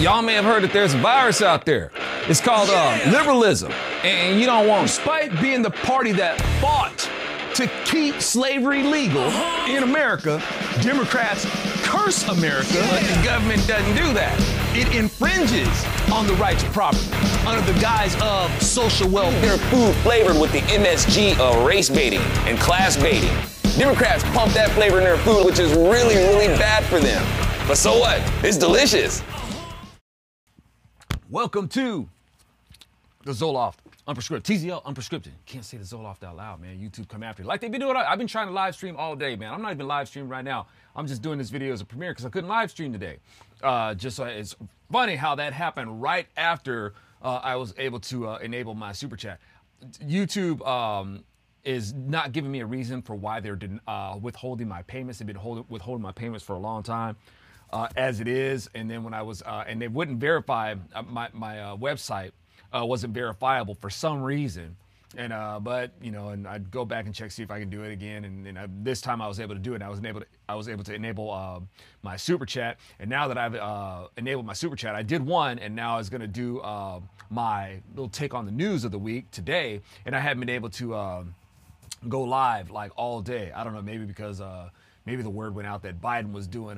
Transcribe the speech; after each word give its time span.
y'all 0.00 0.22
may 0.22 0.34
have 0.34 0.44
heard 0.44 0.62
that 0.62 0.72
there's 0.72 0.94
a 0.94 0.98
virus 0.98 1.42
out 1.42 1.66
there. 1.66 1.90
It's 2.26 2.40
called 2.40 2.70
uh, 2.70 2.98
liberalism, 3.12 3.70
and 4.02 4.40
you 4.40 4.46
don't 4.46 4.66
want. 4.66 4.86
Despite 4.86 5.38
being 5.40 5.60
the 5.60 5.70
party 5.70 6.12
that 6.12 6.40
fought 6.60 7.10
to 7.54 7.66
keep 7.84 8.20
slavery 8.20 8.82
legal 8.82 9.24
in 9.68 9.82
America, 9.82 10.42
Democrats 10.80 11.44
curse 11.84 12.26
America. 12.28 12.82
But 12.88 13.02
the 13.02 13.20
government 13.22 13.66
doesn't 13.66 13.94
do 13.94 14.12
that. 14.14 14.34
It 14.74 14.94
infringes 14.94 15.68
on 16.10 16.26
the 16.26 16.34
right 16.34 16.58
to 16.58 16.66
property 16.70 17.04
under 17.46 17.60
the 17.70 17.78
guise 17.78 18.16
of 18.22 18.50
social 18.62 19.08
welfare. 19.08 19.40
Their 19.40 19.58
food 19.68 19.94
flavored 20.02 20.40
with 20.40 20.52
the 20.52 20.60
MSG 20.60 21.38
of 21.38 21.66
race 21.66 21.90
baiting 21.90 22.22
and 22.46 22.58
class 22.58 22.96
baiting. 22.96 23.36
Democrats 23.76 24.24
pump 24.32 24.52
that 24.54 24.70
flavor 24.70 24.98
in 24.98 25.04
their 25.04 25.18
food, 25.18 25.44
which 25.44 25.58
is 25.58 25.72
really, 25.72 26.16
really 26.16 26.48
bad 26.56 26.84
for 26.84 27.00
them. 27.00 27.22
But 27.66 27.76
so 27.76 27.98
what? 27.98 28.20
It's 28.44 28.56
delicious. 28.56 29.22
Welcome 31.30 31.68
to 31.68 32.08
the 33.22 33.30
Zoloft 33.30 33.76
Unprescripted. 34.08 34.42
TZL 34.42 34.82
Unprescripted. 34.82 35.30
Can't 35.46 35.64
say 35.64 35.76
the 35.76 35.84
Zoloft 35.84 36.24
out 36.24 36.36
loud, 36.36 36.60
man. 36.60 36.76
YouTube 36.76 37.08
come 37.08 37.22
after 37.22 37.44
you. 37.44 37.48
Like 37.48 37.60
they've 37.60 37.70
been 37.70 37.80
doing. 37.80 37.94
I've 37.94 38.18
been 38.18 38.26
trying 38.26 38.48
to 38.48 38.52
live 38.52 38.74
stream 38.74 38.96
all 38.96 39.14
day, 39.14 39.36
man. 39.36 39.54
I'm 39.54 39.62
not 39.62 39.70
even 39.70 39.86
live 39.86 40.08
streaming 40.08 40.28
right 40.28 40.44
now. 40.44 40.66
I'm 40.96 41.06
just 41.06 41.22
doing 41.22 41.38
this 41.38 41.48
video 41.48 41.72
as 41.72 41.80
a 41.80 41.84
premiere 41.84 42.10
because 42.10 42.24
I 42.24 42.30
couldn't 42.30 42.48
live 42.48 42.72
stream 42.72 42.92
today. 42.92 43.18
Uh, 43.62 43.94
just 43.94 44.16
so 44.16 44.24
it's 44.24 44.56
funny 44.90 45.14
how 45.14 45.36
that 45.36 45.52
happened 45.52 46.02
right 46.02 46.26
after 46.36 46.94
uh, 47.22 47.36
I 47.36 47.54
was 47.54 47.74
able 47.78 48.00
to 48.00 48.26
uh, 48.26 48.38
enable 48.38 48.74
my 48.74 48.90
super 48.90 49.14
chat. 49.16 49.38
YouTube 50.02 50.66
um, 50.66 51.22
is 51.62 51.92
not 51.92 52.32
giving 52.32 52.50
me 52.50 52.58
a 52.58 52.66
reason 52.66 53.02
for 53.02 53.14
why 53.14 53.38
they're 53.38 53.58
uh, 53.86 54.18
withholding 54.20 54.66
my 54.66 54.82
payments. 54.82 55.20
They've 55.20 55.28
been 55.28 55.36
hold- 55.36 55.70
withholding 55.70 56.02
my 56.02 56.10
payments 56.10 56.44
for 56.44 56.54
a 56.54 56.58
long 56.58 56.82
time. 56.82 57.16
Uh, 57.72 57.86
as 57.96 58.18
it 58.18 58.26
is, 58.26 58.68
and 58.74 58.90
then 58.90 59.04
when 59.04 59.14
I 59.14 59.22
was, 59.22 59.42
uh, 59.42 59.62
and 59.64 59.80
they 59.80 59.86
wouldn't 59.86 60.18
verify 60.18 60.74
uh, 60.92 61.02
my 61.02 61.28
my 61.32 61.60
uh, 61.60 61.76
website 61.76 62.32
uh, 62.72 62.84
wasn't 62.84 63.14
verifiable 63.14 63.76
for 63.76 63.88
some 63.88 64.20
reason, 64.22 64.74
and 65.16 65.32
uh, 65.32 65.60
but 65.60 65.92
you 66.02 66.10
know, 66.10 66.30
and 66.30 66.48
I'd 66.48 66.72
go 66.72 66.84
back 66.84 67.06
and 67.06 67.14
check 67.14 67.30
see 67.30 67.44
if 67.44 67.50
I 67.52 67.60
can 67.60 67.70
do 67.70 67.84
it 67.84 67.92
again, 67.92 68.24
and, 68.24 68.44
and 68.44 68.58
I, 68.58 68.66
this 68.82 69.00
time 69.00 69.22
I 69.22 69.28
was 69.28 69.38
able 69.38 69.54
to 69.54 69.60
do 69.60 69.72
it. 69.72 69.76
And 69.76 69.84
I 69.84 69.88
was 69.88 70.04
able 70.04 70.18
to 70.18 70.26
I 70.48 70.56
was 70.56 70.68
able 70.68 70.82
to 70.82 70.92
enable 70.92 71.68
my 72.02 72.16
super 72.16 72.44
chat, 72.44 72.78
and 72.98 73.08
now 73.08 73.28
that 73.28 73.38
I've 73.38 73.54
enabled 74.16 74.46
my 74.46 74.52
super 74.54 74.74
chat, 74.74 74.96
I 74.96 75.04
did 75.04 75.24
one, 75.24 75.60
and 75.60 75.76
now 75.76 75.94
I 75.94 75.98
was 75.98 76.10
going 76.10 76.22
to 76.22 76.26
do 76.26 76.60
my 77.30 77.80
little 77.94 78.08
take 78.08 78.34
on 78.34 78.46
the 78.46 78.52
news 78.52 78.84
of 78.84 78.90
the 78.90 78.98
week 78.98 79.30
today, 79.30 79.80
and 80.06 80.16
I 80.16 80.18
haven't 80.18 80.40
been 80.40 80.48
able 80.48 80.70
to 80.70 81.24
go 82.08 82.22
live 82.22 82.72
like 82.72 82.90
all 82.96 83.20
day. 83.20 83.52
I 83.54 83.62
don't 83.62 83.74
know, 83.74 83.82
maybe 83.82 84.06
because 84.06 84.42
maybe 85.06 85.22
the 85.22 85.30
word 85.30 85.54
went 85.54 85.68
out 85.68 85.82
that 85.82 86.00
Biden 86.00 86.32
was 86.32 86.48
doing 86.48 86.76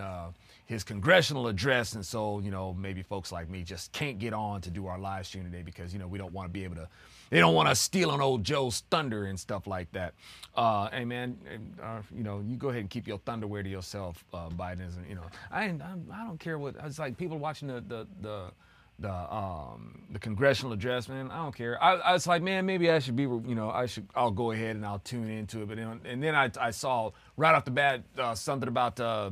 his 0.66 0.84
congressional 0.84 1.48
address. 1.48 1.94
And 1.94 2.04
so, 2.04 2.40
you 2.40 2.50
know, 2.50 2.74
maybe 2.74 3.02
folks 3.02 3.32
like 3.32 3.48
me 3.48 3.62
just 3.62 3.92
can't 3.92 4.18
get 4.18 4.32
on 4.32 4.60
to 4.62 4.70
do 4.70 4.86
our 4.86 4.98
live 4.98 5.26
stream 5.26 5.44
today 5.44 5.62
because, 5.62 5.92
you 5.92 5.98
know, 5.98 6.06
we 6.06 6.18
don't 6.18 6.32
want 6.32 6.48
to 6.48 6.52
be 6.52 6.64
able 6.64 6.76
to, 6.76 6.88
they 7.30 7.38
don't 7.38 7.54
want 7.54 7.68
to 7.68 7.74
steal 7.74 8.10
on 8.10 8.20
old 8.20 8.44
Joe's 8.44 8.82
thunder 8.90 9.24
and 9.26 9.38
stuff 9.38 9.66
like 9.66 9.90
that. 9.92 10.14
Uh, 10.54 10.88
hey, 10.90 11.04
man, 11.04 11.36
uh, 11.82 12.02
you 12.14 12.22
know, 12.22 12.42
you 12.46 12.56
go 12.56 12.68
ahead 12.68 12.80
and 12.80 12.90
keep 12.90 13.06
your 13.06 13.18
thunderwear 13.20 13.62
to 13.62 13.68
yourself, 13.68 14.24
uh, 14.32 14.48
Biden. 14.50 14.86
Isn't, 14.86 15.08
you 15.08 15.14
know, 15.14 15.24
I, 15.50 15.64
I, 15.64 15.94
I 16.12 16.26
don't 16.26 16.38
care 16.38 16.58
what, 16.58 16.76
it's 16.84 16.98
like 16.98 17.16
people 17.16 17.38
watching 17.38 17.68
the, 17.68 17.80
the, 17.80 18.06
the, 18.20 18.52
the 18.98 19.12
um, 19.12 20.02
the 20.10 20.18
congressional 20.18 20.72
address, 20.72 21.08
man. 21.08 21.30
I 21.30 21.38
don't 21.42 21.54
care. 21.54 21.82
I, 21.82 21.94
I, 21.94 22.12
was 22.12 22.26
like, 22.26 22.42
man, 22.42 22.66
maybe 22.66 22.90
I 22.90 22.98
should 22.98 23.16
be, 23.16 23.24
you 23.24 23.54
know, 23.54 23.70
I 23.70 23.86
should, 23.86 24.06
I'll 24.14 24.30
go 24.30 24.52
ahead 24.52 24.76
and 24.76 24.86
I'll 24.86 25.00
tune 25.00 25.28
into 25.28 25.62
it. 25.62 25.68
But 25.68 25.76
then, 25.76 26.00
and 26.04 26.22
then 26.22 26.34
I, 26.34 26.50
I 26.60 26.70
saw 26.70 27.10
right 27.36 27.54
off 27.54 27.64
the 27.64 27.70
bat 27.70 28.02
uh, 28.16 28.34
something 28.34 28.68
about 28.68 29.00
uh, 29.00 29.30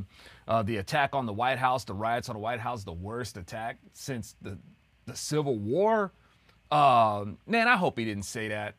uh, 0.51 0.65
the 0.65 0.79
attack 0.79 1.15
on 1.15 1.27
the 1.27 1.33
White 1.33 1.59
House, 1.59 1.85
the 1.85 1.95
riots 1.95 2.29
on 2.29 2.35
the 2.35 2.41
White 2.41 2.59
House, 2.59 2.83
the 2.83 2.93
worst 2.93 3.37
attack 3.37 3.79
since 3.93 4.35
the 4.43 4.59
the 5.07 5.17
Civil 5.17 5.57
War. 5.57 6.13
Um, 6.73 7.39
man, 7.47 7.69
I 7.69 7.77
hope 7.77 7.99
he 7.99 8.05
didn't 8.05 8.25
say 8.25 8.49
that. 8.49 8.75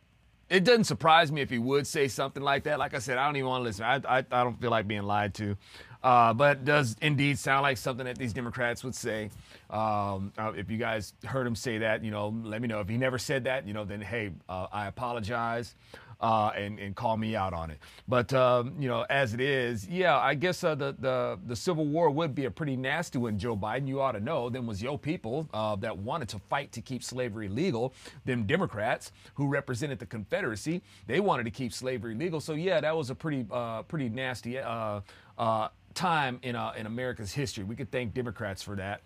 It 0.49 0.65
doesn't 0.65 0.83
surprise 0.83 1.31
me 1.31 1.39
if 1.39 1.49
he 1.49 1.59
would 1.59 1.87
say 1.87 2.09
something 2.09 2.43
like 2.43 2.63
that. 2.63 2.77
Like 2.77 2.93
I 2.93 2.99
said, 2.99 3.17
I 3.17 3.25
don't 3.25 3.37
even 3.37 3.47
want 3.47 3.61
to 3.61 3.63
listen. 3.63 3.85
I, 3.85 4.01
I, 4.05 4.17
I 4.17 4.43
don't 4.43 4.59
feel 4.59 4.69
like 4.69 4.85
being 4.85 5.03
lied 5.03 5.33
to. 5.35 5.55
Uh, 6.03 6.33
but 6.33 6.57
it 6.57 6.65
does 6.65 6.97
indeed 7.01 7.39
sound 7.39 7.61
like 7.61 7.77
something 7.77 8.05
that 8.05 8.17
these 8.17 8.33
Democrats 8.33 8.83
would 8.83 8.95
say. 8.95 9.29
Um, 9.69 10.33
uh, 10.37 10.51
if 10.55 10.69
you 10.69 10.77
guys 10.77 11.13
heard 11.23 11.47
him 11.47 11.55
say 11.55 11.77
that, 11.77 12.03
you 12.03 12.11
know, 12.11 12.35
let 12.43 12.61
me 12.61 12.67
know. 12.67 12.81
If 12.81 12.89
he 12.89 12.97
never 12.97 13.17
said 13.17 13.45
that, 13.45 13.65
you 13.65 13.73
know, 13.73 13.85
then 13.85 14.01
hey, 14.01 14.31
uh, 14.49 14.67
I 14.73 14.87
apologize. 14.87 15.75
Uh, 16.21 16.51
and, 16.55 16.77
and 16.77 16.95
call 16.95 17.17
me 17.17 17.35
out 17.35 17.51
on 17.51 17.71
it. 17.71 17.79
But 18.07 18.31
um, 18.31 18.75
you 18.79 18.87
know, 18.87 19.07
as 19.09 19.33
it 19.33 19.41
is, 19.41 19.87
yeah, 19.87 20.19
I 20.19 20.35
guess 20.35 20.63
uh, 20.63 20.75
the, 20.75 20.95
the 20.99 21.39
the 21.47 21.55
Civil 21.55 21.85
War 21.87 22.11
would 22.11 22.35
be 22.35 22.45
a 22.45 22.51
pretty 22.51 22.75
nasty 22.75 23.17
one, 23.17 23.39
Joe 23.39 23.57
Biden. 23.57 23.87
You 23.87 24.01
ought 24.01 24.11
to 24.11 24.19
know. 24.19 24.47
Then 24.47 24.67
was 24.67 24.83
your 24.83 24.99
people 24.99 25.49
uh, 25.51 25.75
that 25.77 25.97
wanted 25.97 26.29
to 26.29 26.39
fight 26.47 26.71
to 26.73 26.81
keep 26.81 27.03
slavery 27.03 27.47
legal. 27.47 27.91
Them 28.23 28.45
Democrats 28.45 29.11
who 29.33 29.47
represented 29.47 29.97
the 29.97 30.05
Confederacy, 30.05 30.83
they 31.07 31.19
wanted 31.19 31.45
to 31.45 31.51
keep 31.51 31.73
slavery 31.73 32.13
legal. 32.13 32.39
So 32.39 32.53
yeah, 32.53 32.79
that 32.81 32.95
was 32.95 33.09
a 33.09 33.15
pretty 33.15 33.47
uh, 33.49 33.81
pretty 33.81 34.09
nasty 34.09 34.59
uh, 34.59 35.01
uh, 35.39 35.69
time 35.95 36.39
in 36.43 36.55
in 36.77 36.85
America's 36.85 37.33
history. 37.33 37.63
We 37.63 37.75
could 37.75 37.89
thank 37.89 38.13
Democrats 38.13 38.61
for 38.61 38.75
that. 38.75 39.01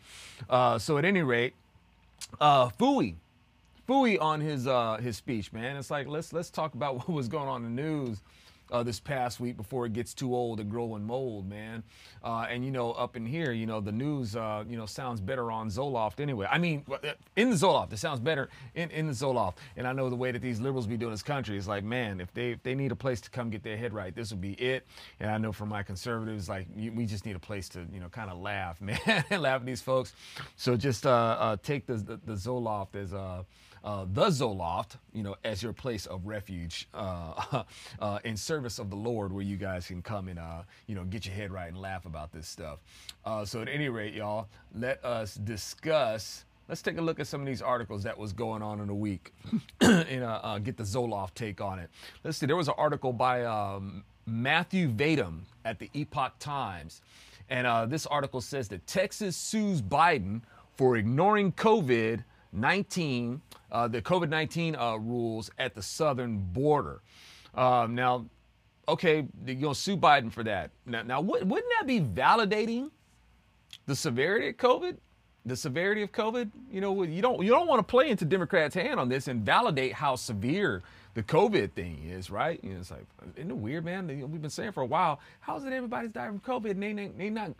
So 0.81 0.97
at 0.97 1.05
any 1.05 1.21
rate, 1.21 1.53
uh, 2.41 2.69
Fooey 2.71 3.15
Fooey 3.87 4.19
on 4.19 4.41
his 4.41 4.67
uh, 4.67 4.97
his 4.97 5.17
speech, 5.17 5.53
man. 5.53 5.77
It's 5.77 5.91
like 5.91 6.07
let's 6.07 6.33
let's 6.33 6.49
talk 6.49 6.73
about 6.73 6.95
what 7.07 7.09
was 7.09 7.27
going 7.27 7.47
on 7.47 7.65
in 7.65 7.75
the 7.75 7.81
news 7.81 8.21
uh, 8.71 8.83
this 8.83 8.99
past 8.99 9.39
week 9.39 9.57
before 9.57 9.85
it 9.85 9.93
gets 9.93 10.13
too 10.13 10.35
old 10.35 10.59
and 10.59 10.69
growing 10.69 11.03
mold, 11.03 11.47
man. 11.47 11.83
Uh, 12.23 12.47
and 12.49 12.65
you 12.65 12.71
know, 12.71 12.91
up 12.93 13.15
in 13.15 13.25
here, 13.25 13.51
you 13.51 13.65
know, 13.65 13.79
the 13.79 13.91
news, 13.91 14.35
uh, 14.35 14.63
you 14.67 14.77
know, 14.77 14.85
sounds 14.85 15.21
better 15.21 15.51
on 15.51 15.69
Zoloft 15.69 16.19
anyway. 16.19 16.47
I 16.49 16.57
mean, 16.57 16.83
uh, 16.91 16.97
in 17.35 17.49
the 17.49 17.55
Zoloft, 17.55 17.93
it 17.93 17.97
sounds 17.97 18.19
better 18.19 18.49
in, 18.73 18.89
in 18.91 19.07
the 19.07 19.13
Zoloft. 19.13 19.55
And 19.77 19.87
I 19.87 19.93
know 19.93 20.09
the 20.09 20.15
way 20.15 20.31
that 20.31 20.41
these 20.41 20.59
liberals 20.59 20.87
be 20.87 20.97
doing 20.97 21.11
this 21.11 21.23
country 21.23 21.57
is 21.57 21.67
like, 21.67 21.83
man, 21.83 22.19
if 22.19 22.33
they 22.33 22.51
if 22.51 22.63
they 22.63 22.75
need 22.75 22.91
a 22.91 22.95
place 22.95 23.21
to 23.21 23.29
come 23.29 23.49
get 23.49 23.63
their 23.63 23.77
head 23.77 23.93
right, 23.93 24.15
this 24.15 24.31
would 24.31 24.41
be 24.41 24.53
it. 24.53 24.85
And 25.19 25.29
I 25.29 25.37
know 25.37 25.51
for 25.51 25.65
my 25.65 25.83
conservatives, 25.83 26.49
like 26.49 26.67
we 26.75 27.05
just 27.05 27.25
need 27.25 27.35
a 27.35 27.39
place 27.39 27.69
to, 27.69 27.85
you 27.93 27.99
know, 27.99 28.09
kind 28.09 28.31
of 28.31 28.39
laugh, 28.39 28.81
man, 28.85 28.99
laugh 29.29 29.61
at 29.61 29.65
these 29.65 29.81
folks. 29.81 30.13
So 30.55 30.75
just 30.75 31.05
uh, 31.05 31.37
uh, 31.39 31.57
take 31.61 31.85
the, 31.85 31.95
the, 31.95 32.19
the 32.25 32.33
Zoloft 32.33 32.95
as 32.95 33.13
a 33.13 33.45
uh, 33.85 34.05
the 34.13 34.25
Zoloft, 34.25 34.97
you 35.13 35.21
know, 35.21 35.35
as 35.43 35.61
your 35.61 35.71
place 35.71 36.07
of 36.07 36.25
refuge 36.25 36.87
uh, 36.95 37.63
uh, 37.99 38.19
in 38.23 38.35
service 38.35 38.79
of 38.79 38.89
the 38.89 38.95
Lord, 38.95 39.31
where 39.31 39.43
you 39.43 39.57
guys 39.57 39.85
can 39.85 40.01
come 40.01 40.27
and, 40.27 40.39
uh, 40.39 40.63
you 40.87 40.95
know, 40.95 41.03
get 41.03 41.25
your 41.27 41.35
head 41.35 41.51
right 41.51 41.67
and 41.67 41.77
laugh 41.77 42.07
about 42.07 42.33
this 42.33 42.47
stuff. 42.47 42.79
Uh, 43.23 43.45
so, 43.45 43.61
at 43.61 43.69
any 43.69 43.87
rate, 43.87 44.15
y'all, 44.15 44.47
let 44.73 45.05
us 45.05 45.35
discuss. 45.35 46.45
Let's 46.67 46.81
take 46.81 46.97
a 46.97 47.01
look 47.01 47.19
at 47.19 47.27
some 47.27 47.41
of 47.41 47.45
these 47.47 47.61
articles 47.61 48.01
that 48.03 48.17
was 48.17 48.33
going 48.33 48.63
on 48.63 48.81
in 48.81 48.89
a 48.89 48.95
week 48.95 49.31
and 49.81 50.23
uh, 50.23 50.57
get 50.57 50.77
the 50.77 50.83
Zoloft 50.83 51.35
take 51.35 51.61
on 51.61 51.77
it. 51.77 51.91
Let's 52.23 52.39
see. 52.39 52.47
There 52.47 52.55
was 52.55 52.67
an 52.67 52.73
article 52.79 53.13
by 53.13 53.45
um, 53.45 54.03
Matthew 54.25 54.89
Vadum 54.89 55.41
at 55.63 55.77
the 55.77 55.91
Epoch 55.93 56.33
Times. 56.39 57.03
And 57.51 57.91
this 57.91 58.07
article 58.07 58.41
says 58.41 58.67
that 58.69 58.87
Texas 58.87 59.37
sues 59.37 59.79
Biden 59.79 60.41
for 60.75 60.97
ignoring 60.97 61.51
COVID 61.51 62.23
19, 62.55 63.41
uh, 63.71 63.87
the 63.87 64.01
COVID 64.01 64.29
19 64.29 64.75
uh, 64.75 64.95
rules 64.95 65.51
at 65.57 65.75
the 65.75 65.81
southern 65.81 66.37
border. 66.37 67.01
Um, 67.53 67.95
now, 67.95 68.25
okay, 68.87 69.25
you're 69.45 69.55
going 69.55 69.73
to 69.73 69.79
sue 69.79 69.97
Biden 69.97 70.31
for 70.31 70.43
that. 70.43 70.71
Now, 70.85 71.03
now 71.03 71.21
wouldn't 71.21 71.49
that 71.49 71.87
be 71.87 71.99
validating 71.99 72.91
the 73.85 73.95
severity 73.95 74.49
of 74.49 74.57
COVID? 74.57 74.97
The 75.47 75.55
severity 75.55 76.01
of 76.01 76.11
COVID, 76.11 76.49
you 76.71 76.81
know, 76.81 77.03
you 77.03 77.21
don't 77.21 77.43
you 77.43 77.51
don't 77.51 77.67
want 77.67 77.79
to 77.79 77.83
play 77.83 78.09
into 78.09 78.25
Democrats' 78.25 78.73
hand 78.73 78.99
on 78.99 79.09
this 79.09 79.27
and 79.27 79.45
validate 79.45 79.93
how 79.93 80.15
severe 80.15 80.81
the 81.13 81.21
COVID 81.21 81.71
thing 81.71 82.03
is, 82.03 82.31
right? 82.31 82.59
You 82.63 82.73
know, 82.73 82.79
it's 82.79 82.91
like, 82.91 83.05
isn't 83.35 83.51
it 83.51 83.57
weird, 83.57 83.85
man? 83.85 84.07
We've 84.07 84.41
been 84.41 84.49
saying 84.49 84.71
for 84.71 84.81
a 84.81 84.87
while, 84.87 85.19
how's 85.39 85.63
it 85.63 85.71
everybody's 85.71 86.11
dying 86.11 86.39
from 86.39 86.61
COVID 86.61 86.71
and 86.71 86.83
they, 86.83 87.07
they 87.07 87.29
not 87.29 87.51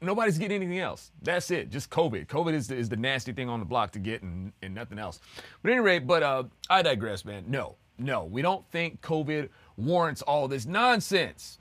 Nobody's 0.00 0.38
getting 0.38 0.62
anything 0.62 0.78
else. 0.78 1.10
That's 1.22 1.50
it. 1.50 1.70
Just 1.70 1.90
COVID. 1.90 2.26
COVID 2.26 2.54
is 2.54 2.68
the, 2.68 2.76
is 2.76 2.88
the 2.88 2.96
nasty 2.96 3.32
thing 3.32 3.48
on 3.48 3.58
the 3.58 3.66
block 3.66 3.90
to 3.92 3.98
get 3.98 4.22
and, 4.22 4.52
and 4.62 4.74
nothing 4.74 4.98
else. 4.98 5.20
But 5.62 5.72
anyway, 5.72 5.98
but 5.98 6.22
uh, 6.22 6.44
I 6.70 6.82
digress, 6.82 7.24
man. 7.24 7.44
No, 7.48 7.76
no, 7.98 8.24
we 8.24 8.42
don't 8.42 8.64
think 8.70 9.00
COVID 9.02 9.48
warrants 9.76 10.22
all 10.22 10.46
this 10.46 10.66
nonsense. 10.66 11.58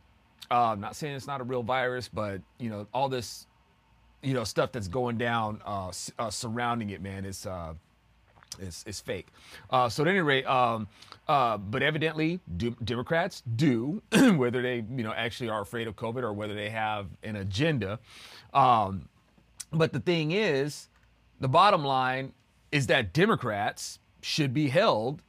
Uh, 0.52 0.72
I'm 0.72 0.80
not 0.80 0.96
saying 0.96 1.16
it's 1.16 1.28
not 1.28 1.42
a 1.42 1.44
real 1.44 1.64
virus, 1.64 2.08
but 2.08 2.42
you 2.60 2.70
know 2.70 2.88
all 2.94 3.10
this, 3.10 3.48
you 4.22 4.34
know 4.34 4.44
stuff 4.44 4.72
that's 4.72 4.88
going 4.88 5.18
down 5.18 5.62
uh, 5.66 5.92
uh 6.20 6.30
surrounding 6.30 6.92
it, 6.92 7.02
man. 7.02 7.26
It's 7.26 7.46
uh, 7.46 7.74
it's, 8.60 8.84
it's 8.88 9.00
fake. 9.00 9.28
Uh, 9.70 9.90
so 9.90 10.04
at 10.04 10.10
any 10.10 10.20
rate, 10.20 10.46
um, 10.46 10.88
uh, 11.28 11.58
but 11.58 11.82
evidently 11.82 12.40
do, 12.58 12.76
Democrats 12.84 13.44
do, 13.56 14.02
whether 14.36 14.62
they 14.62 14.84
you 14.96 15.04
know 15.04 15.14
actually 15.14 15.50
are 15.50 15.62
afraid 15.62 15.88
of 15.88 15.96
COVID 15.96 16.24
or 16.24 16.34
whether 16.34 16.54
they 16.54 16.70
have 16.70 17.08
an 17.24 17.36
agenda. 17.36 18.00
Um, 18.54 19.10
but 19.72 19.94
the 19.94 20.00
thing 20.00 20.32
is, 20.32 20.88
the 21.40 21.48
bottom 21.48 21.84
line 21.84 22.34
is 22.72 22.88
that 22.88 23.14
Democrats 23.14 24.00
should 24.22 24.54
be 24.54 24.70
held 24.70 25.22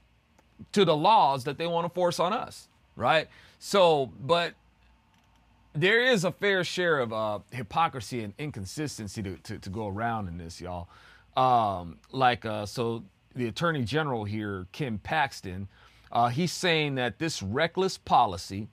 to 0.72 0.84
the 0.84 0.96
laws 0.96 1.44
that 1.44 1.58
they 1.58 1.66
want 1.66 1.86
to 1.86 1.92
force 1.92 2.19
on 2.19 2.32
us, 2.32 2.69
right? 2.96 3.28
So, 3.58 4.12
but 4.20 4.54
there 5.72 6.04
is 6.04 6.25
a 6.25 6.32
fair 6.32 6.64
share 6.64 6.98
of 6.98 7.12
uh, 7.12 7.38
hypocrisy 7.50 8.22
and 8.22 8.34
inconsistency 8.38 9.22
to, 9.22 9.36
to, 9.36 9.58
to, 9.58 9.70
go 9.70 9.86
around 9.86 10.28
in 10.28 10.38
this, 10.38 10.60
y'all. 10.60 10.88
Um, 11.36 11.98
like, 12.10 12.44
uh, 12.44 12.66
so 12.66 13.04
the 13.38 13.46
Attorney 13.46 13.85
General 13.85 14.25
here, 14.25 14.67
Ken 14.73 14.99
Paxton, 14.99 15.69
uh, 16.11 16.29
he's 16.29 16.52
saying 16.52 16.96
that 16.96 17.19
this 17.19 17.43
reckless 17.43 17.96
policy, 17.96 18.69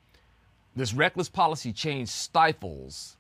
this 0.76 0.94
reckless 0.94 1.30
policy 1.30 1.72
change 1.72 2.10
stifles 2.10 3.18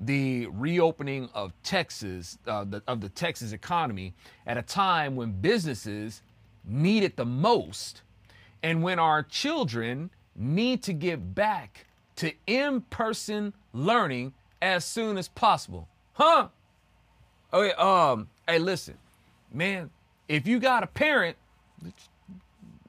the 0.00 0.46
reopening 0.52 1.28
of 1.34 1.52
Texas, 1.62 2.38
uh, 2.46 2.64
the, 2.64 2.82
of 2.86 3.00
the 3.00 3.08
Texas 3.08 3.52
economy 3.52 4.14
at 4.46 4.56
a 4.56 4.62
time 4.62 5.16
when 5.16 5.32
businesses 5.32 6.22
need 6.64 7.02
it 7.02 7.16
the 7.16 7.24
most 7.24 8.02
and 8.62 8.82
when 8.82 8.98
our 8.98 9.22
children 9.22 10.10
need 10.36 10.82
to 10.82 10.92
get 10.92 11.34
back 11.34 11.86
to 12.16 12.32
in 12.46 12.80
person 12.82 13.52
learning 13.72 14.32
as 14.62 14.84
soon 14.84 15.16
as 15.18 15.28
possible. 15.28 15.88
Huh? 16.12 16.48
Okay, 17.52 17.72
um, 17.74 18.28
hey, 18.46 18.58
listen, 18.58 18.98
man, 19.52 19.90
if 20.28 20.46
you 20.46 20.58
got 20.58 20.82
a 20.82 20.86
parent, 20.86 21.36
which 21.82 21.94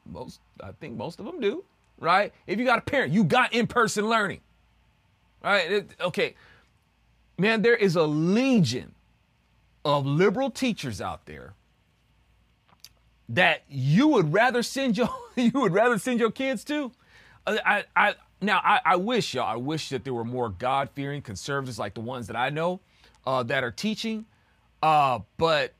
most, 0.06 0.39
I 0.62 0.71
think 0.74 0.97
most 0.97 1.19
of 1.19 1.25
them 1.25 1.39
do, 1.39 1.63
right? 2.00 2.33
If 2.47 2.59
you 2.59 2.65
got 2.65 2.80
a 2.80 2.81
parent, 2.83 3.13
you 3.13 3.24
got 3.24 3.53
in 3.53 3.68
person 3.68 4.07
learning, 4.07 4.41
right? 5.44 5.71
It, 5.71 5.95
okay, 6.01 6.36
man, 7.38 7.62
there 7.62 7.75
is 7.75 7.95
a 7.95 8.03
legion 8.03 8.94
of 9.86 10.06
liberal 10.06 10.51
teachers 10.51 11.01
out 11.01 11.25
there 11.25 11.53
that 13.30 13.63
you 13.69 14.07
would 14.07 14.33
rather 14.33 14.63
send 14.63 14.97
your 14.97 15.09
you 15.35 15.51
would 15.53 15.74
rather 15.74 15.97
send 15.97 16.19
your 16.19 16.31
kids 16.31 16.63
to. 16.65 16.92
I, 17.47 17.85
I 17.95 18.15
now 18.42 18.59
I, 18.63 18.80
I 18.85 18.95
wish 18.97 19.33
y'all 19.33 19.47
I 19.47 19.56
wish 19.56 19.89
that 19.89 20.03
there 20.03 20.13
were 20.13 20.25
more 20.25 20.50
God 20.50 20.89
fearing 20.94 21.21
conservatives 21.21 21.80
like 21.80 21.94
the 21.94 22.01
ones 22.01 22.27
that 22.27 22.35
I 22.35 22.50
know 22.50 22.81
uh, 23.25 23.44
that 23.44 23.63
are 23.63 23.71
teaching, 23.71 24.25
uh, 24.83 25.19
but 25.38 25.74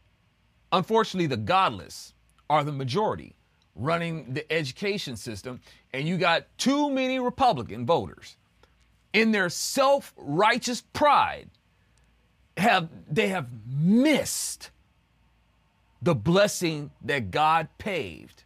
unfortunately 0.71 1.27
the 1.27 1.38
godless 1.38 2.13
are 2.50 2.63
the 2.63 2.71
majority 2.71 3.36
running 3.75 4.33
the 4.33 4.51
education 4.51 5.16
system, 5.16 5.60
and 5.94 6.07
you 6.07 6.18
got 6.18 6.45
too 6.57 6.89
many 6.89 7.19
Republican 7.19 7.86
voters 7.86 8.36
in 9.13 9.31
their 9.31 9.50
self-righteous 9.50 10.81
pride 10.94 11.50
have 12.57 12.89
they 13.10 13.30
have 13.30 13.48
missed 13.68 14.69
the 16.01 16.13
blessing 16.13 16.92
that 17.04 17.31
God 17.31 17.68
paved. 17.77 18.44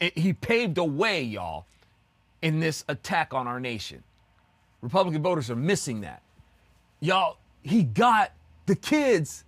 He 0.00 0.32
paved 0.32 0.78
a 0.78 0.84
way, 0.84 1.22
y'all, 1.22 1.66
in 2.42 2.60
this 2.60 2.84
attack 2.88 3.32
on 3.32 3.46
our 3.46 3.60
nation. 3.60 4.02
Republican 4.82 5.22
voters 5.22 5.50
are 5.50 5.56
missing 5.56 6.00
that. 6.02 6.22
Y'all, 7.00 7.38
he 7.62 7.82
got 7.82 8.32
the 8.66 8.76
kids 8.76 9.43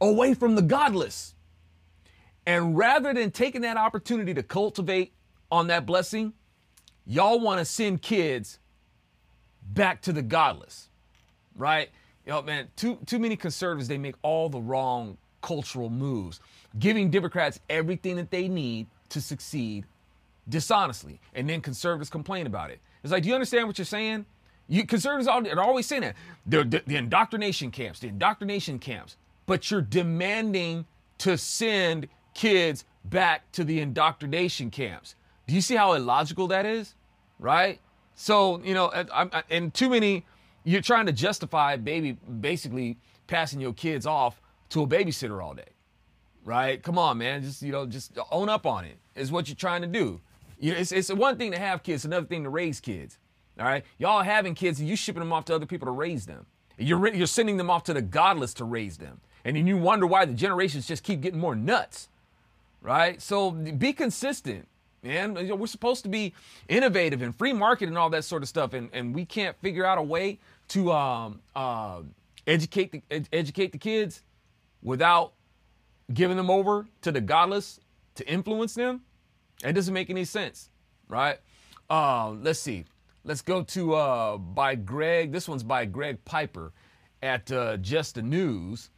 away 0.00 0.34
from 0.34 0.54
the 0.54 0.62
godless. 0.62 1.34
And 2.46 2.76
rather 2.76 3.12
than 3.12 3.30
taking 3.30 3.62
that 3.62 3.76
opportunity 3.76 4.34
to 4.34 4.42
cultivate 4.42 5.12
on 5.52 5.66
that 5.68 5.86
blessing, 5.86 6.32
y'all 7.06 7.40
want 7.40 7.58
to 7.58 7.64
send 7.64 8.02
kids 8.02 8.58
back 9.62 10.02
to 10.02 10.12
the 10.12 10.22
godless, 10.22 10.88
right? 11.54 11.90
Yo, 12.26 12.42
man, 12.42 12.68
too 12.76 12.98
too 13.06 13.18
many 13.18 13.36
conservatives 13.36 13.88
they 13.88 13.98
make 13.98 14.14
all 14.22 14.48
the 14.48 14.60
wrong 14.60 15.16
cultural 15.42 15.90
moves, 15.90 16.40
giving 16.78 17.10
Democrats 17.10 17.60
everything 17.68 18.16
that 18.16 18.30
they 18.30 18.48
need 18.48 18.86
to 19.10 19.20
succeed 19.20 19.84
dishonestly, 20.48 21.20
and 21.34 21.48
then 21.48 21.60
conservatives 21.60 22.10
complain 22.10 22.46
about 22.46 22.70
it. 22.70 22.80
It's 23.02 23.12
like, 23.12 23.22
do 23.22 23.28
you 23.28 23.34
understand 23.34 23.66
what 23.66 23.78
you're 23.78 23.84
saying? 23.84 24.26
You 24.68 24.86
conservatives 24.86 25.28
are 25.28 25.60
always 25.60 25.86
saying 25.86 26.02
that 26.02 26.14
the, 26.46 26.82
the 26.86 26.96
indoctrination 26.96 27.70
camps, 27.70 28.00
the 28.00 28.08
indoctrination 28.08 28.78
camps, 28.78 29.16
but 29.50 29.68
you're 29.68 29.82
demanding 29.82 30.86
to 31.18 31.36
send 31.36 32.06
kids 32.34 32.84
back 33.06 33.50
to 33.50 33.64
the 33.64 33.80
indoctrination 33.80 34.70
camps. 34.70 35.16
Do 35.48 35.54
you 35.56 35.60
see 35.60 35.74
how 35.74 35.94
illogical 35.94 36.46
that 36.46 36.64
is? 36.64 36.94
Right? 37.40 37.80
So, 38.14 38.62
you 38.62 38.74
know, 38.74 38.90
and 39.50 39.74
too 39.74 39.90
many, 39.90 40.24
you're 40.62 40.80
trying 40.80 41.06
to 41.06 41.12
justify 41.12 41.74
baby 41.74 42.12
basically 42.12 42.96
passing 43.26 43.60
your 43.60 43.72
kids 43.72 44.06
off 44.06 44.40
to 44.68 44.84
a 44.84 44.86
babysitter 44.86 45.42
all 45.42 45.54
day. 45.54 45.72
Right? 46.44 46.80
Come 46.80 46.96
on, 46.96 47.18
man. 47.18 47.42
Just, 47.42 47.60
you 47.60 47.72
know, 47.72 47.86
just 47.86 48.16
own 48.30 48.48
up 48.48 48.66
on 48.66 48.84
it. 48.84 48.98
Is 49.16 49.32
what 49.32 49.48
you're 49.48 49.56
trying 49.56 49.82
to 49.82 49.88
do. 49.88 50.20
You 50.60 50.74
know, 50.74 50.78
it's, 50.78 50.92
it's 50.92 51.12
one 51.12 51.38
thing 51.38 51.50
to 51.50 51.58
have 51.58 51.82
kids, 51.82 52.04
another 52.04 52.26
thing 52.26 52.44
to 52.44 52.50
raise 52.50 52.78
kids. 52.78 53.18
All 53.58 53.66
right? 53.66 53.84
Y'all 53.98 54.22
having 54.22 54.54
kids 54.54 54.78
and 54.78 54.88
you 54.88 54.94
shipping 54.94 55.18
them 55.18 55.32
off 55.32 55.46
to 55.46 55.56
other 55.56 55.66
people 55.66 55.86
to 55.86 55.92
raise 55.92 56.24
them. 56.24 56.46
You're, 56.78 57.12
you're 57.12 57.26
sending 57.26 57.56
them 57.56 57.68
off 57.68 57.82
to 57.84 57.94
the 57.94 58.00
godless 58.00 58.54
to 58.54 58.64
raise 58.64 58.96
them. 58.96 59.20
And 59.44 59.56
then 59.56 59.66
you 59.66 59.76
wonder 59.76 60.06
why 60.06 60.24
the 60.24 60.34
generations 60.34 60.86
just 60.86 61.02
keep 61.02 61.20
getting 61.20 61.40
more 61.40 61.54
nuts. 61.54 62.08
Right? 62.82 63.20
So 63.20 63.50
be 63.50 63.92
consistent, 63.92 64.66
man. 65.02 65.34
We're 65.34 65.66
supposed 65.66 66.02
to 66.04 66.08
be 66.08 66.32
innovative 66.68 67.20
and 67.20 67.34
free 67.34 67.52
market 67.52 67.88
and 67.88 67.98
all 67.98 68.10
that 68.10 68.24
sort 68.24 68.42
of 68.42 68.48
stuff. 68.48 68.72
And, 68.72 68.88
and 68.92 69.14
we 69.14 69.24
can't 69.24 69.56
figure 69.60 69.84
out 69.84 69.98
a 69.98 70.02
way 70.02 70.38
to 70.68 70.92
um, 70.92 71.40
uh, 71.54 72.00
educate, 72.46 72.92
the, 72.92 73.02
ed- 73.10 73.28
educate 73.32 73.72
the 73.72 73.78
kids 73.78 74.22
without 74.82 75.32
giving 76.12 76.36
them 76.36 76.50
over 76.50 76.86
to 77.02 77.12
the 77.12 77.20
godless 77.20 77.80
to 78.16 78.28
influence 78.28 78.74
them, 78.74 79.02
it 79.64 79.72
doesn't 79.72 79.94
make 79.94 80.10
any 80.10 80.24
sense, 80.24 80.68
right? 81.08 81.38
Uh, 81.88 82.30
let's 82.30 82.58
see. 82.58 82.84
Let's 83.24 83.42
go 83.42 83.62
to 83.62 83.94
uh, 83.94 84.38
by 84.38 84.74
Greg. 84.74 85.32
This 85.32 85.48
one's 85.48 85.62
by 85.62 85.84
Greg 85.84 86.24
Piper 86.24 86.72
at 87.22 87.50
uh, 87.52 87.76
Just 87.76 88.14
the 88.14 88.22
News, 88.22 88.90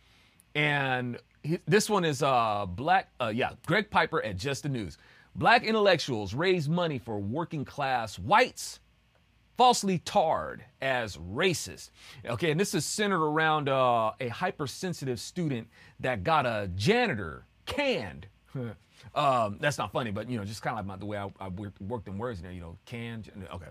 and 0.54 1.18
he, 1.42 1.58
this 1.66 1.88
one 1.90 2.04
is 2.04 2.22
uh, 2.22 2.66
black. 2.66 3.08
Uh, 3.20 3.32
yeah, 3.34 3.52
Greg 3.66 3.90
Piper 3.90 4.22
at 4.22 4.36
Just 4.36 4.62
the 4.62 4.68
News. 4.68 4.98
Black 5.34 5.64
intellectuals 5.64 6.34
raise 6.34 6.68
money 6.68 6.98
for 6.98 7.18
working 7.18 7.64
class 7.64 8.18
whites 8.18 8.80
falsely 9.56 9.98
tarred 9.98 10.64
as 10.80 11.16
racist. 11.16 11.90
Okay, 12.26 12.50
and 12.50 12.60
this 12.60 12.74
is 12.74 12.84
centered 12.84 13.24
around 13.24 13.68
uh, 13.68 14.12
a 14.20 14.28
hypersensitive 14.28 15.20
student 15.20 15.68
that 16.00 16.22
got 16.22 16.46
a 16.46 16.70
janitor 16.74 17.44
canned. 17.64 18.26
um, 19.14 19.56
that's 19.60 19.78
not 19.78 19.92
funny, 19.92 20.10
but 20.10 20.28
you 20.28 20.38
know, 20.38 20.44
just 20.44 20.62
kind 20.62 20.78
of 20.78 20.86
like 20.86 21.00
the 21.00 21.06
way 21.06 21.16
I, 21.16 21.30
I, 21.40 21.48
worked 21.80 22.08
in 22.08 22.18
words 22.18 22.42
there. 22.42 22.52
You 22.52 22.60
know, 22.60 22.78
canned. 22.84 23.30
Okay, 23.54 23.66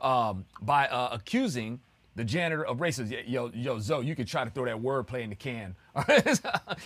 um, 0.00 0.44
by 0.62 0.86
uh, 0.88 1.10
accusing 1.12 1.80
the 2.14 2.24
janitor 2.24 2.64
of 2.64 2.78
racism. 2.78 3.22
Yo, 3.26 3.50
yo, 3.54 3.78
Zoe, 3.78 4.04
you 4.04 4.14
can 4.14 4.26
try 4.26 4.44
to 4.44 4.50
throw 4.50 4.64
that 4.66 4.76
wordplay 4.76 5.22
in 5.22 5.30
the 5.30 5.36
can. 5.36 5.74
All 5.94 6.04
right, 6.06 6.40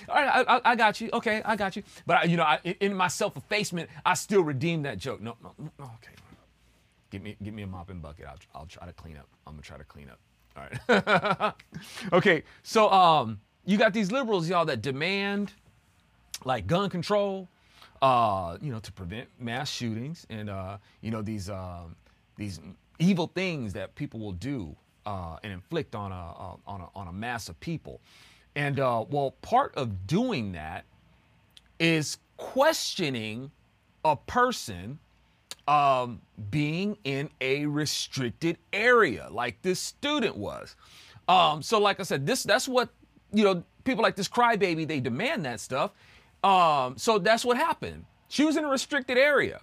I, 0.08 0.60
I, 0.64 0.76
got 0.76 1.00
you. 1.00 1.10
Okay, 1.12 1.42
I 1.44 1.56
got 1.56 1.76
you. 1.76 1.82
But 2.06 2.28
you 2.28 2.36
know, 2.36 2.44
I, 2.44 2.60
in 2.80 2.94
my 2.94 3.08
self-effacement, 3.08 3.90
I 4.04 4.14
still 4.14 4.42
redeemed 4.42 4.84
that 4.84 4.98
joke. 4.98 5.20
No, 5.20 5.36
no, 5.42 5.52
no, 5.58 5.84
okay. 5.84 6.12
Give 7.10 7.22
me, 7.22 7.36
give 7.42 7.54
me 7.54 7.62
a 7.62 7.66
mopping 7.66 8.00
bucket. 8.00 8.26
I'll, 8.26 8.38
I'll 8.54 8.66
try 8.66 8.86
to 8.86 8.92
clean 8.92 9.16
up. 9.16 9.28
I'm 9.46 9.54
gonna 9.54 9.62
try 9.62 9.78
to 9.78 9.84
clean 9.84 10.10
up. 10.10 10.18
All 10.56 10.64
right. 10.88 11.54
okay. 12.12 12.42
So, 12.62 12.90
um, 12.90 13.40
you 13.64 13.76
got 13.76 13.92
these 13.92 14.12
liberals, 14.12 14.48
y'all, 14.48 14.64
that 14.66 14.80
demand 14.80 15.52
like 16.44 16.66
gun 16.66 16.88
control, 16.88 17.48
uh, 18.00 18.56
you 18.60 18.72
know, 18.72 18.78
to 18.78 18.92
prevent 18.92 19.28
mass 19.38 19.70
shootings 19.70 20.26
and 20.30 20.48
uh, 20.50 20.78
you 21.00 21.10
know 21.10 21.22
these 21.22 21.50
um, 21.50 21.96
these 22.36 22.60
evil 22.98 23.26
things 23.34 23.72
that 23.72 23.94
people 23.94 24.20
will 24.20 24.32
do 24.32 24.74
uh, 25.06 25.38
and 25.42 25.52
inflict 25.52 25.94
on 25.94 26.12
a, 26.12 26.14
uh, 26.14 26.56
on 26.66 26.80
a 26.82 26.88
on 26.94 27.08
a 27.08 27.12
mass 27.12 27.48
of 27.48 27.58
people. 27.60 28.00
And 28.54 28.80
uh, 28.80 29.04
well, 29.08 29.32
part 29.42 29.74
of 29.76 30.06
doing 30.06 30.52
that 30.52 30.84
is 31.78 32.18
questioning 32.36 33.50
a 34.04 34.16
person 34.16 34.98
um, 35.68 36.20
being 36.50 36.96
in 37.04 37.28
a 37.40 37.66
restricted 37.66 38.58
area, 38.72 39.28
like 39.30 39.60
this 39.62 39.80
student 39.80 40.36
was. 40.36 40.76
Um, 41.28 41.62
so, 41.62 41.78
like 41.80 42.00
I 42.00 42.04
said, 42.04 42.26
this 42.26 42.42
that's 42.42 42.68
what 42.68 42.90
you 43.32 43.44
know. 43.44 43.62
People 43.84 44.02
like 44.02 44.16
this 44.16 44.28
crybaby, 44.28 44.84
they 44.88 44.98
demand 44.98 45.44
that 45.44 45.60
stuff. 45.60 45.92
Um, 46.42 46.98
so 46.98 47.18
that's 47.18 47.44
what 47.44 47.56
happened. 47.56 48.04
She 48.26 48.44
was 48.44 48.56
in 48.56 48.64
a 48.64 48.68
restricted 48.68 49.16
area, 49.16 49.60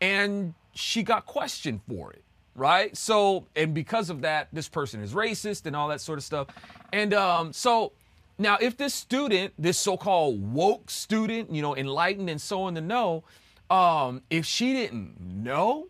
and 0.00 0.54
she 0.74 1.02
got 1.02 1.26
questioned 1.26 1.80
for 1.86 2.10
it, 2.12 2.24
right? 2.54 2.96
So, 2.96 3.46
and 3.56 3.74
because 3.74 4.10
of 4.10 4.22
that, 4.22 4.48
this 4.52 4.68
person 4.68 5.02
is 5.02 5.14
racist 5.14 5.66
and 5.66 5.74
all 5.74 5.88
that 5.88 6.00
sort 6.00 6.18
of 6.18 6.24
stuff. 6.24 6.48
And 6.92 7.14
um, 7.14 7.52
so 7.52 7.92
now, 8.38 8.56
if 8.60 8.76
this 8.76 8.94
student, 8.94 9.52
this 9.58 9.78
so-called 9.78 10.52
woke 10.54 10.90
student, 10.90 11.52
you 11.52 11.62
know, 11.62 11.76
enlightened 11.76 12.30
and 12.30 12.40
so 12.40 12.68
in 12.68 12.74
the 12.74 12.80
know, 12.80 13.24
um, 13.68 14.22
if 14.30 14.46
she 14.46 14.72
didn't 14.72 15.20
know 15.20 15.88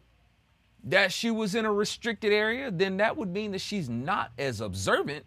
that 0.84 1.12
she 1.12 1.30
was 1.30 1.54
in 1.54 1.64
a 1.64 1.72
restricted 1.72 2.32
area, 2.32 2.70
then 2.70 2.96
that 2.98 3.16
would 3.16 3.28
mean 3.28 3.52
that 3.52 3.60
she's 3.60 3.88
not 3.88 4.32
as 4.38 4.60
observant 4.60 5.24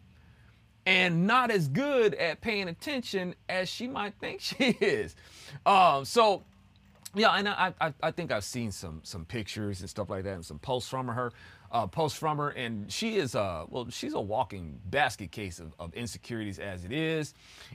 and 0.85 1.25
not 1.25 1.49
as 1.49 1.67
good 1.67 2.13
at 2.15 2.41
paying 2.41 2.67
attention 2.67 3.35
as 3.47 3.69
she 3.69 3.87
might 3.87 4.13
think 4.19 4.41
she 4.41 4.77
is. 4.81 5.15
Um, 5.65 6.05
so, 6.05 6.43
yeah, 7.15 7.31
and 7.33 7.49
I, 7.49 7.73
I, 7.81 7.93
I 8.03 8.11
think 8.11 8.31
I've 8.31 8.43
seen 8.45 8.71
some 8.71 9.01
some 9.03 9.25
pictures 9.25 9.81
and 9.81 9.89
stuff 9.89 10.09
like 10.09 10.23
that 10.25 10.35
and 10.35 10.45
some 10.45 10.59
posts 10.59 10.89
from 10.89 11.07
her. 11.07 11.31
uh, 11.71 11.87
post 11.87 12.17
from 12.17 12.37
her, 12.37 12.49
and 12.51 12.91
she 12.91 13.17
is 13.17 13.35
a 13.35 13.65
well, 13.69 13.87
she's 13.89 14.13
a 14.13 14.21
walking 14.21 14.79
basket 14.85 15.31
case 15.31 15.59
of, 15.59 15.73
of 15.79 15.93
insecurities 15.93 16.59
as 16.59 16.85
it 16.85 16.91
is, 16.91 17.33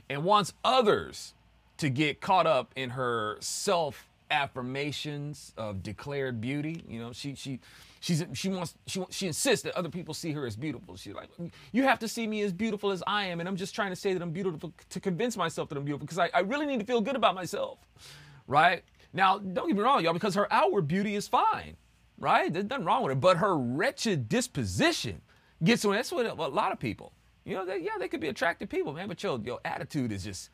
and 0.09 0.23
wants 0.23 0.53
others 0.63 1.33
to 1.77 1.89
get 1.89 2.21
caught 2.21 2.47
up 2.47 2.73
in 2.75 2.91
her 2.91 3.37
self 3.41 4.07
affirmations 4.31 5.53
of 5.57 5.83
declared 5.83 6.41
beauty. 6.41 6.83
You 6.87 6.99
know, 7.01 7.13
she 7.13 7.35
she 7.35 7.59
she's 7.99 8.23
she 8.33 8.49
wants 8.49 8.75
she 8.87 9.03
she 9.09 9.27
insists 9.27 9.63
that 9.63 9.75
other 9.75 9.89
people 9.89 10.13
see 10.13 10.31
her 10.33 10.45
as 10.47 10.55
beautiful. 10.55 10.95
She's 10.97 11.13
like, 11.15 11.29
you 11.71 11.83
have 11.83 11.99
to 11.99 12.07
see 12.07 12.27
me 12.27 12.41
as 12.41 12.53
beautiful 12.53 12.91
as 12.91 13.03
I 13.07 13.25
am, 13.25 13.39
and 13.39 13.49
I'm 13.49 13.57
just 13.57 13.75
trying 13.75 13.91
to 13.91 13.95
say 13.95 14.13
that 14.13 14.21
I'm 14.21 14.31
beautiful 14.31 14.73
to 14.89 14.99
convince 14.99 15.37
myself 15.37 15.69
that 15.69 15.77
I'm 15.77 15.85
beautiful 15.85 16.05
because 16.05 16.19
I, 16.19 16.29
I 16.33 16.41
really 16.41 16.65
need 16.65 16.79
to 16.79 16.85
feel 16.85 17.01
good 17.01 17.15
about 17.15 17.35
myself, 17.35 17.79
right? 18.47 18.83
Now, 19.13 19.39
don't 19.39 19.67
get 19.67 19.75
me 19.75 19.81
wrong, 19.81 20.03
y'all, 20.03 20.13
because 20.13 20.35
her 20.35 20.51
outward 20.51 20.87
beauty 20.87 21.15
is 21.15 21.27
fine, 21.27 21.77
right? 22.19 22.51
There's 22.51 22.65
nothing 22.65 22.85
wrong 22.85 23.03
with 23.03 23.13
it, 23.13 23.19
but 23.19 23.37
her 23.37 23.57
wretched 23.57 24.29
disposition 24.29 25.21
gets 25.63 25.83
on. 25.85 25.93
That's 25.93 26.11
what 26.11 26.25
a 26.25 26.33
lot 26.33 26.71
of 26.71 26.79
people, 26.79 27.13
you 27.43 27.55
know, 27.55 27.65
they, 27.65 27.79
yeah, 27.79 27.97
they 27.99 28.07
could 28.07 28.19
be 28.19 28.27
attractive 28.27 28.69
people, 28.69 28.93
man, 28.93 29.07
but 29.07 29.21
your 29.23 29.39
your 29.43 29.59
attitude 29.65 30.11
is 30.11 30.23
just 30.23 30.49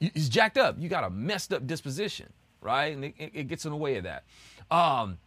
it's 0.00 0.28
jacked 0.28 0.58
up. 0.58 0.76
You 0.78 0.88
got 0.88 1.04
a 1.04 1.10
messed 1.10 1.52
up 1.52 1.66
disposition, 1.66 2.32
right? 2.60 2.94
And 2.94 3.04
it, 3.04 3.14
it 3.18 3.48
gets 3.48 3.64
in 3.64 3.70
the 3.70 3.76
way 3.76 3.96
of 3.96 4.04
that. 4.04 4.24
Um, 4.70 5.18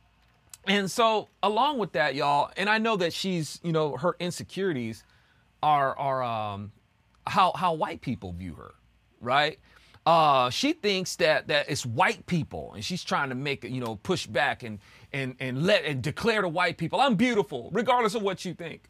and 0.67 0.89
so 0.89 1.29
along 1.43 1.77
with 1.77 1.91
that, 1.93 2.15
y'all, 2.15 2.51
and 2.57 2.69
I 2.69 2.79
know 2.79 2.97
that 2.97 3.13
she's, 3.13 3.59
you 3.63 3.71
know, 3.71 3.95
her 3.97 4.15
insecurities 4.19 5.03
are 5.61 5.97
are 5.97 6.23
um, 6.23 6.71
how 7.27 7.51
how 7.55 7.73
white 7.73 8.01
people 8.01 8.31
view 8.33 8.55
her, 8.55 8.73
right? 9.21 9.59
Uh, 10.05 10.51
she 10.51 10.73
thinks 10.73 11.15
that 11.15 11.47
that 11.47 11.67
it's 11.67 11.85
white 11.85 12.25
people, 12.27 12.73
and 12.73 12.85
she's 12.85 13.03
trying 13.03 13.29
to 13.29 13.35
make 13.35 13.63
you 13.63 13.81
know 13.81 13.95
push 13.97 14.27
back 14.27 14.61
and 14.61 14.79
and 15.13 15.35
and 15.39 15.63
let 15.63 15.83
and 15.83 16.01
declare 16.03 16.41
to 16.41 16.47
white 16.47 16.77
people, 16.77 16.99
I'm 17.01 17.15
beautiful, 17.15 17.69
regardless 17.73 18.13
of 18.13 18.21
what 18.21 18.45
you 18.45 18.53
think, 18.53 18.89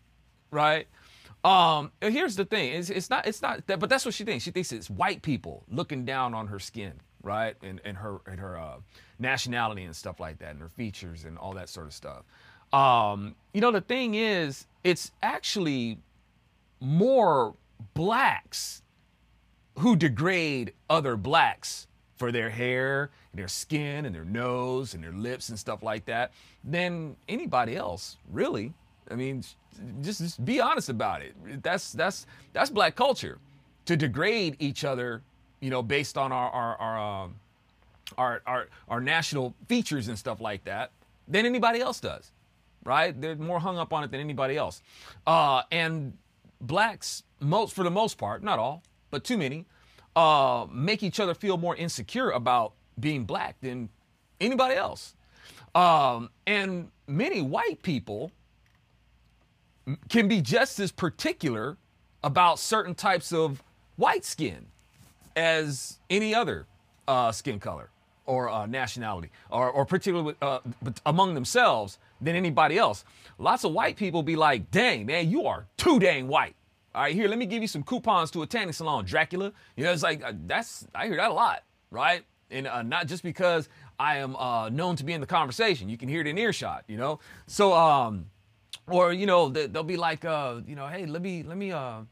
right? 0.51 0.88
Um, 1.45 1.91
here's 2.01 2.36
the 2.36 2.43
thing: 2.43 2.74
it's, 2.74 2.89
it's 2.89 3.10
not 3.10 3.27
it's 3.27 3.41
not 3.41 3.65
that, 3.67 3.79
but 3.79 3.89
that's 3.89 4.03
what 4.03 4.13
she 4.13 4.25
thinks. 4.25 4.43
She 4.43 4.51
thinks 4.51 4.74
it's 4.74 4.89
white 4.89 5.22
people 5.22 5.63
looking 5.69 6.03
down 6.03 6.34
on 6.34 6.48
her 6.48 6.60
skin, 6.60 6.93
right? 7.24 7.55
And 7.63 7.79
and 7.86 7.95
her 7.98 8.17
and 8.25 8.39
her 8.39 8.60
uh, 8.60 8.77
nationality 9.17 9.84
and 9.84 9.95
stuff 9.95 10.19
like 10.19 10.39
that, 10.39 10.51
and 10.51 10.60
her 10.60 10.69
features 10.69 11.24
and 11.24 11.38
all 11.38 11.53
that 11.53 11.69
sort 11.69 11.86
of 11.88 11.93
stuff. 11.93 12.24
Um, 12.74 13.36
you 13.53 13.62
know, 13.62 13.72
the 13.72 13.79
thing 13.79 14.15
is, 14.15 14.67
it's 14.84 15.12
actually 15.24 16.00
more 16.81 17.55
blacks 17.93 18.81
who 19.79 19.96
degrade 19.96 20.74
other 20.89 21.15
blacks 21.15 21.88
for 22.17 22.32
their 22.32 22.50
hair, 22.50 23.12
and 23.32 23.39
their 23.39 23.48
skin, 23.48 24.05
and 24.05 24.15
their 24.15 24.24
nose, 24.25 24.94
and 24.94 25.03
their 25.03 25.12
lips, 25.12 25.50
and 25.50 25.60
stuff 25.60 25.84
like 25.84 26.05
that 26.05 26.32
than 26.63 27.15
anybody 27.27 27.75
else, 27.75 28.17
really. 28.32 28.74
I 29.12 29.15
mean, 29.15 29.44
just, 30.01 30.22
just 30.22 30.46
be 30.46 30.62
honest 30.62 30.89
about 30.89 31.22
it. 31.22 31.36
That's 31.62 31.91
that's 31.91 32.25
that's 32.53 32.70
black 32.70 32.96
culture 32.96 33.39
to 33.86 33.96
degrade 33.96 34.55
each 34.60 34.84
other, 34.84 35.22
you 35.60 35.70
know, 35.70 35.84
based 35.84 36.17
on 36.17 36.32
our 36.32 36.50
our 36.50 36.77
our 36.77 37.24
um, 37.24 37.36
our, 38.17 38.41
our 38.46 38.67
our 38.88 39.01
national 39.01 39.53
features 39.67 40.08
and 40.08 40.17
stuff 40.17 40.39
like 40.39 40.63
that 40.63 40.91
than 41.27 41.46
anybody 41.46 41.82
else 41.82 42.00
does, 42.00 42.32
right? 42.84 43.20
They're 43.20 43.36
more 43.36 43.60
hung 43.60 43.77
up 43.77 43.94
on 43.94 44.03
it 44.03 44.12
than 44.12 44.20
anybody 44.20 44.58
else. 44.58 44.82
Uh, 45.27 45.63
and 45.72 46.13
blacks, 46.62 47.24
most 47.39 47.75
for 47.75 47.84
the 47.84 47.91
most 47.91 48.17
part, 48.17 48.44
not 48.44 48.60
all, 48.60 48.82
but 49.12 49.24
too 49.24 49.38
many, 49.38 49.65
uh, 50.15 50.65
make 50.71 51.03
each 51.03 51.19
other 51.19 51.33
feel 51.33 51.57
more 51.57 51.75
insecure 51.75 52.31
about 52.31 52.74
being 53.00 53.25
black 53.25 53.59
than 53.62 53.89
anybody 54.39 54.75
else. 54.75 55.15
Um, 55.74 56.29
and 56.47 56.89
many 57.07 57.41
white 57.41 57.81
people 57.83 58.31
can 60.09 60.27
be 60.27 60.41
just 60.41 60.79
as 60.79 60.91
particular 60.91 61.77
about 62.24 62.59
certain 62.59 62.95
types 62.95 63.31
of 63.31 63.62
white 63.97 64.25
skin 64.25 64.65
as 65.35 66.00
any 66.09 66.33
other 66.33 66.65
uh, 67.07 67.31
skin 67.31 67.59
color 67.59 67.89
or 68.25 68.50
uh, 68.50 68.65
nationality, 68.65 69.29
or, 69.51 69.69
or 69.69 69.85
particularly 69.85 70.33
uh, 70.41 70.59
among 71.05 71.35
themselves 71.35 72.00
than 72.21 72.35
anybody 72.35 72.77
else. 72.77 73.05
Lots 73.38 73.63
of 73.63 73.74
white 73.74 73.97
people 73.97 74.24
be 74.24 74.35
like, 74.35 74.71
"Dang 74.71 75.05
man, 75.05 75.29
you 75.29 75.45
are 75.45 75.67
too 75.77 76.00
dang 76.00 76.27
white." 76.27 76.55
All 76.96 77.02
right, 77.02 77.14
here, 77.14 77.28
let 77.28 77.38
me 77.38 77.46
give 77.46 77.62
you 77.62 77.68
some 77.68 77.84
coupons 77.84 78.32
to 78.32 78.42
a 78.42 78.48
tanning 78.48 78.72
salon, 78.72 79.04
Dracula. 79.04 79.52
You 79.75 79.84
know, 79.84 79.92
it's 79.92 80.02
like 80.02 80.24
uh, 80.24 80.32
that's 80.46 80.88
I 80.96 81.08
hear 81.08 81.18
that 81.18 81.30
a 81.30 81.34
lot, 81.34 81.64
right? 81.92 82.24
And 82.50 82.68
uh, 82.68 82.84
not 82.84 83.08
just 83.08 83.22
because 83.22 83.68
I 84.00 84.20
am 84.20 84.38
uh, 84.38 84.70
known 84.70 84.96
to 84.96 85.04
be 85.04 85.12
in 85.12 85.20
the 85.20 85.28
conversation. 85.28 85.90
You 85.90 85.98
can 85.98 86.08
hear 86.08 86.22
it 86.22 86.28
in 86.28 86.38
earshot, 86.38 86.86
you 86.88 86.96
know. 86.96 87.20
So, 87.48 87.74
um, 87.74 88.28
or 88.88 89.12
you 89.12 89.25
know 89.25 89.50
they'll 89.50 89.84
be 89.84 89.98
like 89.98 90.24
uh, 90.24 90.62
you 90.66 90.78
know 90.78 90.88
hey 90.88 91.06
let 91.06 91.22
me 91.22 91.44
let 91.44 91.58
me 91.58 91.74
uh, 91.74 92.04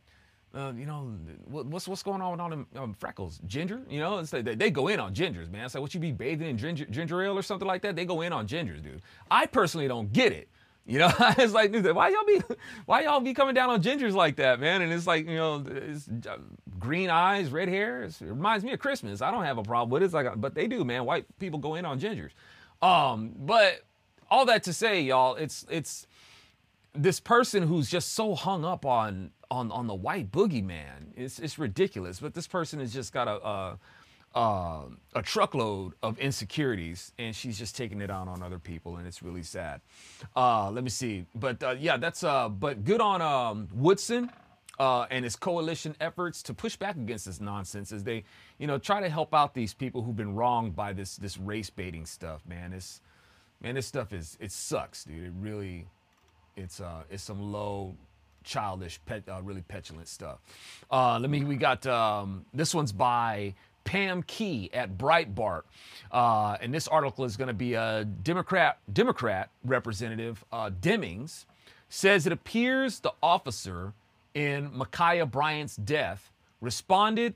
uh, 0.53 0.71
you 0.77 0.85
know, 0.85 1.15
what's 1.45 1.87
what's 1.87 2.03
going 2.03 2.21
on 2.21 2.31
with 2.31 2.39
all 2.41 2.49
them 2.49 2.67
um, 2.75 2.93
freckles? 2.93 3.39
Ginger, 3.47 3.81
you 3.89 3.99
know, 3.99 4.19
it's 4.19 4.33
like 4.33 4.43
they, 4.43 4.53
they, 4.53 4.69
go 4.69 4.87
in 4.87 4.99
on 4.99 5.15
gingers, 5.15 5.49
man. 5.49 5.65
It's 5.65 5.73
like 5.73 5.81
what 5.81 5.93
you 5.95 5.99
be 5.99 6.11
bathing 6.11 6.47
in 6.47 6.57
ginger, 6.57 6.85
ginger 6.85 7.23
ale 7.23 7.37
or 7.37 7.41
something 7.41 7.67
like 7.67 7.81
that. 7.83 7.95
They 7.95 8.05
go 8.05 8.21
in 8.21 8.31
on 8.33 8.47
gingers, 8.47 8.83
dude. 8.83 9.01
I 9.31 9.47
personally 9.47 9.87
don't 9.87 10.13
get 10.13 10.31
it. 10.31 10.49
You 10.85 10.99
know, 10.99 11.11
it's 11.37 11.53
like 11.53 11.73
why 11.73 12.09
y'all 12.09 12.25
be 12.25 12.41
why 12.85 13.03
y'all 13.03 13.21
be 13.21 13.33
coming 13.33 13.55
down 13.55 13.69
on 13.69 13.81
gingers 13.81 14.13
like 14.13 14.35
that, 14.37 14.59
man? 14.59 14.81
And 14.81 14.91
it's 14.91 15.07
like 15.07 15.27
you 15.27 15.35
know, 15.35 15.63
it's 15.65 16.09
uh, 16.27 16.37
green 16.77 17.09
eyes, 17.09 17.51
red 17.51 17.69
hair. 17.69 18.03
it 18.03 18.15
reminds 18.21 18.65
me 18.65 18.73
of 18.73 18.79
Christmas. 18.79 19.21
I 19.21 19.31
don't 19.31 19.45
have 19.45 19.57
a 19.57 19.63
problem 19.63 19.89
with 19.91 20.01
it. 20.01 20.05
It's 20.05 20.13
like, 20.13 20.27
but 20.39 20.55
they 20.55 20.67
do, 20.67 20.83
man. 20.83 21.05
White 21.05 21.25
people 21.39 21.59
go 21.59 21.75
in 21.75 21.85
on 21.85 21.99
gingers. 21.99 22.31
Um, 22.81 23.31
but 23.37 23.83
all 24.29 24.45
that 24.45 24.63
to 24.63 24.73
say, 24.73 25.01
y'all, 25.01 25.35
it's 25.35 25.65
it's 25.69 26.05
this 26.93 27.19
person 27.19 27.63
who's 27.63 27.89
just 27.89 28.13
so 28.13 28.35
hung 28.35 28.65
up 28.65 28.85
on 28.85 29.31
on 29.49 29.71
on 29.71 29.87
the 29.87 29.95
white 29.95 30.31
boogeyman. 30.31 31.13
It's 31.15 31.39
it's 31.39 31.57
ridiculous. 31.57 32.19
But 32.19 32.33
this 32.33 32.47
person 32.47 32.79
has 32.81 32.91
just 32.93 33.13
got 33.13 33.29
a 33.29 33.47
a, 33.47 33.79
a, 34.35 34.81
a 35.15 35.21
truckload 35.21 35.93
of 36.01 36.17
insecurities, 36.19 37.11
and 37.19 37.35
she's 37.35 37.57
just 37.57 37.75
taking 37.75 38.01
it 38.01 38.09
out 38.09 38.27
on 38.27 38.41
other 38.41 38.59
people, 38.59 38.97
and 38.97 39.07
it's 39.07 39.21
really 39.21 39.43
sad. 39.43 39.81
Uh, 40.35 40.71
let 40.71 40.83
me 40.83 40.89
see. 40.89 41.25
But 41.35 41.61
uh, 41.63 41.75
yeah, 41.79 41.97
that's 41.97 42.23
uh. 42.23 42.49
But 42.49 42.83
good 42.83 43.01
on 43.01 43.21
um, 43.21 43.67
Woodson. 43.73 44.31
Uh, 44.79 45.05
and 45.11 45.23
his 45.23 45.35
coalition 45.35 45.95
efforts 46.01 46.41
to 46.41 46.51
push 46.51 46.75
back 46.75 46.95
against 46.95 47.25
this 47.25 47.39
nonsense 47.39 47.91
as 47.91 48.03
they, 48.03 48.23
you 48.57 48.65
know, 48.65 48.79
try 48.79 48.99
to 48.99 49.07
help 49.07 49.31
out 49.31 49.53
these 49.53 49.71
people 49.71 50.01
who've 50.01 50.15
been 50.15 50.33
wronged 50.33 50.75
by 50.75 50.91
this 50.91 51.15
this 51.15 51.37
race 51.37 51.69
baiting 51.69 52.07
stuff. 52.07 52.41
Man, 52.47 52.73
it's 52.73 52.99
man, 53.61 53.75
this 53.75 53.85
stuff 53.85 54.13
is 54.13 54.35
it 54.41 54.51
sucks, 54.51 55.03
dude. 55.03 55.25
It 55.25 55.33
really, 55.39 55.85
it's 56.55 56.81
uh, 56.81 57.03
it's 57.11 57.21
some 57.21 57.51
low, 57.51 57.95
childish, 58.43 58.99
pet, 59.05 59.21
uh, 59.29 59.43
really 59.43 59.61
petulant 59.61 60.07
stuff. 60.07 60.39
Uh, 60.89 61.19
let 61.19 61.29
me. 61.29 61.43
We 61.43 61.55
got 61.55 61.85
um, 61.85 62.43
this 62.51 62.73
one's 62.73 62.91
by 62.91 63.53
Pam 63.83 64.23
Key 64.23 64.69
at 64.73 64.97
Breitbart, 64.97 65.63
uh, 66.11 66.57
and 66.61 66.73
this 66.73 66.87
article 66.87 67.25
is 67.25 67.37
going 67.37 67.47
to 67.47 67.53
be 67.53 67.73
a 67.73 68.05
Democrat 68.23 68.79
Democrat 68.91 69.49
representative 69.63 70.43
uh, 70.51 70.69
Demings 70.69 71.45
says 71.89 72.25
it 72.25 72.33
appears 72.33 72.99
the 72.99 73.13
officer 73.21 73.93
in 74.33 74.69
Ma'Khia 74.71 75.29
Bryant's 75.29 75.75
death 75.75 76.31
responded 76.59 77.35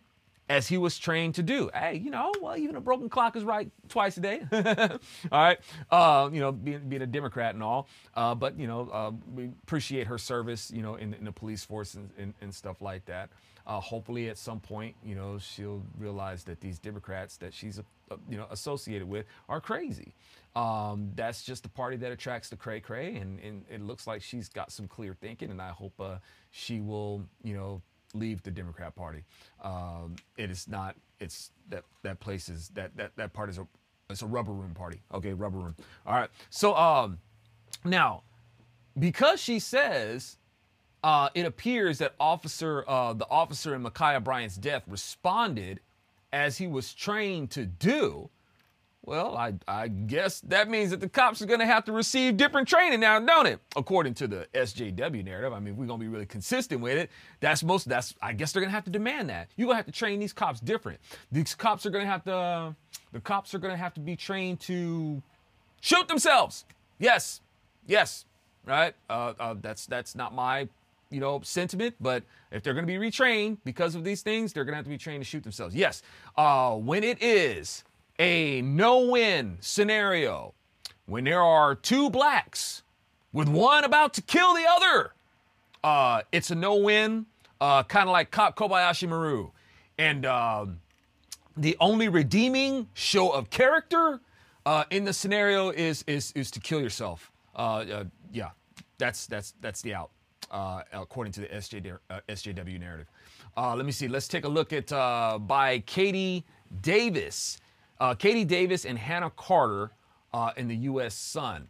as 0.50 0.68
he 0.68 0.78
was 0.78 0.98
trained 0.98 1.36
to 1.36 1.44
do. 1.44 1.70
Hey, 1.74 1.98
you 1.98 2.10
know, 2.10 2.32
well, 2.42 2.58
even 2.58 2.76
a 2.76 2.82
broken 2.82 3.10
clock 3.10 3.36
is 3.36 3.44
right 3.44 3.70
twice 3.90 4.18
a 4.18 4.22
day. 4.22 4.42
all 4.52 5.00
right. 5.32 5.60
Uh, 5.92 6.30
you 6.32 6.40
know, 6.40 6.52
being, 6.52 6.88
being 6.88 7.02
a 7.02 7.08
Democrat 7.08 7.54
and 7.54 7.62
all. 7.62 7.88
Uh, 8.16 8.34
but, 8.34 8.58
you 8.58 8.66
know, 8.66 8.90
uh, 8.92 9.12
we 9.36 9.46
appreciate 9.64 10.08
her 10.08 10.18
service, 10.18 10.72
you 10.72 10.82
know, 10.82 10.96
in, 10.96 11.14
in 11.14 11.26
the 11.26 11.32
police 11.32 11.64
force 11.66 11.96
and, 11.96 12.10
and, 12.18 12.34
and 12.42 12.54
stuff 12.56 12.82
like 12.82 13.06
that. 13.06 13.30
Uh, 13.68 13.82
hopefully 13.82 14.30
at 14.30 14.38
some 14.38 14.62
point, 14.62 14.96
you 15.04 15.14
know, 15.14 15.38
she'll 15.38 15.84
realize 16.00 16.46
that 16.46 16.62
these 16.62 16.80
Democrats 16.80 17.36
that 17.38 17.54
she's, 17.54 17.80
uh, 17.80 18.16
you 18.30 18.38
know, 18.38 18.48
associated 18.50 19.08
with 19.08 19.26
are 19.50 19.60
crazy. 19.60 20.14
Um, 20.56 21.12
that's 21.16 21.44
just 21.44 21.64
the 21.64 21.70
party 21.70 21.98
that 21.98 22.12
attracts 22.12 22.48
the 22.48 22.56
cray 22.56 22.80
cray. 22.80 23.16
And, 23.18 23.40
and 23.42 23.66
it 23.70 23.82
looks 23.82 24.08
like 24.08 24.22
she's 24.22 24.48
got 24.48 24.72
some 24.72 24.88
clear 24.88 25.14
thinking. 25.14 25.52
And 25.52 25.62
I 25.62 25.72
hope 25.72 26.00
uh, 26.00 26.16
she 26.50 26.80
will, 26.80 27.26
you 27.44 27.54
know, 27.54 27.82
leave 28.14 28.42
the 28.44 28.52
Democrat 28.52 28.96
Party. 28.96 29.26
Um, 29.62 30.16
it 30.38 30.50
is 30.50 30.70
not. 30.70 30.96
It's 31.20 31.52
that 31.70 31.84
that 32.04 32.22
place 32.22 32.48
is 32.48 32.70
that 32.70 32.96
that 32.96 33.12
that 33.18 33.34
part 33.34 33.50
is 33.50 33.58
a 33.58 33.68
it's 34.10 34.22
a 34.22 34.28
rubber 34.28 34.54
room 34.54 34.74
party. 34.74 35.02
Okay, 35.14 35.34
rubber 35.34 35.58
room. 35.58 35.76
All 36.06 36.14
right. 36.16 36.30
So 36.50 36.74
um, 36.76 37.18
now 37.84 38.24
because 38.98 39.42
she 39.42 39.60
says 39.60 40.38
uh, 41.08 41.30
it 41.34 41.46
appears 41.46 42.00
that 42.00 42.14
officer 42.20 42.84
uh, 42.86 43.14
the 43.14 43.26
officer 43.30 43.74
in 43.74 43.82
Ma'Khia 43.82 44.22
Bryant's 44.22 44.58
death 44.58 44.84
responded 44.88 45.80
as 46.34 46.58
he 46.58 46.68
was 46.68 46.94
trained 46.94 47.50
to 47.52 47.66
do. 47.66 48.30
Well, 49.06 49.38
I, 49.38 49.54
I 49.70 49.88
guess 49.88 50.42
that 50.42 50.70
means 50.70 50.90
that 50.90 51.00
the 51.00 51.08
cops 51.08 51.42
are 51.42 51.46
going 51.46 51.62
to 51.62 51.66
have 51.66 51.86
to 51.86 51.94
receive 51.94 52.36
different 52.36 52.68
training 52.68 53.00
now, 53.00 53.18
don't 53.22 53.46
it? 53.46 53.62
According 53.78 54.16
to 54.16 54.28
the 54.28 54.48
SJW 54.54 55.24
narrative. 55.24 55.54
I 55.54 55.62
mean, 55.62 55.78
we're 55.78 55.86
going 55.86 55.98
to 55.98 56.06
be 56.06 56.10
really 56.10 56.26
consistent 56.26 56.82
with 56.82 56.98
it. 56.98 57.10
That's 57.40 57.64
most, 57.64 57.88
that's, 57.88 58.14
I 58.22 58.34
guess 58.34 58.52
they're 58.52 58.60
going 58.60 58.72
to 58.72 58.76
have 58.76 58.84
to 58.84 58.92
demand 58.92 59.30
that. 59.30 59.48
You're 59.56 59.68
going 59.68 59.76
to 59.76 59.78
have 59.78 59.86
to 59.86 59.94
train 59.94 60.20
these 60.20 60.34
cops 60.34 60.60
different. 60.60 61.00
These 61.32 61.56
cops 61.56 61.86
are 61.86 61.90
going 61.90 62.04
to 62.04 62.12
have 62.12 62.26
to, 62.26 62.76
the 63.14 63.22
cops 63.22 63.54
are 63.54 63.60
going 63.60 63.74
to 63.74 63.78
have 63.78 63.94
to 63.94 64.02
be 64.02 64.18
trained 64.18 64.60
to 64.62 65.24
shoot 65.80 66.10
themselves. 66.10 66.66
Yes, 67.00 67.40
yes. 67.86 68.26
right? 68.68 68.94
Uh, 69.10 69.34
uh, 69.40 69.56
that's 69.62 69.86
that's 69.86 70.14
not 70.14 70.36
my 70.36 70.68
you 71.10 71.20
know 71.20 71.40
sentiment. 71.44 71.96
But 72.00 72.24
if 72.52 72.64
they're 72.64 72.74
going 72.74 72.86
to 72.86 72.92
be 72.92 73.00
retrained 73.00 73.58
because 73.64 73.96
of 73.96 74.04
these 74.04 74.22
things, 74.22 74.54
they're 74.54 74.64
going 74.64 74.74
to 74.74 74.78
have 74.78 74.86
to 74.86 74.90
be 74.90 74.98
trained 74.98 75.24
to 75.24 75.30
shoot 75.30 75.44
themselves. 75.44 75.76
Yes. 75.76 76.02
Uh, 76.36 76.76
when 76.76 77.04
it 77.04 77.22
is 77.22 77.84
a 78.20 78.62
no-win 78.62 79.58
scenario, 79.60 80.54
when 81.06 81.24
there 81.24 81.42
are 81.42 81.76
two 81.76 82.10
blacks 82.10 82.84
with 83.32 83.48
one 83.48 83.84
about 83.84 84.14
to 84.16 84.22
kill 84.22 84.54
the 84.54 84.66
other, 84.70 85.14
uh, 85.84 86.22
it's 86.32 86.52
a 86.52 86.56
no-win. 86.56 87.26
Uh, 87.60 87.82
kind 87.82 88.08
of 88.08 88.14
like 88.14 88.30
Cop 88.30 88.56
Kobayashi 88.56 89.10
Maru, 89.10 89.50
and 89.98 90.28
um, 90.28 90.80
the 91.56 91.76
only 91.80 92.08
redeeming 92.08 92.88
show 92.94 93.32
of 93.32 93.50
character 93.50 94.20
uh, 94.68 94.84
in 94.92 95.06
the 95.06 95.14
scenario 95.14 95.70
is 95.72 96.04
is 96.06 96.32
is 96.34 96.52
to 96.52 96.60
kill 96.60 96.80
yourself. 96.80 97.32
Uh, 97.56 97.60
uh, 97.60 98.04
yeah, 98.32 98.50
that's 99.00 99.26
that's 99.26 99.56
that's 99.60 99.82
the 99.82 99.96
out 99.96 100.12
uh, 100.52 100.82
according 100.94 101.34
to 101.34 101.42
the 101.42 101.48
SJ, 101.48 101.98
uh, 102.10 102.20
SJW 102.30 102.80
narrative. 102.80 103.08
Uh, 103.56 103.76
let 103.76 103.86
me 103.86 103.92
see. 103.92 104.08
Let's 104.08 104.28
take 104.28 104.46
a 104.46 104.50
look 104.50 104.74
at 104.74 104.90
by 105.48 105.84
Katie 105.86 106.46
Davis, 106.82 107.60
Katie 108.20 108.46
Davis 108.46 108.86
and 108.86 108.98
Hannah 108.98 109.32
Carter 109.32 109.92
in 110.56 110.68
the 110.68 110.76
U.S. 110.76 111.16
Sun. 111.16 111.68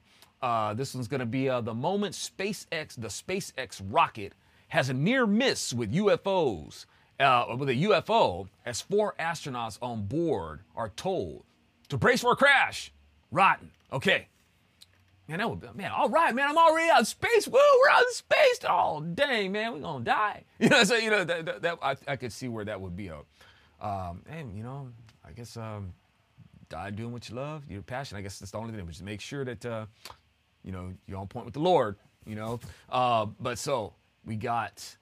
this 0.76 0.94
one's 0.94 1.08
going 1.08 1.20
to 1.20 1.26
be 1.26 1.48
the 1.48 1.74
moment 1.74 2.16
SpaceX, 2.16 2.96
the 2.96 3.08
SpaceX 3.08 3.82
rocket, 3.90 4.34
has 4.70 4.90
a 4.90 4.94
near 4.94 5.26
miss 5.26 5.74
with 5.74 5.94
UFOs 5.94 6.86
uh, 7.20 7.56
with 7.58 7.70
a 7.70 7.76
UFO 7.76 8.48
as 8.66 8.82
four 8.82 9.16
astronauts 9.20 9.78
on 9.82 10.06
board 10.06 10.62
are 10.76 10.90
told 10.90 11.44
to 11.90 11.98
brace 11.98 12.22
for 12.22 12.34
a 12.34 12.36
crash. 12.36 12.92
Rotten. 13.32 13.72
Okay. 13.92 14.28
Man, 15.28 15.40
that 15.40 15.50
would 15.50 15.60
be, 15.60 15.68
man, 15.76 15.92
all 15.92 16.10
right, 16.10 16.34
man, 16.34 16.50
I'm 16.50 16.58
already 16.58 16.90
out 16.90 17.02
of 17.02 17.08
space. 17.08 17.48
Woo, 17.48 17.60
we're 17.82 17.90
out 17.90 18.02
of 18.02 18.14
space. 18.14 18.60
Oh, 18.68 19.02
dang, 19.02 19.52
man, 19.52 19.74
we're 19.74 19.80
gonna 19.80 20.06
die. 20.06 20.44
You 20.60 20.70
know, 20.70 20.84
so 20.84 20.96
you 20.96 21.10
know 21.10 21.24
that, 21.24 21.46
that, 21.46 21.62
that 21.62 21.80
I, 21.82 21.96
I, 22.08 22.16
could 22.16 22.32
see 22.32 22.48
where 22.48 22.66
that 22.66 22.80
would 22.80 22.96
be 22.96 23.10
a, 23.10 23.18
um, 23.86 24.24
and 24.30 24.56
you 24.58 24.64
know, 24.64 24.90
I 25.28 25.32
guess 25.32 25.58
um, 25.58 25.94
die 26.70 26.92
doing 26.92 27.12
what 27.12 27.30
you 27.30 27.36
love, 27.36 27.64
your 27.70 27.82
passion. 27.82 28.18
I 28.18 28.22
guess 28.22 28.40
that's 28.40 28.52
the 28.52 28.58
only 28.58 28.74
thing. 28.74 28.86
But 28.86 28.92
just 28.92 29.04
make 29.04 29.22
sure 29.22 29.44
that 29.46 29.66
uh, 29.66 29.86
you 30.64 30.72
know 30.72 30.94
you're 31.08 31.20
on 31.20 31.28
point 31.28 31.46
with 31.46 31.54
the 31.54 31.60
Lord. 31.60 31.98
You 32.26 32.36
know, 32.36 32.60
uh, 32.90 33.26
but 33.40 33.60
so 33.60 33.94
we 34.26 34.36
got 34.36 34.98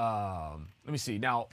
um, 0.00 0.68
let 0.84 0.92
me 0.92 0.98
see. 0.98 1.18
Now, 1.18 1.48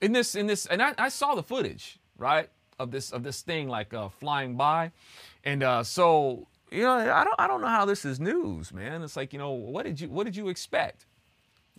in 0.00 0.12
this, 0.12 0.34
in 0.34 0.46
this, 0.46 0.66
and 0.66 0.82
I, 0.82 0.94
I 0.96 1.08
saw 1.08 1.34
the 1.34 1.42
footage, 1.42 1.98
right, 2.16 2.48
of 2.78 2.90
this 2.90 3.12
of 3.12 3.22
this 3.22 3.42
thing 3.42 3.68
like 3.68 3.92
uh, 3.92 4.08
flying 4.08 4.56
by, 4.56 4.92
and 5.44 5.62
uh, 5.62 5.82
so 5.82 6.48
you 6.72 6.82
know, 6.82 6.92
I 6.92 7.24
don't 7.24 7.34
I 7.38 7.46
don't 7.46 7.60
know 7.60 7.68
how 7.68 7.84
this 7.84 8.04
is 8.04 8.18
news, 8.18 8.72
man. 8.72 9.02
It's 9.02 9.16
like 9.16 9.32
you 9.32 9.38
know, 9.38 9.50
what 9.50 9.84
did 9.84 10.00
you 10.00 10.08
what 10.08 10.24
did 10.24 10.36
you 10.36 10.48
expect? 10.48 11.06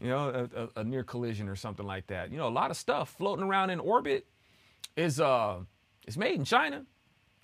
You 0.02 0.10
know, 0.10 0.50
a, 0.56 0.80
a, 0.80 0.84
near 0.84 1.04
collision 1.04 1.48
or 1.48 1.56
something 1.56 1.86
like 1.86 2.08
that. 2.08 2.32
You 2.32 2.38
know, 2.38 2.48
a 2.48 2.50
lot 2.50 2.72
of 2.72 2.78
stuff 2.78 3.14
floating 3.18 3.46
around 3.46 3.70
in 3.70 3.80
orbit 3.80 4.26
is 4.96 5.20
uh 5.20 5.60
is 6.08 6.18
made 6.18 6.36
in 6.36 6.46
China, 6.46 6.86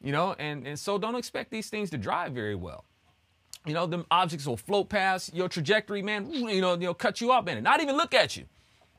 you 0.02 0.12
know, 0.12 0.36
and 0.38 0.66
and 0.68 0.78
so 0.78 0.98
don't 0.98 1.16
expect 1.16 1.52
these 1.52 1.70
things 1.70 1.90
to 1.92 1.98
drive 1.98 2.34
very 2.34 2.56
well. 2.56 2.86
You 3.66 3.74
know, 3.74 3.86
them 3.86 4.06
objects 4.10 4.46
will 4.48 4.58
float 4.58 4.90
past 4.90 5.34
your 5.34 5.50
trajectory, 5.50 6.02
man. 6.02 6.32
You 6.34 6.62
know, 6.62 6.76
know, 6.76 6.94
cut 6.94 7.22
you 7.22 7.32
up 7.32 7.48
in 7.50 7.58
it, 7.58 7.62
not 7.62 7.82
even 7.82 7.98
look 7.98 8.14
at 8.14 8.36
you. 8.38 8.46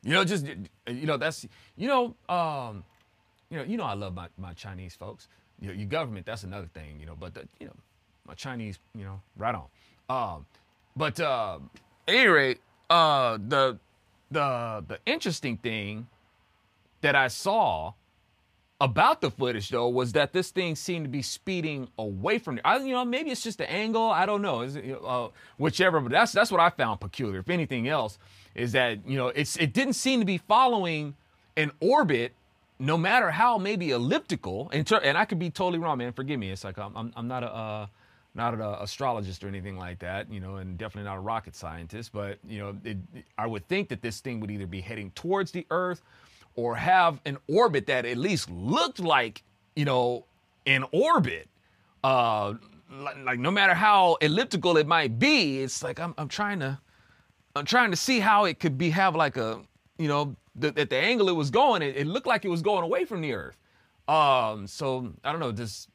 You 0.03 0.13
know, 0.13 0.25
just 0.25 0.47
you 0.47 1.07
know, 1.07 1.17
that's 1.17 1.47
you 1.77 1.89
know, 1.89 2.15
um, 2.29 2.85
you 3.51 3.59
know, 3.59 3.65
you 3.65 3.77
know, 3.77 3.85
I 3.85 3.95
love 3.95 4.15
my, 4.15 4.29
my 4.39 4.55
Chinese 4.55 4.95
folks. 4.95 5.29
You 5.61 5.69
know, 5.69 5.75
your 5.75 5.87
government, 5.87 6.25
that's 6.25 6.45
another 6.45 6.69
thing, 6.73 6.99
you 6.99 7.05
know, 7.05 7.15
but 7.19 7.35
the, 7.35 7.47
you 7.59 7.67
know, 7.67 7.75
my 8.27 8.35
Chinese, 8.35 8.79
you 8.95 9.05
know, 9.05 9.21
right 9.37 9.55
on. 9.55 9.67
Um, 10.09 10.47
but 10.97 11.21
uh, 11.21 11.59
at 12.09 12.15
any 12.15 12.29
rate, 12.29 12.61
uh, 12.89 13.39
the 13.47 13.79
the 14.31 14.85
the 14.87 14.99
interesting 15.07 15.57
thing 15.57 16.07
that 17.01 17.15
I 17.15 17.29
saw 17.29 17.95
about 18.81 19.21
the 19.21 19.31
footage 19.31 19.69
though 19.69 19.89
was 19.89 20.13
that 20.13 20.33
this 20.33 20.51
thing 20.51 20.75
seemed 20.75 21.05
to 21.05 21.11
be 21.11 21.23
speeding 21.23 21.89
away 21.99 22.39
from. 22.39 22.59
I, 22.65 22.79
you 22.79 22.93
know, 22.93 23.05
maybe 23.05 23.31
it's 23.31 23.43
just 23.43 23.59
the 23.59 23.71
angle. 23.71 24.11
I 24.11 24.27
don't 24.27 24.43
know. 24.43 24.63
Is 24.63 24.77
uh, 24.77 25.29
whichever, 25.59 26.01
but 26.01 26.13
that's 26.13 26.33
that's 26.33 26.51
what 26.51 26.61
I 26.61 26.71
found 26.71 27.01
peculiar. 27.01 27.41
If 27.41 27.51
anything 27.51 27.89
else, 27.89 28.19
is 28.55 28.73
that 28.73 29.07
you 29.07 29.17
know 29.17 29.29
it's 29.29 29.57
it 29.57 29.73
didn't 29.73 29.95
seem 29.95 30.21
to 30.21 30.27
be 30.27 30.39
following 30.39 31.15
an 31.57 31.73
orbit, 31.81 32.33
no 32.79 32.97
matter 32.97 33.31
how 33.31 33.59
maybe 33.59 33.91
elliptical. 33.91 34.71
And, 34.73 34.87
ter- 34.87 35.01
and 35.03 35.19
I 35.19 35.27
could 35.27 35.39
be 35.39 35.51
totally 35.51 35.79
wrong, 35.79 35.99
man. 35.99 36.13
Forgive 36.13 36.41
me. 36.41 36.51
It's 36.51 36.65
like 36.65 36.79
I'm 36.79 36.97
I'm, 36.97 37.13
I'm 37.17 37.29
not 37.29 37.43
a 37.43 37.55
uh, 37.55 37.87
not 38.35 38.55
an 38.55 38.61
astrologist 38.61 39.43
or 39.43 39.49
anything 39.49 39.77
like 39.77 39.99
that, 39.99 40.33
you 40.33 40.41
know, 40.41 40.57
and 40.57 40.79
definitely 40.79 41.09
not 41.09 41.17
a 41.17 41.21
rocket 41.21 41.57
scientist. 41.57 42.13
But 42.13 42.39
you 42.47 42.59
know, 42.59 42.77
it, 42.85 42.99
I 43.39 43.47
would 43.47 43.67
think 43.69 43.89
that 43.89 44.03
this 44.03 44.21
thing 44.21 44.41
would 44.41 44.51
either 44.51 44.67
be 44.67 44.81
heading 44.81 45.11
towards 45.13 45.51
the 45.51 45.67
Earth 45.71 46.03
or 46.55 46.77
have 46.77 47.21
an 47.25 47.39
orbit 47.49 47.87
that 47.87 48.05
at 48.05 48.17
least 48.17 48.51
looked 48.51 49.01
like, 49.01 49.43
you 49.77 49.85
know, 49.85 50.27
an 50.67 50.85
orbit. 50.93 51.49
Uh, 52.03 52.55
like, 52.93 53.17
like 53.25 53.39
no 53.39 53.51
matter 53.51 53.75
how 53.75 54.15
elliptical 54.21 54.77
it 54.77 54.87
might 54.87 55.19
be, 55.19 55.61
it's 55.61 55.83
like 55.83 56.01
I'm, 56.01 56.15
I'm 56.19 56.29
trying 56.29 56.61
to, 56.61 56.79
I'm 57.57 57.65
trying 57.65 57.91
to 57.91 57.97
see 57.97 58.21
how 58.21 58.45
it 58.45 58.59
could 58.59 58.79
be 58.79 58.91
have 58.91 59.15
like 59.15 59.37
a, 59.37 59.61
you 59.99 60.09
know, 60.09 60.37
at 60.63 60.91
the 60.91 60.97
angle 60.97 61.29
it 61.29 61.37
was 61.37 61.51
going, 61.51 61.83
it, 61.83 61.97
it, 61.97 62.07
looked 62.07 62.27
like 62.27 62.45
it 62.45 62.49
was 62.49 62.63
going 62.63 62.83
away 62.83 63.05
from 63.05 63.21
the 63.21 63.33
Earth. 63.33 63.57
Um, 64.09 64.67
so 64.67 65.13
I 65.23 65.31
don't 65.31 65.41
know, 65.41 65.53
does, 65.53 65.89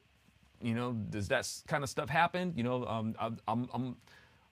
you 0.66 0.74
know, 0.74 0.94
does 0.94 1.28
that 1.28 1.48
kind 1.68 1.84
of 1.84 1.90
stuff 1.90 2.10
happen? 2.10 2.54
You 2.56 2.64
know, 2.64 2.86
um, 2.86 3.16
I, 3.20 3.30
I'm, 3.48 3.70
I'm 3.74 3.96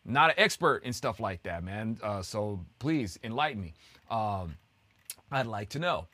not 0.05 0.29
an 0.29 0.35
expert 0.37 0.83
in 0.83 0.93
stuff 0.93 1.19
like 1.19 1.43
that, 1.43 1.63
man. 1.63 1.97
Uh, 2.03 2.21
so 2.21 2.63
please 2.77 3.17
enlighten 3.23 3.61
me. 3.61 3.73
Um, 4.11 4.55
I'd 5.31 5.47
like 5.47 5.69
to 5.69 5.79
know. 5.79 6.07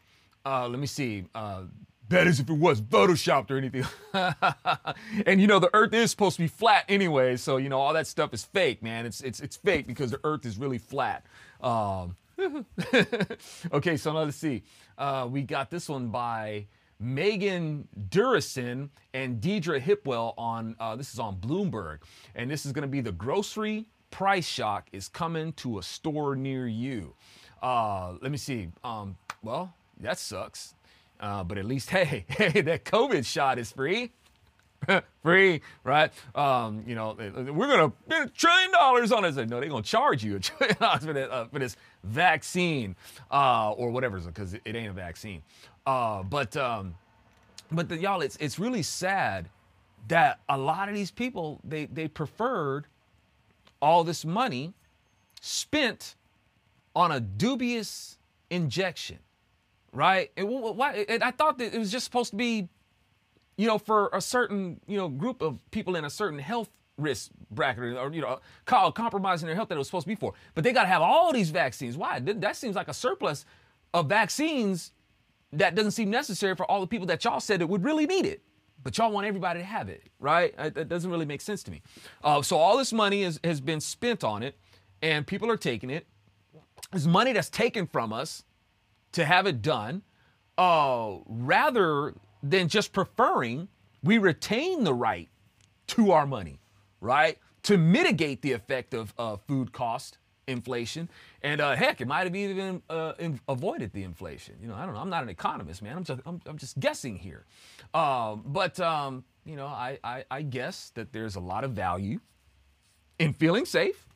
Uh, 0.45 0.69
let 0.69 0.79
me 0.79 0.87
see. 0.87 1.25
Uh, 1.35 1.63
that 2.07 2.27
is 2.27 2.39
if 2.39 2.49
it 2.49 2.57
was 2.57 2.81
photoshopped 2.81 3.51
or 3.51 3.57
anything. 3.57 3.85
and 5.25 5.41
you 5.41 5.47
know 5.47 5.59
the 5.59 5.69
Earth 5.73 5.93
is 5.93 6.11
supposed 6.11 6.37
to 6.37 6.43
be 6.43 6.47
flat 6.47 6.85
anyway, 6.87 7.35
so 7.35 7.57
you 7.57 7.69
know 7.69 7.79
all 7.79 7.93
that 7.93 8.07
stuff 8.07 8.33
is 8.33 8.43
fake, 8.43 8.81
man. 8.81 9.05
It's 9.05 9.21
it's 9.21 9.39
it's 9.41 9.57
fake 9.57 9.85
because 9.85 10.11
the 10.11 10.19
Earth 10.23 10.45
is 10.45 10.57
really 10.57 10.79
flat. 10.79 11.25
Um, 11.61 12.15
okay, 13.73 13.97
so 13.97 14.13
now 14.13 14.23
let's 14.23 14.37
see. 14.37 14.63
Uh, 14.97 15.27
we 15.29 15.43
got 15.43 15.69
this 15.69 15.89
one 15.89 16.07
by 16.07 16.65
Megan 16.99 17.87
Durisin 18.09 18.89
and 19.13 19.39
Deirdre 19.39 19.79
Hipwell 19.79 20.33
on. 20.37 20.75
Uh, 20.79 20.95
this 20.95 21.13
is 21.13 21.19
on 21.19 21.37
Bloomberg, 21.37 21.99
and 22.35 22.49
this 22.51 22.65
is 22.65 22.71
going 22.71 22.83
to 22.83 22.87
be 22.89 23.01
the 23.01 23.11
grocery 23.11 23.85
price 24.11 24.47
shock 24.47 24.87
is 24.91 25.07
coming 25.07 25.53
to 25.53 25.79
a 25.79 25.83
store 25.83 26.35
near 26.35 26.67
you. 26.67 27.13
Uh, 27.61 28.13
let 28.21 28.31
me 28.31 28.37
see. 28.37 28.69
Um, 28.83 29.17
well, 29.43 29.73
that 29.99 30.19
sucks. 30.19 30.75
Uh, 31.19 31.43
but 31.43 31.57
at 31.57 31.65
least, 31.65 31.89
hey, 31.91 32.25
hey, 32.27 32.61
that 32.61 32.85
COVID 32.85 33.25
shot 33.25 33.59
is 33.59 33.71
free. 33.71 34.11
free, 35.23 35.61
right? 35.83 36.11
Um, 36.35 36.83
you 36.87 36.95
know, 36.95 37.15
we're 37.17 37.67
gonna 37.67 37.91
spend 38.07 38.29
a 38.29 38.33
trillion 38.33 38.71
dollars 38.71 39.11
on 39.11 39.25
it. 39.25 39.35
No, 39.49 39.59
they're 39.59 39.69
gonna 39.69 39.81
charge 39.83 40.23
you 40.23 40.37
a 40.37 40.39
trillion 40.39 40.77
dollars 40.79 41.05
for, 41.05 41.13
that, 41.13 41.31
uh, 41.31 41.45
for 41.45 41.59
this 41.59 41.75
vaccine 42.03 42.95
uh, 43.31 43.71
or 43.71 43.91
whatever, 43.91 44.19
because 44.19 44.53
it, 44.53 44.61
ain't 44.65 44.89
a 44.89 44.93
vaccine. 44.93 45.41
Uh, 45.89 46.21
but 46.21 46.55
um, 46.55 46.93
but 47.71 47.89
the, 47.89 47.97
y'all, 47.97 48.21
it's 48.21 48.35
it's 48.35 48.59
really 48.59 48.83
sad 48.83 49.49
that 50.07 50.39
a 50.47 50.55
lot 50.55 50.87
of 50.87 50.93
these 50.93 51.09
people 51.09 51.59
they 51.63 51.85
they 51.85 52.07
preferred 52.07 52.85
all 53.81 54.03
this 54.03 54.23
money 54.23 54.71
spent 55.41 56.15
on 56.95 57.11
a 57.11 57.19
dubious 57.19 58.19
injection, 58.51 59.17
right? 59.91 60.31
It, 60.35 60.43
why, 60.43 60.93
it, 60.93 61.23
I 61.23 61.31
thought 61.31 61.57
that 61.57 61.73
it 61.73 61.79
was 61.79 61.91
just 61.91 62.05
supposed 62.05 62.29
to 62.31 62.35
be, 62.35 62.69
you 63.57 63.65
know, 63.65 63.79
for 63.79 64.11
a 64.13 64.21
certain, 64.21 64.79
you 64.85 64.97
know, 64.97 65.09
group 65.09 65.41
of 65.41 65.59
people 65.71 65.95
in 65.95 66.05
a 66.05 66.09
certain 66.11 66.37
health 66.37 66.69
risk 66.99 67.31
bracket 67.49 67.97
or, 67.97 68.13
you 68.13 68.21
know, 68.21 68.39
compromising 68.65 69.47
their 69.47 69.55
health 69.55 69.69
that 69.69 69.75
it 69.75 69.79
was 69.79 69.87
supposed 69.87 70.03
to 70.03 70.09
be 70.09 70.15
for. 70.15 70.33
But 70.53 70.63
they 70.63 70.71
got 70.71 70.83
to 70.83 70.89
have 70.89 71.01
all 71.01 71.33
these 71.33 71.49
vaccines. 71.49 71.97
Why? 71.97 72.19
That 72.19 72.57
seems 72.57 72.75
like 72.75 72.89
a 72.89 72.93
surplus 72.93 73.43
of 73.91 74.07
vaccines 74.07 74.91
that 75.53 75.75
doesn't 75.75 75.91
seem 75.91 76.09
necessary 76.09 76.55
for 76.55 76.65
all 76.65 76.81
the 76.81 76.87
people 76.87 77.07
that 77.07 77.23
y'all 77.23 77.39
said 77.39 77.61
that 77.61 77.67
would 77.67 77.83
really 77.83 78.05
need 78.05 78.25
it. 78.25 78.41
But 78.83 78.97
y'all 78.97 79.11
want 79.11 79.27
everybody 79.27 79.59
to 79.59 79.65
have 79.65 79.89
it, 79.89 80.03
right? 80.19 80.55
That 80.57 80.87
doesn't 80.87 81.09
really 81.09 81.25
make 81.25 81.41
sense 81.41 81.63
to 81.63 81.71
me. 81.71 81.81
Uh, 82.23 82.41
so 82.41 82.57
all 82.57 82.77
this 82.77 82.93
money 82.93 83.23
is, 83.23 83.39
has 83.43 83.59
been 83.59 83.81
spent 83.81 84.23
on 84.23 84.41
it, 84.41 84.55
and 85.01 85.27
people 85.27 85.51
are 85.51 85.57
taking 85.57 85.89
it. 85.89 86.05
it 86.53 86.61
is 86.93 87.07
money 87.07 87.33
that's 87.33 87.49
taken 87.49 87.87
from 87.87 88.13
us 88.13 88.45
to 89.11 89.25
have 89.25 89.47
it 89.47 89.61
done, 89.61 90.03
uh, 90.57 91.15
rather 91.25 92.13
than 92.41 92.69
just 92.69 92.93
preferring 92.93 93.67
we 94.03 94.17
retain 94.17 94.83
the 94.83 94.93
right 94.93 95.29
to 95.87 96.11
our 96.11 96.25
money, 96.25 96.59
right? 97.01 97.37
To 97.63 97.77
mitigate 97.77 98.41
the 98.41 98.53
effect 98.53 98.93
of 98.93 99.13
uh, 99.17 99.37
food 99.47 99.71
cost 99.73 100.17
inflation. 100.49 101.09
And 101.41 101.61
uh, 101.61 101.75
heck, 101.75 102.01
it 102.01 102.07
might 102.07 102.25
have 102.25 102.35
even 102.35 102.81
uh, 102.89 103.13
avoided 103.47 103.93
the 103.93 104.03
inflation. 104.03 104.55
You 104.61 104.67
know, 104.67 104.75
I 104.75 104.85
don't 104.85 104.93
know. 104.95 105.01
I'm 105.01 105.09
not 105.09 105.23
an 105.23 105.29
economist, 105.29 105.81
man. 105.81 105.97
I'm 105.97 106.03
just, 106.03 106.21
I'm, 106.25 106.41
I'm 106.45 106.57
just 106.57 106.79
guessing 106.79 107.15
here. 107.15 107.45
Uh, 107.93 108.35
but, 108.35 108.79
um, 108.79 109.23
you 109.45 109.55
know, 109.55 109.67
I, 109.67 109.99
I, 110.03 110.23
I 110.29 110.41
guess 110.41 110.91
that 110.95 111.13
there's 111.13 111.35
a 111.35 111.39
lot 111.39 111.63
of 111.63 111.71
value 111.71 112.19
in 113.19 113.33
feeling 113.33 113.65
safe 113.65 114.07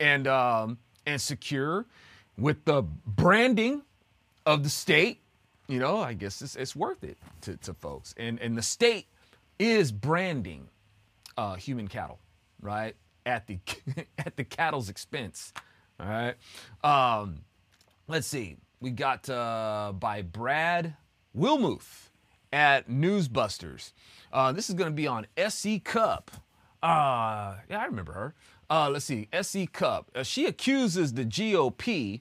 and 0.00 0.26
um, 0.26 0.78
and 1.06 1.20
secure 1.20 1.86
with 2.36 2.64
the 2.64 2.82
branding 3.06 3.82
of 4.46 4.62
the 4.62 4.70
state, 4.70 5.20
you 5.68 5.78
know, 5.78 5.98
I 5.98 6.14
guess 6.14 6.40
it's, 6.42 6.56
it's 6.56 6.74
worth 6.76 7.04
it 7.04 7.18
to, 7.42 7.56
to 7.58 7.74
folks. 7.74 8.14
And 8.16 8.40
and 8.40 8.56
the 8.56 8.62
state 8.62 9.06
is 9.58 9.92
branding 9.92 10.68
uh, 11.36 11.54
human 11.56 11.88
cattle, 11.88 12.18
right? 12.62 12.96
At 13.26 13.46
the 13.46 13.58
at 14.18 14.36
the 14.36 14.44
cattle's 14.44 14.88
expense. 14.88 15.52
All 16.00 16.06
right. 16.06 16.34
Um, 16.84 17.40
let's 18.06 18.26
see. 18.26 18.56
We 18.80 18.90
got 18.90 19.28
uh, 19.28 19.92
by 19.98 20.22
Brad 20.22 20.94
Wilmouth 21.36 22.10
at 22.52 22.88
Newsbusters. 22.88 23.92
Uh, 24.32 24.52
this 24.52 24.68
is 24.68 24.74
going 24.74 24.90
to 24.90 24.94
be 24.94 25.06
on 25.06 25.26
SE 25.36 25.80
Cupp. 25.80 26.30
Uh, 26.82 27.56
yeah, 27.68 27.80
I 27.80 27.86
remember 27.86 28.12
her. 28.12 28.34
Uh, 28.70 28.90
let's 28.90 29.04
see. 29.04 29.28
SE 29.32 29.66
Cupp. 29.66 30.10
Uh, 30.14 30.22
she 30.22 30.46
accuses 30.46 31.14
the 31.14 31.24
GOP 31.24 32.20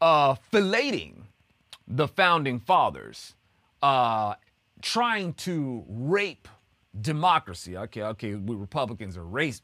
of 0.00 0.38
filleting 0.50 1.24
the 1.86 2.08
founding 2.08 2.58
fathers, 2.58 3.34
uh, 3.82 4.34
trying 4.82 5.32
to 5.34 5.84
rape 5.88 6.48
democracy. 7.00 7.76
Okay, 7.76 8.02
okay, 8.02 8.34
we 8.34 8.54
Republicans 8.56 9.16
are 9.16 9.24
race. 9.24 9.60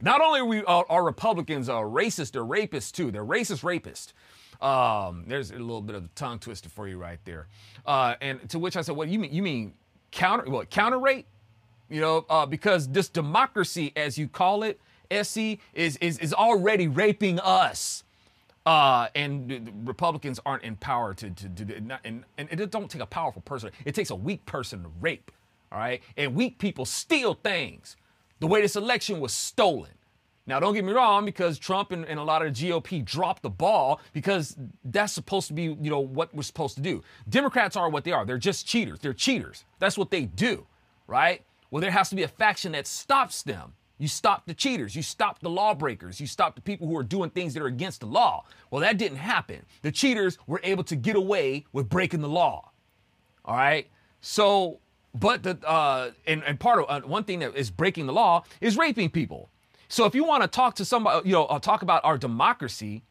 Not 0.00 0.20
only 0.20 0.40
are 0.40 0.44
we 0.44 0.64
are, 0.64 1.04
Republicans 1.04 1.68
are 1.68 1.84
racist, 1.84 2.32
they're 2.32 2.42
rapists 2.42 2.92
too. 2.92 3.10
They're 3.10 3.24
racist 3.24 3.62
rapists. 3.62 4.12
Um, 4.64 5.24
there's 5.26 5.50
a 5.50 5.54
little 5.54 5.80
bit 5.80 5.96
of 5.96 6.04
a 6.04 6.08
tongue 6.14 6.38
twister 6.38 6.68
for 6.68 6.86
you 6.86 6.98
right 6.98 7.18
there. 7.24 7.48
Uh, 7.86 8.14
and 8.20 8.48
to 8.50 8.58
which 8.58 8.76
I 8.76 8.82
said, 8.82 8.94
what 8.96 9.08
you 9.08 9.18
mean? 9.18 9.32
You 9.32 9.42
mean 9.42 9.74
counter 10.10 10.50
what 10.50 10.70
counter 10.70 10.98
rape? 10.98 11.26
You 11.88 12.00
know, 12.00 12.26
uh, 12.30 12.46
because 12.46 12.88
this 12.88 13.08
democracy, 13.08 13.92
as 13.96 14.16
you 14.16 14.28
call 14.28 14.62
it, 14.62 14.80
SC, 15.10 15.58
is 15.74 15.96
is 15.96 16.18
is 16.18 16.32
already 16.34 16.88
raping 16.88 17.40
us. 17.40 18.04
Uh, 18.66 19.08
and 19.14 19.72
Republicans 19.88 20.38
aren't 20.44 20.62
empowered 20.64 21.16
to, 21.16 21.30
to, 21.30 21.48
to, 21.48 21.64
to 21.64 21.98
and, 22.04 22.24
and 22.36 22.60
it 22.60 22.70
don't 22.70 22.90
take 22.90 23.00
a 23.00 23.06
powerful 23.06 23.40
person. 23.42 23.70
It 23.86 23.94
takes 23.94 24.10
a 24.10 24.14
weak 24.14 24.44
person 24.44 24.82
to 24.82 24.90
rape, 25.00 25.30
all 25.72 25.78
right? 25.78 26.02
And 26.16 26.34
weak 26.34 26.58
people 26.58 26.84
steal 26.84 27.34
things. 27.34 27.96
The 28.40 28.46
way 28.46 28.62
this 28.62 28.76
election 28.76 29.20
was 29.20 29.32
stolen. 29.32 29.90
Now, 30.46 30.58
don't 30.58 30.74
get 30.74 30.84
me 30.84 30.92
wrong, 30.92 31.24
because 31.24 31.58
Trump 31.58 31.92
and, 31.92 32.04
and, 32.06 32.18
a 32.18 32.24
lot 32.24 32.44
of 32.44 32.52
the 32.52 32.70
GOP 32.70 33.04
dropped 33.04 33.42
the 33.42 33.50
ball 33.50 34.00
because 34.12 34.56
that's 34.84 35.12
supposed 35.12 35.46
to 35.48 35.52
be, 35.52 35.62
you 35.62 35.90
know, 35.90 36.00
what 36.00 36.34
we're 36.34 36.42
supposed 36.42 36.74
to 36.76 36.80
do. 36.80 37.02
Democrats 37.28 37.76
are 37.76 37.88
what 37.88 38.02
they 38.02 38.10
are. 38.10 38.24
They're 38.24 38.38
just 38.38 38.66
cheaters. 38.66 38.98
They're 38.98 39.12
cheaters. 39.12 39.64
That's 39.78 39.96
what 39.96 40.10
they 40.10 40.24
do, 40.24 40.66
right? 41.06 41.44
Well, 41.70 41.80
there 41.80 41.92
has 41.92 42.08
to 42.10 42.16
be 42.16 42.24
a 42.24 42.28
faction 42.28 42.72
that 42.72 42.86
stops 42.86 43.42
them. 43.42 43.74
You 43.98 44.08
stop 44.08 44.46
the 44.46 44.54
cheaters. 44.54 44.96
You 44.96 45.02
stop 45.02 45.40
the 45.40 45.50
lawbreakers. 45.50 46.20
You 46.20 46.26
stop 46.26 46.56
the 46.56 46.62
people 46.62 46.88
who 46.88 46.96
are 46.96 47.04
doing 47.04 47.30
things 47.30 47.54
that 47.54 47.62
are 47.62 47.66
against 47.66 48.00
the 48.00 48.06
law. 48.06 48.44
Well, 48.70 48.80
that 48.80 48.96
didn't 48.96 49.18
happen. 49.18 49.64
The 49.82 49.92
cheaters 49.92 50.38
were 50.46 50.60
able 50.64 50.84
to 50.84 50.96
get 50.96 51.16
away 51.16 51.66
with 51.72 51.88
breaking 51.88 52.22
the 52.22 52.28
law. 52.28 52.70
All 53.44 53.54
right. 53.54 53.88
So, 54.22 54.80
but 55.14 55.42
the 55.42 55.58
uh, 55.66 56.10
and 56.26 56.42
and 56.44 56.58
part 56.58 56.80
of 56.80 56.86
uh, 56.88 57.06
one 57.06 57.24
thing 57.24 57.40
that 57.40 57.56
is 57.56 57.70
breaking 57.70 58.06
the 58.06 58.12
law 58.12 58.44
is 58.60 58.76
raping 58.76 59.10
people. 59.10 59.50
So 59.88 60.04
if 60.04 60.14
you 60.14 60.24
want 60.24 60.42
to 60.42 60.48
talk 60.48 60.76
to 60.76 60.84
somebody, 60.84 61.28
you 61.28 61.34
know, 61.34 61.46
uh, 61.46 61.58
talk 61.58 61.82
about 61.82 62.04
our 62.04 62.16
democracy, 62.16 63.02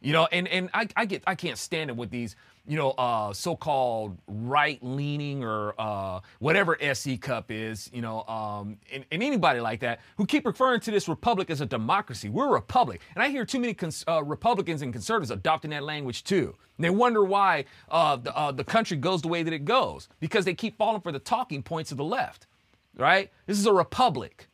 you 0.00 0.12
know, 0.12 0.28
and 0.30 0.46
and 0.48 0.70
I, 0.72 0.88
I 0.96 1.04
get 1.04 1.22
I 1.26 1.34
can't 1.34 1.58
stand 1.58 1.90
it 1.90 1.96
with 1.96 2.10
these 2.10 2.36
you 2.68 2.76
know, 2.76 2.90
uh, 2.90 3.32
so-called 3.32 4.18
right-leaning 4.26 5.42
or 5.42 5.74
uh, 5.78 6.20
whatever 6.38 6.76
SE 6.82 7.16
Cupp 7.16 7.50
is, 7.50 7.90
you 7.94 8.02
know, 8.02 8.22
um, 8.24 8.76
and, 8.92 9.06
and, 9.10 9.22
anybody 9.22 9.60
like 9.60 9.80
that 9.80 10.00
who 10.18 10.26
keep 10.26 10.46
referring 10.46 10.80
to 10.80 10.90
this 10.90 11.08
republic 11.08 11.48
as 11.48 11.62
a 11.62 11.66
democracy. 11.66 12.28
We're 12.28 12.48
a 12.48 12.52
republic, 12.52 13.00
and 13.14 13.22
I 13.22 13.30
hear 13.30 13.46
too 13.46 13.58
many 13.58 13.72
cons- 13.72 14.04
uh, 14.06 14.22
Republicans 14.22 14.82
and 14.82 14.92
conservatives 14.92 15.30
adopting 15.30 15.70
that 15.70 15.82
language 15.82 16.24
too. 16.24 16.54
And 16.76 16.84
they 16.84 16.90
wonder 16.90 17.24
why 17.24 17.64
uh, 17.90 18.16
the, 18.16 18.36
uh, 18.36 18.52
the 18.52 18.64
country 18.64 18.98
goes 18.98 19.22
the 19.22 19.28
way 19.28 19.42
that 19.42 19.52
it 19.52 19.64
goes 19.64 20.08
because 20.20 20.44
they 20.44 20.54
keep 20.54 20.76
falling 20.76 21.00
for 21.00 21.10
the 21.10 21.18
talking 21.18 21.62
points 21.62 21.90
of 21.90 21.96
the 21.96 22.04
left, 22.04 22.46
right? 22.96 23.30
This 23.46 23.58
is 23.58 23.64
a 23.64 23.72
republic 23.72 24.46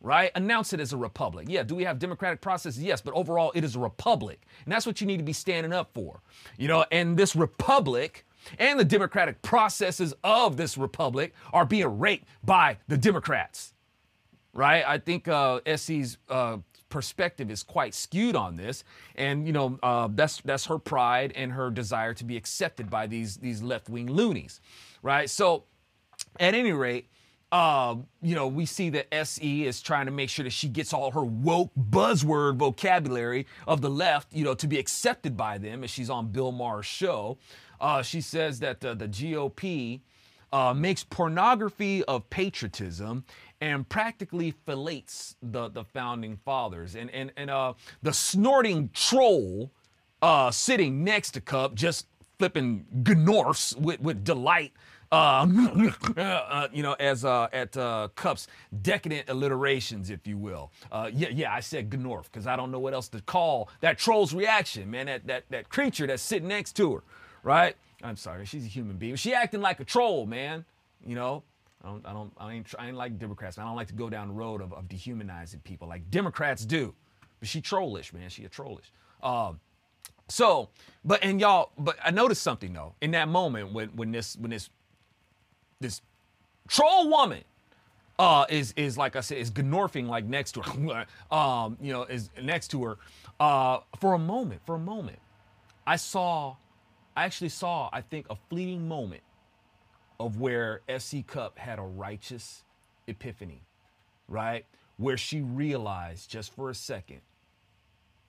right? 0.00 0.30
Announce 0.34 0.72
it 0.72 0.80
as 0.80 0.92
a 0.92 0.96
republic. 0.96 1.46
Yeah, 1.48 1.62
do 1.62 1.74
we 1.74 1.84
have 1.84 1.98
democratic 1.98 2.40
processes? 2.40 2.82
Yes, 2.82 3.00
but 3.00 3.14
overall 3.14 3.52
it 3.54 3.64
is 3.64 3.76
a 3.76 3.80
republic. 3.80 4.42
And 4.64 4.72
that's 4.72 4.86
what 4.86 5.00
you 5.00 5.06
need 5.06 5.18
to 5.18 5.24
be 5.24 5.32
standing 5.32 5.72
up 5.72 5.90
for. 5.92 6.22
You 6.58 6.68
know, 6.68 6.84
and 6.90 7.16
this 7.16 7.36
republic 7.36 8.24
and 8.58 8.80
the 8.80 8.84
democratic 8.84 9.42
processes 9.42 10.14
of 10.24 10.56
this 10.56 10.78
republic 10.78 11.34
are 11.52 11.66
being 11.66 11.98
raped 11.98 12.26
by 12.42 12.78
the 12.88 12.96
Democrats. 12.96 13.74
Right? 14.52 14.82
I 14.86 14.98
think 14.98 15.28
uh, 15.28 15.60
SE's 15.76 16.18
uh, 16.28 16.58
perspective 16.88 17.50
is 17.50 17.62
quite 17.62 17.94
skewed 17.94 18.34
on 18.34 18.56
this, 18.56 18.82
and 19.14 19.46
you 19.46 19.52
know 19.52 19.78
uh, 19.82 20.08
that's 20.10 20.40
that's 20.40 20.66
her 20.66 20.78
pride 20.78 21.32
and 21.36 21.52
her 21.52 21.70
desire 21.70 22.12
to 22.14 22.24
be 22.24 22.36
accepted 22.36 22.90
by 22.90 23.06
these 23.06 23.36
these 23.36 23.62
left 23.62 23.88
wing 23.88 24.10
loonies, 24.10 24.60
right? 25.02 25.30
So, 25.30 25.64
at 26.40 26.54
any 26.54 26.72
rate, 26.72 27.08
uh, 27.52 27.96
you 28.22 28.34
know, 28.34 28.46
we 28.46 28.64
see 28.64 28.90
that 28.90 29.12
SE 29.12 29.66
is 29.66 29.82
trying 29.82 30.06
to 30.06 30.12
make 30.12 30.30
sure 30.30 30.44
that 30.44 30.52
she 30.52 30.68
gets 30.68 30.92
all 30.92 31.10
her 31.10 31.24
woke 31.24 31.70
buzzword 31.76 32.56
vocabulary 32.56 33.46
of 33.66 33.80
the 33.80 33.90
left, 33.90 34.32
you 34.32 34.44
know, 34.44 34.54
to 34.54 34.68
be 34.68 34.78
accepted 34.78 35.36
by 35.36 35.58
them 35.58 35.82
as 35.82 35.90
she's 35.90 36.10
on 36.10 36.30
Bill 36.30 36.52
Maher's 36.52 36.86
show. 36.86 37.38
Uh, 37.80 38.02
she 38.02 38.20
says 38.20 38.60
that 38.60 38.84
uh, 38.84 38.94
the 38.94 39.08
GOP 39.08 40.00
uh, 40.52 40.74
makes 40.74 41.02
pornography 41.02 42.04
of 42.04 42.28
patriotism 42.30 43.24
and 43.60 43.88
practically 43.88 44.52
fillets 44.66 45.36
the, 45.42 45.68
the 45.68 45.84
founding 45.84 46.36
fathers. 46.44 46.94
And, 46.94 47.10
and, 47.10 47.32
and 47.36 47.50
uh, 47.50 47.74
the 48.02 48.12
snorting 48.12 48.90
troll 48.92 49.72
uh, 50.22 50.50
sitting 50.50 51.02
next 51.02 51.32
to 51.32 51.40
Cupp 51.40 51.74
just 51.74 52.06
flipping 52.38 52.86
gnorfs 53.02 53.76
with, 53.76 54.00
with 54.00 54.24
delight 54.24 54.72
um, 55.12 55.94
uh, 56.16 56.68
you 56.72 56.82
know, 56.82 56.94
as 56.94 57.24
uh, 57.24 57.48
at 57.52 57.76
uh, 57.76 58.08
Cupp's 58.14 58.46
decadent 58.82 59.28
alliterations, 59.28 60.10
if 60.10 60.26
you 60.26 60.36
will. 60.38 60.70
Uh, 60.90 61.10
yeah, 61.12 61.28
yeah, 61.30 61.52
I 61.52 61.60
said 61.60 61.90
Gnorf 61.90 62.24
because 62.24 62.46
I 62.46 62.56
don't 62.56 62.70
know 62.70 62.78
what 62.78 62.94
else 62.94 63.08
to 63.08 63.20
call 63.22 63.68
that 63.80 63.98
troll's 63.98 64.32
reaction, 64.34 64.90
man. 64.90 65.06
That 65.06 65.26
that 65.26 65.44
that 65.50 65.68
creature 65.68 66.06
that's 66.06 66.22
sitting 66.22 66.48
next 66.48 66.72
to 66.76 66.94
her, 66.94 67.02
right? 67.42 67.76
I'm 68.02 68.16
sorry, 68.16 68.46
she's 68.46 68.64
a 68.64 68.68
human 68.68 68.96
being. 68.96 69.16
She 69.16 69.34
acting 69.34 69.60
like 69.60 69.80
a 69.80 69.84
troll, 69.84 70.26
man. 70.26 70.64
You 71.04 71.14
know, 71.14 71.42
I 71.84 71.88
don't, 71.88 72.06
I 72.06 72.12
don't, 72.12 72.32
I 72.38 72.52
ain't, 72.52 72.74
I 72.78 72.88
ain't 72.88 72.96
like 72.96 73.18
Democrats. 73.18 73.58
I 73.58 73.64
don't 73.64 73.76
like 73.76 73.88
to 73.88 73.94
go 73.94 74.10
down 74.10 74.28
the 74.28 74.34
road 74.34 74.60
of, 74.60 74.72
of 74.72 74.88
dehumanizing 74.88 75.60
people 75.60 75.88
like 75.88 76.10
Democrats 76.10 76.64
do. 76.64 76.94
But 77.40 77.48
she 77.48 77.60
trollish, 77.60 78.12
man. 78.12 78.28
She 78.28 78.44
a 78.44 78.48
trollish. 78.48 78.92
Um, 79.22 79.60
so, 80.28 80.68
but 81.04 81.22
and 81.24 81.40
y'all, 81.40 81.72
but 81.78 81.96
I 82.04 82.10
noticed 82.10 82.42
something 82.42 82.72
though 82.72 82.94
in 83.00 83.10
that 83.12 83.28
moment 83.28 83.72
when 83.72 83.88
when 83.88 84.12
this 84.12 84.36
when 84.36 84.50
this 84.50 84.70
this 85.80 86.02
troll 86.68 87.08
woman 87.08 87.42
uh, 88.18 88.44
is 88.50 88.72
is 88.76 88.98
like 88.98 89.16
I 89.16 89.20
said 89.20 89.38
is 89.38 89.50
gnorfing 89.50 90.06
like 90.08 90.24
next 90.26 90.52
to 90.52 90.62
her, 90.62 91.06
um, 91.34 91.78
you 91.80 91.92
know, 91.92 92.04
is 92.04 92.30
next 92.42 92.68
to 92.68 92.84
her. 92.84 92.98
Uh, 93.40 93.80
for 93.98 94.14
a 94.14 94.18
moment, 94.18 94.60
for 94.66 94.74
a 94.74 94.78
moment, 94.80 95.18
I 95.86 95.96
saw, 95.96 96.56
I 97.16 97.24
actually 97.24 97.48
saw, 97.48 97.88
I 97.92 98.02
think, 98.02 98.26
a 98.30 98.36
fleeting 98.50 98.86
moment 98.86 99.22
of 100.20 100.38
where 100.38 100.82
SE 100.88 101.22
Cupp 101.22 101.58
had 101.58 101.78
a 101.78 101.82
righteous 101.82 102.64
epiphany, 103.06 103.62
right? 104.28 104.66
Where 104.98 105.16
she 105.16 105.40
realized 105.40 106.30
just 106.30 106.54
for 106.54 106.68
a 106.68 106.74
second 106.74 107.22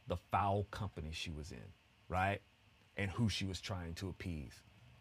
the 0.07 0.17
foul 0.31 0.65
company 0.71 1.09
she 1.11 1.31
was 1.31 1.51
in, 1.51 1.57
right? 2.07 2.39
And 2.97 3.11
who 3.11 3.29
she 3.29 3.45
was 3.45 3.59
trying 3.61 3.93
to 3.95 4.09
appease, 4.09 4.53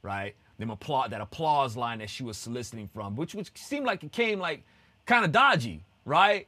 right? 0.03 0.35
them 0.61 0.71
applaud 0.71 1.11
that 1.11 1.21
applause 1.21 1.77
line 1.77 1.99
that 1.99 2.11
she 2.11 2.23
was 2.23 2.37
soliciting 2.37 2.87
from, 2.87 3.17
which 3.17 3.35
which 3.35 3.51
seemed 3.57 3.87
like 3.87 4.05
it 4.05 4.13
came 4.13 4.39
like 4.39 4.63
kind 5.07 5.25
of 5.25 5.33
dodgy, 5.33 5.83
right? 6.05 6.47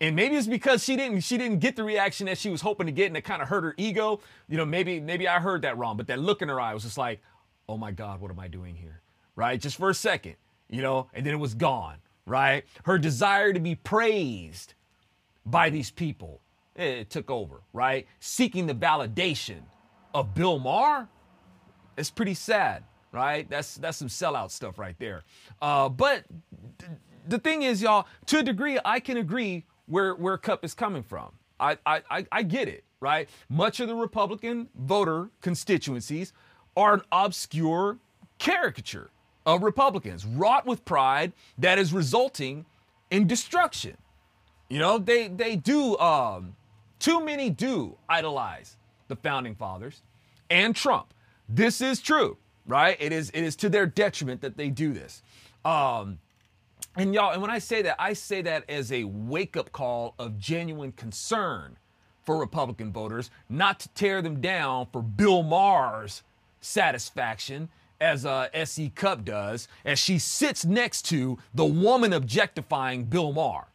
And 0.00 0.14
maybe 0.14 0.36
it's 0.36 0.46
because 0.46 0.84
she 0.84 0.96
didn't 0.96 1.22
she 1.22 1.38
didn't 1.38 1.58
get 1.58 1.74
the 1.74 1.82
reaction 1.82 2.26
that 2.26 2.38
she 2.38 2.50
was 2.50 2.60
hoping 2.60 2.86
to 2.86 2.92
get, 2.92 3.06
and 3.06 3.16
it 3.16 3.22
kind 3.22 3.42
of 3.42 3.48
hurt 3.48 3.64
her 3.64 3.74
ego. 3.76 4.20
You 4.48 4.58
know, 4.58 4.66
maybe 4.66 5.00
maybe 5.00 5.26
I 5.26 5.40
heard 5.40 5.62
that 5.62 5.76
wrong, 5.78 5.96
but 5.96 6.06
that 6.06 6.20
look 6.20 6.42
in 6.42 6.48
her 6.48 6.60
eye 6.60 6.74
was 6.74 6.84
just 6.84 6.98
like, 6.98 7.20
oh 7.68 7.78
my 7.78 7.90
God, 7.90 8.20
what 8.20 8.30
am 8.30 8.38
I 8.38 8.48
doing 8.48 8.76
here? 8.76 9.00
Right? 9.34 9.60
Just 9.60 9.76
for 9.76 9.90
a 9.90 9.94
second, 9.94 10.36
you 10.68 10.82
know, 10.82 11.08
and 11.14 11.24
then 11.26 11.32
it 11.32 11.38
was 11.38 11.54
gone, 11.54 11.96
right? 12.26 12.64
Her 12.84 12.98
desire 12.98 13.52
to 13.52 13.60
be 13.60 13.74
praised 13.74 14.74
by 15.46 15.70
these 15.70 15.90
people, 15.90 16.40
eh, 16.76 17.00
it 17.00 17.10
took 17.10 17.30
over, 17.30 17.62
right? 17.72 18.06
Seeking 18.20 18.66
the 18.66 18.74
validation 18.74 19.62
of 20.12 20.34
Bill 20.34 20.58
Maher, 20.58 21.08
it's 21.96 22.10
pretty 22.10 22.34
sad 22.34 22.84
right? 23.14 23.50
That's 23.50 23.76
that's 23.76 23.98
some 23.98 24.08
sellout 24.08 24.52
stuff 24.52 24.78
right 24.78 24.96
there. 25.00 25.24
Uh, 25.62 25.88
but 25.90 26.24
th- 26.78 26.92
the 27.28 27.40
thing 27.40 27.62
is, 27.64 27.82
y'all, 27.82 28.06
to 28.28 28.40
a 28.40 28.44
degree, 28.44 28.78
I 28.84 29.00
can 29.00 29.18
agree 29.18 29.66
where 29.86 30.14
where 30.16 30.38
Cupp 30.38 30.64
is 30.64 30.74
coming 30.74 31.04
from. 31.04 31.32
I, 31.60 31.78
I, 31.86 32.02
I, 32.10 32.26
I 32.32 32.44
get 32.44 32.68
it, 32.68 32.84
right? 33.00 33.30
Much 33.50 33.80
of 33.80 33.88
the 33.88 33.96
Republican 33.96 34.68
voter 34.76 35.30
constituencies 35.42 36.34
are 36.76 36.94
an 36.94 37.02
obscure 37.12 37.98
caricature 38.38 39.10
of 39.46 39.62
Republicans, 39.64 40.26
wrought 40.26 40.66
with 40.66 40.84
pride 40.84 41.32
that 41.58 41.78
is 41.78 41.92
resulting 41.94 42.66
in 43.10 43.26
destruction. 43.28 43.96
You 44.70 44.80
know, 44.80 44.98
they 44.98 45.28
they 45.28 45.56
do 45.56 45.98
um, 45.98 46.56
Too 47.00 47.24
many 47.24 47.50
do 47.50 47.96
idolize 48.08 48.76
the 49.08 49.16
founding 49.16 49.54
fathers 49.56 50.02
and 50.50 50.76
Trump. 50.76 51.14
This 51.48 51.80
is 51.80 52.00
true, 52.00 52.38
right? 52.66 52.96
It 53.00 53.12
is 53.12 53.30
it 53.30 53.42
is 53.42 53.56
to 53.56 53.68
their 53.68 53.86
detriment 53.86 54.40
that 54.42 54.56
they 54.56 54.70
do 54.70 54.92
this. 54.92 55.22
Um, 55.64 56.18
and 56.96 57.12
y'all, 57.12 57.32
and 57.32 57.42
when 57.42 57.50
I 57.50 57.58
say 57.58 57.82
that, 57.82 57.96
I 57.98 58.12
say 58.12 58.42
that 58.42 58.68
as 58.68 58.92
a 58.92 59.04
wake 59.04 59.56
up 59.56 59.72
call 59.72 60.14
of 60.18 60.38
genuine 60.38 60.92
concern 60.92 61.76
for 62.22 62.38
Republican 62.38 62.92
voters, 62.92 63.30
not 63.48 63.80
to 63.80 63.88
tear 63.90 64.22
them 64.22 64.40
down 64.40 64.86
for 64.92 65.02
Bill 65.02 65.42
Maher's 65.42 66.22
satisfaction, 66.60 67.68
as 68.00 68.26
uh, 68.26 68.48
S.E. 68.52 68.90
Cupp 68.94 69.24
does, 69.24 69.68
as 69.84 69.98
she 69.98 70.18
sits 70.18 70.64
next 70.64 71.02
to 71.06 71.38
the 71.54 71.64
woman 71.64 72.12
objectifying 72.12 73.04
Bill 73.04 73.32
Maher, 73.32 73.66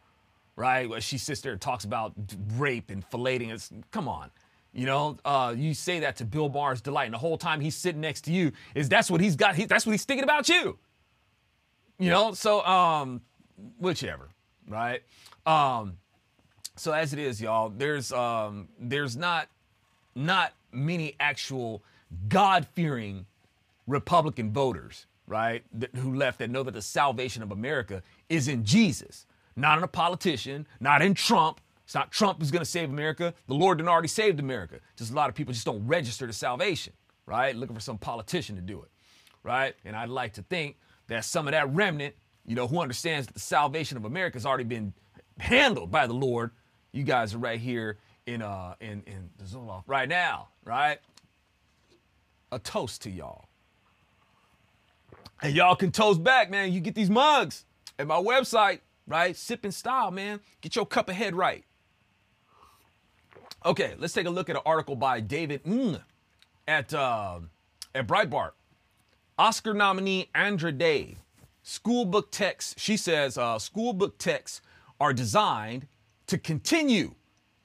right? 0.56 0.88
Where 0.88 1.00
she 1.00 1.18
sits 1.18 1.40
there 1.40 1.52
and 1.52 1.60
talks 1.60 1.84
about 1.84 2.12
rape 2.56 2.90
and 2.90 3.08
filleting. 3.10 3.52
It's, 3.52 3.70
come 3.90 4.08
on. 4.08 4.30
You 4.72 4.86
know, 4.86 5.18
uh, 5.24 5.54
you 5.56 5.74
say 5.74 6.00
that 6.00 6.16
to 6.16 6.24
Bill 6.24 6.48
Maher's 6.48 6.80
delight, 6.80 7.06
and 7.06 7.14
the 7.14 7.18
whole 7.18 7.36
time 7.36 7.60
he's 7.60 7.74
sitting 7.74 8.00
next 8.00 8.22
to 8.22 8.32
you, 8.32 8.52
is 8.74 8.88
that's 8.88 9.10
what 9.10 9.20
he's 9.20 9.34
got. 9.34 9.56
He, 9.56 9.64
that's 9.64 9.84
what 9.84 9.92
he's 9.92 10.04
thinking 10.04 10.24
about 10.24 10.48
you. 10.48 10.78
You 11.98 12.10
know, 12.10 12.32
so 12.32 12.64
um, 12.64 13.20
whichever, 13.78 14.28
right? 14.68 15.02
Um, 15.44 15.98
so 16.76 16.92
as 16.92 17.12
it 17.12 17.18
is, 17.18 17.40
y'all, 17.40 17.68
there's 17.68 18.12
um, 18.12 18.68
there's 18.78 19.16
not 19.16 19.48
not 20.14 20.52
many 20.72 21.14
actual 21.18 21.82
God-fearing 22.28 23.26
Republican 23.86 24.52
voters, 24.52 25.06
right, 25.26 25.62
that, 25.74 25.94
who 25.96 26.14
left 26.14 26.38
that 26.38 26.48
know 26.48 26.62
that 26.62 26.74
the 26.74 26.82
salvation 26.82 27.42
of 27.42 27.50
America 27.50 28.02
is 28.28 28.48
in 28.48 28.64
Jesus, 28.64 29.26
not 29.56 29.78
in 29.78 29.84
a 29.84 29.88
politician, 29.88 30.66
not 30.78 31.02
in 31.02 31.14
Trump. 31.14 31.60
It's 31.90 31.94
not 31.96 32.12
Trump 32.12 32.38
who's 32.38 32.52
going 32.52 32.62
to 32.62 32.70
save 32.70 32.88
America. 32.88 33.34
The 33.48 33.54
Lord 33.54 33.78
didn't 33.78 33.88
already 33.88 34.06
saved 34.06 34.38
America. 34.38 34.78
Just 34.94 35.10
a 35.10 35.14
lot 35.16 35.28
of 35.28 35.34
people 35.34 35.52
just 35.52 35.66
don't 35.66 35.84
register 35.88 36.24
to 36.24 36.32
salvation, 36.32 36.92
right? 37.26 37.56
Looking 37.56 37.74
for 37.74 37.80
some 37.80 37.98
politician 37.98 38.54
to 38.54 38.62
do 38.62 38.80
it, 38.80 38.90
right? 39.42 39.74
And 39.84 39.96
I'd 39.96 40.08
like 40.08 40.34
to 40.34 40.42
think 40.42 40.76
that 41.08 41.24
some 41.24 41.48
of 41.48 41.50
that 41.50 41.68
remnant, 41.74 42.14
you 42.46 42.54
know, 42.54 42.68
who 42.68 42.80
understands 42.80 43.26
that 43.26 43.32
the 43.32 43.40
salvation 43.40 43.96
of 43.96 44.04
America 44.04 44.36
has 44.36 44.46
already 44.46 44.62
been 44.62 44.92
handled 45.40 45.90
by 45.90 46.06
the 46.06 46.12
Lord. 46.12 46.52
You 46.92 47.02
guys 47.02 47.34
are 47.34 47.38
right 47.38 47.58
here 47.58 47.98
in 48.24 48.40
uh 48.40 48.76
in 48.80 49.02
in 49.08 49.30
the 49.38 49.44
Zoloft 49.44 49.82
right 49.88 50.08
now, 50.08 50.50
right? 50.64 51.00
A 52.52 52.60
toast 52.60 53.02
to 53.02 53.10
y'all. 53.10 53.46
And 55.42 55.56
y'all 55.56 55.74
can 55.74 55.90
toast 55.90 56.22
back, 56.22 56.50
man. 56.52 56.72
You 56.72 56.78
get 56.78 56.94
these 56.94 57.10
mugs 57.10 57.64
at 57.98 58.06
my 58.06 58.22
website, 58.22 58.78
right? 59.08 59.34
Sipping 59.36 59.72
style, 59.72 60.12
man. 60.12 60.38
Get 60.60 60.76
your 60.76 60.86
cup 60.86 61.08
of 61.08 61.16
head 61.16 61.34
right. 61.34 61.64
Okay, 63.64 63.94
let's 63.98 64.14
take 64.14 64.26
a 64.26 64.30
look 64.30 64.48
at 64.48 64.56
an 64.56 64.62
article 64.64 64.96
by 64.96 65.20
David 65.20 65.60
at 66.66 66.94
uh, 66.94 67.40
at 67.94 68.06
Breitbart. 68.06 68.52
Oscar 69.38 69.74
nominee 69.74 70.28
Andra 70.34 70.72
Day. 70.72 71.16
School 71.62 72.04
book 72.04 72.30
texts, 72.30 72.74
she 72.78 72.96
says, 72.96 73.36
uh, 73.36 73.58
school 73.58 73.92
book 73.92 74.18
texts 74.18 74.60
are 74.98 75.12
designed 75.12 75.86
to 76.26 76.38
continue 76.38 77.14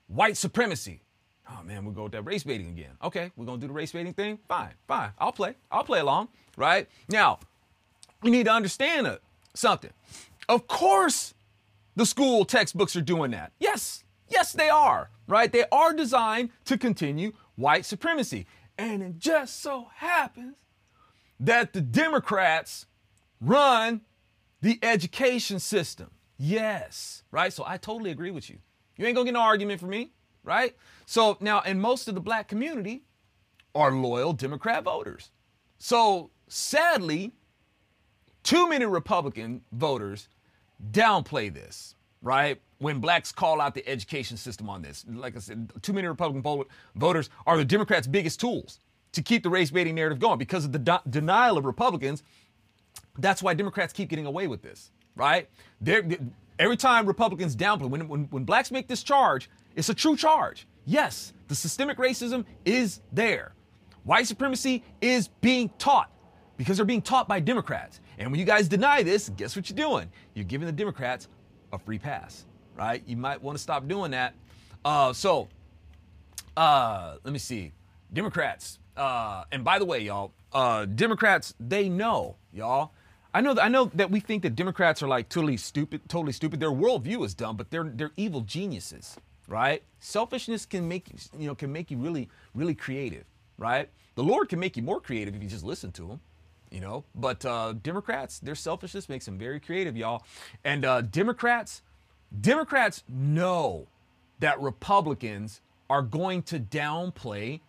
white 0.07 0.37
supremacy. 0.37 1.01
Oh 1.49 1.63
man, 1.63 1.85
we'll 1.85 1.93
go 1.93 2.03
with 2.03 2.11
that 2.13 2.23
race 2.23 2.43
baiting 2.43 2.69
again. 2.69 2.91
Okay, 3.03 3.31
we're 3.35 3.45
gonna 3.45 3.59
do 3.59 3.67
the 3.67 3.73
race 3.73 3.91
baiting 3.91 4.13
thing. 4.13 4.39
Fine, 4.47 4.73
fine. 4.87 5.11
I'll 5.19 5.31
play. 5.31 5.55
I'll 5.71 5.83
play 5.83 5.99
along. 5.99 6.29
Right 6.57 6.87
now, 7.09 7.39
we 8.21 8.31
need 8.31 8.45
to 8.45 8.51
understand 8.51 9.07
uh, 9.07 9.17
something. 9.53 9.91
Of 10.49 10.67
course, 10.67 11.33
the 11.95 12.05
school 12.05 12.45
textbooks 12.45 12.95
are 12.95 13.01
doing 13.01 13.31
that. 13.31 13.51
Yes, 13.59 14.04
yes, 14.35 14.51
they 14.51 14.69
are. 14.69 15.09
Right? 15.27 15.51
They 15.51 15.65
are 15.71 15.93
designed 15.93 16.51
to 16.65 16.77
continue 16.77 17.31
white 17.55 17.85
supremacy, 17.85 18.45
and 18.77 19.01
it 19.01 19.17
just 19.17 19.61
so 19.61 19.87
happens 19.95 20.55
that 21.39 21.73
the 21.73 21.81
Democrats 21.81 22.85
run 23.41 24.01
the 24.61 24.79
education 24.83 25.59
system. 25.59 26.11
Yes, 26.37 27.23
right? 27.31 27.51
So 27.51 27.63
I 27.65 27.77
totally 27.77 28.11
agree 28.11 28.31
with 28.31 28.49
you. 28.49 28.57
You 28.97 29.05
ain't 29.05 29.15
gonna 29.15 29.25
get 29.25 29.33
no 29.33 29.41
argument 29.41 29.79
from 29.79 29.89
me, 29.89 30.11
right? 30.43 30.75
So 31.05 31.37
now, 31.39 31.61
and 31.65 31.81
most 31.81 32.07
of 32.07 32.15
the 32.15 32.21
black 32.21 32.47
community 32.47 33.03
are 33.73 33.91
loyal 33.91 34.33
Democrat 34.33 34.83
voters. 34.83 35.31
So 35.77 36.31
sadly, 36.47 37.33
too 38.43 38.69
many 38.69 38.85
Republican 38.85 39.61
voters 39.71 40.29
downplay 40.91 41.53
this, 41.53 41.94
right? 42.25 42.59
When 42.79 42.99
blacks 42.99 43.31
call 43.31 43.61
out 43.61 43.75
the 43.75 43.87
education 43.87 44.35
system 44.35 44.67
on 44.67 44.81
this. 44.81 45.05
Like 45.07 45.37
I 45.37 45.39
said, 45.39 45.71
too 45.81 45.93
many 45.93 46.07
Republican 46.07 46.65
voters 46.95 47.29
are 47.45 47.55
the 47.55 47.63
Democrats' 47.63 48.07
biggest 48.07 48.39
tools 48.39 48.79
to 49.13 49.21
keep 49.21 49.43
the 49.43 49.49
race 49.49 49.71
baiting 49.71 49.95
narrative 49.95 50.19
going 50.19 50.39
because 50.39 50.65
of 50.65 50.73
the 50.73 50.79
de- 50.79 51.01
denial 51.09 51.57
of 51.57 51.65
Republicans. 51.65 52.23
That's 53.19 53.43
why 53.43 53.53
Democrats 53.53 53.93
keep 53.93 54.09
getting 54.09 54.25
away 54.25 54.47
with 54.47 54.63
this, 54.63 54.91
right? 55.15 55.47
They're, 55.79 56.03
every 56.57 56.75
time 56.75 57.05
Republicans 57.05 57.55
downplay, 57.55 57.89
when, 57.89 58.07
when, 58.07 58.23
when 58.25 58.43
blacks 58.43 58.71
make 58.71 58.87
this 58.87 59.03
charge, 59.03 59.49
it's 59.75 59.89
a 59.89 59.93
true 59.93 60.17
charge. 60.17 60.67
Yes, 60.85 61.31
the 61.47 61.55
systemic 61.55 61.97
racism 61.97 62.43
is 62.65 63.01
there. 63.13 63.53
White 64.03 64.27
supremacy 64.27 64.83
is 64.99 65.27
being 65.41 65.69
taught 65.77 66.11
because 66.57 66.77
they're 66.77 66.85
being 66.85 67.01
taught 67.01 67.27
by 67.27 67.39
Democrats. 67.39 67.99
And 68.17 68.31
when 68.31 68.39
you 68.39 68.45
guys 68.45 68.67
deny 68.67 69.03
this, 69.03 69.29
guess 69.29 69.55
what 69.55 69.69
you're 69.69 69.77
doing? 69.77 70.09
You're 70.33 70.45
giving 70.45 70.65
the 70.65 70.71
Democrats 70.71 71.27
a 71.75 71.79
free 71.79 71.99
pass, 71.99 72.45
right? 72.75 73.03
You 73.05 73.17
might 73.17 73.41
want 73.41 73.57
to 73.57 73.61
stop 73.61 73.87
doing 73.87 74.11
that. 74.11 74.33
Uh, 74.83 75.13
so, 75.13 75.47
uh, 76.57 77.17
let 77.23 77.31
me 77.31 77.39
see. 77.39 77.71
Democrats, 78.13 78.79
uh, 78.97 79.43
and 79.51 79.63
by 79.63 79.79
the 79.79 79.85
way, 79.85 79.99
y'all, 79.99 80.31
uh, 80.53 80.85
Democrats, 80.85 81.53
they 81.59 81.89
know, 81.89 82.35
y'all. 82.53 82.91
I 83.33 83.41
know, 83.41 83.53
that, 83.53 83.65
I 83.65 83.67
know 83.67 83.91
that 83.95 84.09
we 84.09 84.21
think 84.21 84.43
that 84.43 84.55
Democrats 84.55 85.03
are 85.03 85.09
like 85.09 85.27
totally 85.27 85.57
stupid, 85.57 86.07
totally 86.07 86.31
stupid. 86.31 86.61
Their 86.61 86.71
worldview 86.71 87.25
is 87.25 87.33
dumb, 87.33 87.57
but 87.57 87.69
they're 87.69 87.83
they're 87.83 88.13
evil 88.15 88.41
geniuses, 88.41 89.17
right? 89.49 89.83
Selfishness 89.99 90.65
can 90.65 90.87
make 90.87 91.09
you, 91.09 91.15
you 91.37 91.47
know, 91.47 91.55
can 91.55 91.73
make 91.73 91.91
you 91.91 91.97
really, 91.97 92.29
really 92.53 92.73
creative, 92.73 93.25
right? 93.57 93.89
The 94.15 94.23
Lord 94.23 94.47
can 94.47 94.59
make 94.59 94.77
you 94.77 94.83
more 94.83 95.01
creative 95.01 95.35
if 95.35 95.43
you 95.43 95.49
just 95.49 95.65
listen 95.65 95.91
to 95.93 96.07
Him, 96.07 96.21
you 96.75 96.81
know. 96.81 97.05
But 97.15 97.45
uh, 97.45 97.73
Democrats, 97.81 98.39
their 98.39 98.53
selfishness 98.53 99.07
makes 99.07 99.25
them 99.25 99.39
very 99.39 99.61
creative, 99.61 99.95
y'all. 99.95 100.23
And 100.65 100.83
uh, 100.83 101.01
Democrats, 101.01 101.81
Democrats 102.41 103.03
know 103.07 103.87
that 104.39 104.59
Republicans 104.59 105.61
are 105.89 106.01
going 106.01 106.43
to 106.43 106.59
downplay 106.59 107.61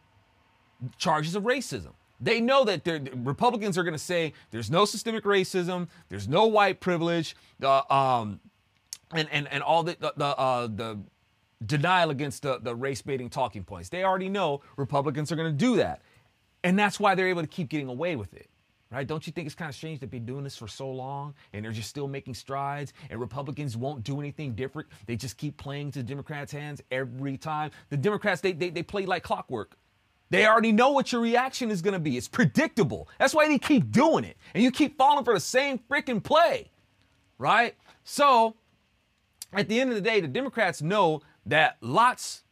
charges 0.99 1.37
of 1.37 1.45
racism. 1.45 1.92
They 2.21 2.40
know 2.40 2.64
that 2.64 3.11
Republicans 3.14 3.79
are 3.79 3.85
going 3.85 3.95
to 3.95 3.99
say 3.99 4.33
there's 4.51 4.71
no 4.71 4.85
systemic 4.85 5.23
racism, 5.25 5.87
there's 6.09 6.27
no 6.27 6.47
white 6.47 6.81
privilege, 6.81 7.37
uh, 7.62 7.83
um, 7.90 8.40
and, 9.12 9.29
and 9.31 9.47
and 9.49 9.62
all 9.62 9.85
the 9.85 9.97
the 10.01 10.14
the, 10.16 10.27
uh, 10.27 10.66
the 10.66 10.99
denial 11.64 12.11
against 12.11 12.42
the, 12.42 12.59
the 12.59 12.75
race 12.75 13.03
baiting 13.03 13.31
talking 13.31 13.64
points. 13.64 13.90
They 13.90 14.03
already 14.03 14.31
know 14.31 14.62
Republicans 14.77 15.31
are 15.31 15.37
going 15.37 15.53
to 15.53 15.57
do 15.57 15.77
that, 15.77 16.01
and 16.64 16.79
that's 16.79 16.99
why 16.99 17.14
they're 17.14 17.29
able 17.29 17.42
to 17.42 17.49
keep 17.49 17.69
getting 17.69 17.88
away 17.88 18.16
with 18.16 18.35
it. 18.35 18.49
Right? 18.90 19.07
Don't 19.07 19.27
you 19.27 19.33
think 19.33 19.46
it's 19.46 19.55
kind 19.55 19.68
of 19.68 19.75
strange 19.75 19.99
to 20.01 20.07
be 20.07 20.20
doing 20.20 20.44
this 20.44 20.57
for 20.57 20.68
so 20.68 20.88
long 20.88 21.35
and 21.53 21.64
they're 21.64 21.72
just 21.72 21.90
still 21.90 22.07
making 22.07 22.35
strides 22.35 22.92
and 23.11 23.18
Republicans 23.18 23.77
won't 23.77 24.05
do 24.05 24.20
anything 24.20 24.55
different? 24.55 24.88
They 25.07 25.16
just 25.16 25.37
keep 25.38 25.57
playing 25.57 25.90
to 25.92 26.05
Democrats' 26.05 26.53
hands 26.53 26.81
every 26.92 27.37
time. 27.37 27.72
The 27.88 27.96
Democrats, 27.96 28.40
they, 28.40 28.53
they, 28.53 28.70
they 28.70 28.85
play 28.85 29.05
like 29.05 29.25
clockwork. 29.25 29.77
They 30.31 30.46
already 30.46 30.72
know 30.72 30.90
what 30.90 31.12
your 31.12 31.20
reaction 31.20 31.70
is 31.70 31.83
going 31.83 31.94
to 31.94 32.01
be. 32.01 32.16
It's 32.16 32.29
predictable. 32.29 33.09
That's 33.18 33.35
why 33.35 33.49
they 33.49 33.59
keep 33.59 33.90
doing 33.90 34.25
it. 34.25 34.37
And 34.55 34.62
you 34.62 34.70
keep 34.70 34.99
falling 34.99 35.25
for 35.25 35.35
the 35.35 35.40
same 35.40 35.79
freaking 35.90 36.22
play. 36.22 36.70
Right? 37.38 37.75
So, 38.05 38.57
at 39.53 39.68
the 39.68 39.81
end 39.81 39.90
of 39.90 39.96
the 39.96 40.03
day, 40.03 40.20
the 40.20 40.29
Democrats 40.29 40.83
know 40.83 41.22
that 41.46 41.77
lots, 41.81 42.42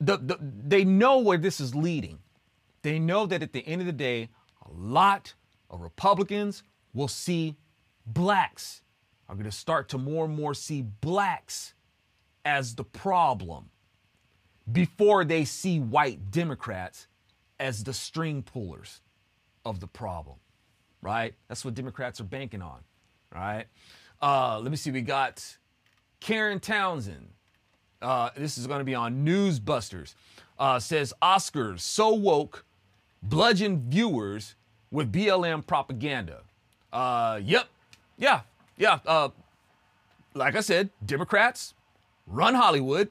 the, 0.00 0.16
the, 0.16 0.38
they 0.40 0.84
know 0.84 1.18
where 1.18 1.38
this 1.38 1.60
is 1.60 1.74
leading. 1.74 2.18
They 2.82 2.98
know 2.98 3.26
that 3.26 3.42
at 3.42 3.52
the 3.52 3.66
end 3.66 3.82
of 3.82 3.86
the 3.86 3.92
day, 3.92 4.30
a 4.64 4.72
lot 4.72 5.34
Republicans 5.78 6.62
will 6.92 7.08
see 7.08 7.56
blacks, 8.06 8.82
are 9.28 9.34
going 9.34 9.44
to 9.44 9.52
start 9.52 9.88
to 9.90 9.98
more 9.98 10.24
and 10.24 10.34
more 10.34 10.54
see 10.54 10.82
blacks 10.82 11.74
as 12.44 12.74
the 12.74 12.84
problem 12.84 13.70
before 14.70 15.24
they 15.24 15.44
see 15.44 15.78
white 15.78 16.30
Democrats 16.30 17.06
as 17.58 17.84
the 17.84 17.92
string 17.92 18.42
pullers 18.42 19.00
of 19.64 19.80
the 19.80 19.86
problem, 19.86 20.36
right? 21.02 21.34
That's 21.48 21.64
what 21.64 21.74
Democrats 21.74 22.20
are 22.20 22.24
banking 22.24 22.62
on, 22.62 22.80
right? 23.34 23.66
Uh, 24.22 24.58
let 24.60 24.70
me 24.70 24.76
see. 24.76 24.90
We 24.90 25.02
got 25.02 25.58
Karen 26.20 26.60
Townsend. 26.60 27.28
Uh, 28.00 28.30
this 28.36 28.56
is 28.56 28.66
going 28.66 28.78
to 28.78 28.84
be 28.84 28.94
on 28.94 29.24
Newsbusters. 29.24 30.14
Uh, 30.58 30.78
says 30.78 31.12
Oscars 31.22 31.80
so 31.80 32.12
woke, 32.12 32.64
bludgeon 33.22 33.84
viewers 33.88 34.56
with 34.90 35.12
BLM 35.12 35.66
propaganda. 35.66 36.42
Uh, 36.92 37.40
yep, 37.42 37.68
yeah, 38.18 38.40
yeah. 38.76 38.98
Uh, 39.06 39.28
like 40.34 40.56
I 40.56 40.60
said, 40.60 40.90
Democrats 41.04 41.74
run 42.26 42.54
Hollywood. 42.54 43.08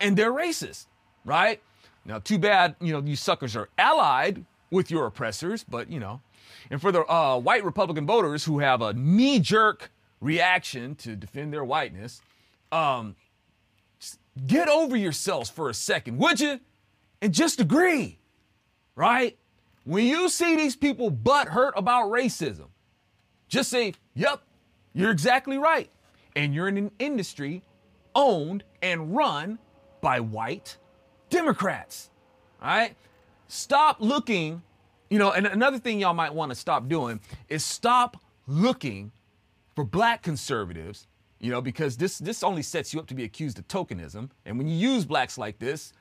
and 0.00 0.16
they're 0.16 0.32
racist, 0.32 0.86
right? 1.24 1.60
Now, 2.06 2.18
too 2.18 2.38
bad, 2.38 2.74
you 2.80 2.92
know, 2.92 3.00
you 3.06 3.16
suckers 3.16 3.54
are 3.54 3.68
allied 3.76 4.44
with 4.70 4.90
your 4.90 5.06
oppressors, 5.06 5.64
but 5.64 5.90
you 5.90 6.00
know. 6.00 6.20
And 6.70 6.80
for 6.80 6.90
the 6.92 7.04
uh, 7.10 7.38
white 7.38 7.64
Republican 7.64 8.06
voters 8.06 8.44
who 8.44 8.60
have 8.60 8.80
a 8.80 8.94
knee 8.94 9.38
jerk 9.40 9.90
reaction 10.20 10.94
to 10.96 11.16
defend 11.16 11.52
their 11.52 11.64
whiteness, 11.64 12.22
um, 12.72 13.16
get 14.46 14.68
over 14.68 14.96
yourselves 14.96 15.50
for 15.50 15.68
a 15.68 15.74
second, 15.74 16.18
would 16.18 16.40
you? 16.40 16.60
And 17.20 17.34
just 17.34 17.60
agree, 17.60 18.18
right? 18.96 19.36
When 19.84 20.06
you 20.06 20.28
see 20.28 20.56
these 20.56 20.76
people 20.76 21.10
butt 21.10 21.48
hurt 21.48 21.74
about 21.76 22.10
racism, 22.10 22.68
just 23.48 23.70
say, 23.70 23.94
yep, 24.14 24.42
you're 24.92 25.10
exactly 25.10 25.58
right. 25.58 25.90
And 26.36 26.54
you're 26.54 26.68
in 26.68 26.76
an 26.76 26.90
industry 26.98 27.62
owned 28.14 28.64
and 28.82 29.14
run 29.14 29.58
by 30.00 30.20
white 30.20 30.76
Democrats. 31.28 32.10
All 32.62 32.68
right? 32.68 32.94
Stop 33.48 33.96
looking, 34.00 34.62
you 35.08 35.18
know, 35.18 35.32
and 35.32 35.46
another 35.46 35.78
thing 35.78 36.00
y'all 36.00 36.14
might 36.14 36.32
want 36.32 36.50
to 36.50 36.54
stop 36.54 36.88
doing 36.88 37.20
is 37.48 37.64
stop 37.64 38.20
looking 38.46 39.10
for 39.74 39.84
black 39.84 40.22
conservatives, 40.22 41.06
you 41.40 41.50
know, 41.50 41.60
because 41.60 41.96
this 41.96 42.18
this 42.18 42.42
only 42.42 42.62
sets 42.62 42.92
you 42.92 43.00
up 43.00 43.06
to 43.08 43.14
be 43.14 43.24
accused 43.24 43.58
of 43.58 43.66
tokenism. 43.66 44.30
And 44.44 44.58
when 44.58 44.68
you 44.68 44.76
use 44.76 45.04
blacks 45.04 45.38
like 45.38 45.58
this, 45.58 45.92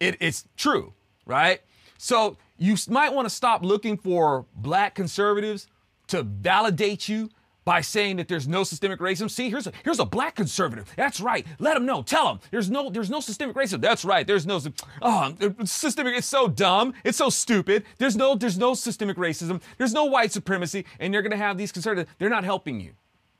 it, 0.00 0.16
it's 0.20 0.44
true, 0.56 0.92
right? 1.24 1.60
So 1.98 2.36
you 2.58 2.76
might 2.88 3.12
want 3.12 3.26
to 3.26 3.34
stop 3.34 3.62
looking 3.62 3.96
for 3.96 4.46
black 4.54 4.94
conservatives 4.94 5.66
to 6.08 6.22
validate 6.22 7.08
you 7.08 7.30
by 7.68 7.82
saying 7.82 8.16
that 8.16 8.28
there's 8.28 8.48
no 8.48 8.64
systemic 8.64 8.98
racism. 8.98 9.30
See, 9.30 9.50
here's 9.50 9.66
a 9.66 9.72
here's 9.84 9.98
a 9.98 10.06
black 10.06 10.34
conservative. 10.34 10.90
That's 10.96 11.20
right. 11.20 11.46
Let 11.58 11.74
them 11.74 11.84
know. 11.84 12.02
Tell 12.02 12.24
them 12.24 12.40
there's 12.50 12.70
no 12.70 12.88
there's 12.88 13.10
no 13.10 13.20
systemic 13.20 13.54
racism. 13.56 13.82
That's 13.82 14.06
right. 14.06 14.26
There's 14.26 14.46
no 14.46 14.58
oh 15.02 15.34
systemic. 15.64 16.16
It's 16.16 16.26
so 16.26 16.48
dumb. 16.48 16.94
It's 17.04 17.18
so 17.18 17.28
stupid. 17.28 17.84
There's 17.98 18.16
no 18.16 18.34
there's 18.34 18.56
no 18.56 18.72
systemic 18.72 19.18
racism. 19.18 19.60
There's 19.76 19.92
no 19.92 20.06
white 20.06 20.32
supremacy. 20.32 20.86
And 20.98 21.12
you're 21.12 21.22
gonna 21.22 21.36
have 21.36 21.58
these 21.58 21.70
conservatives. 21.70 22.10
They're 22.18 22.30
not 22.30 22.44
helping 22.44 22.80
you. 22.80 22.92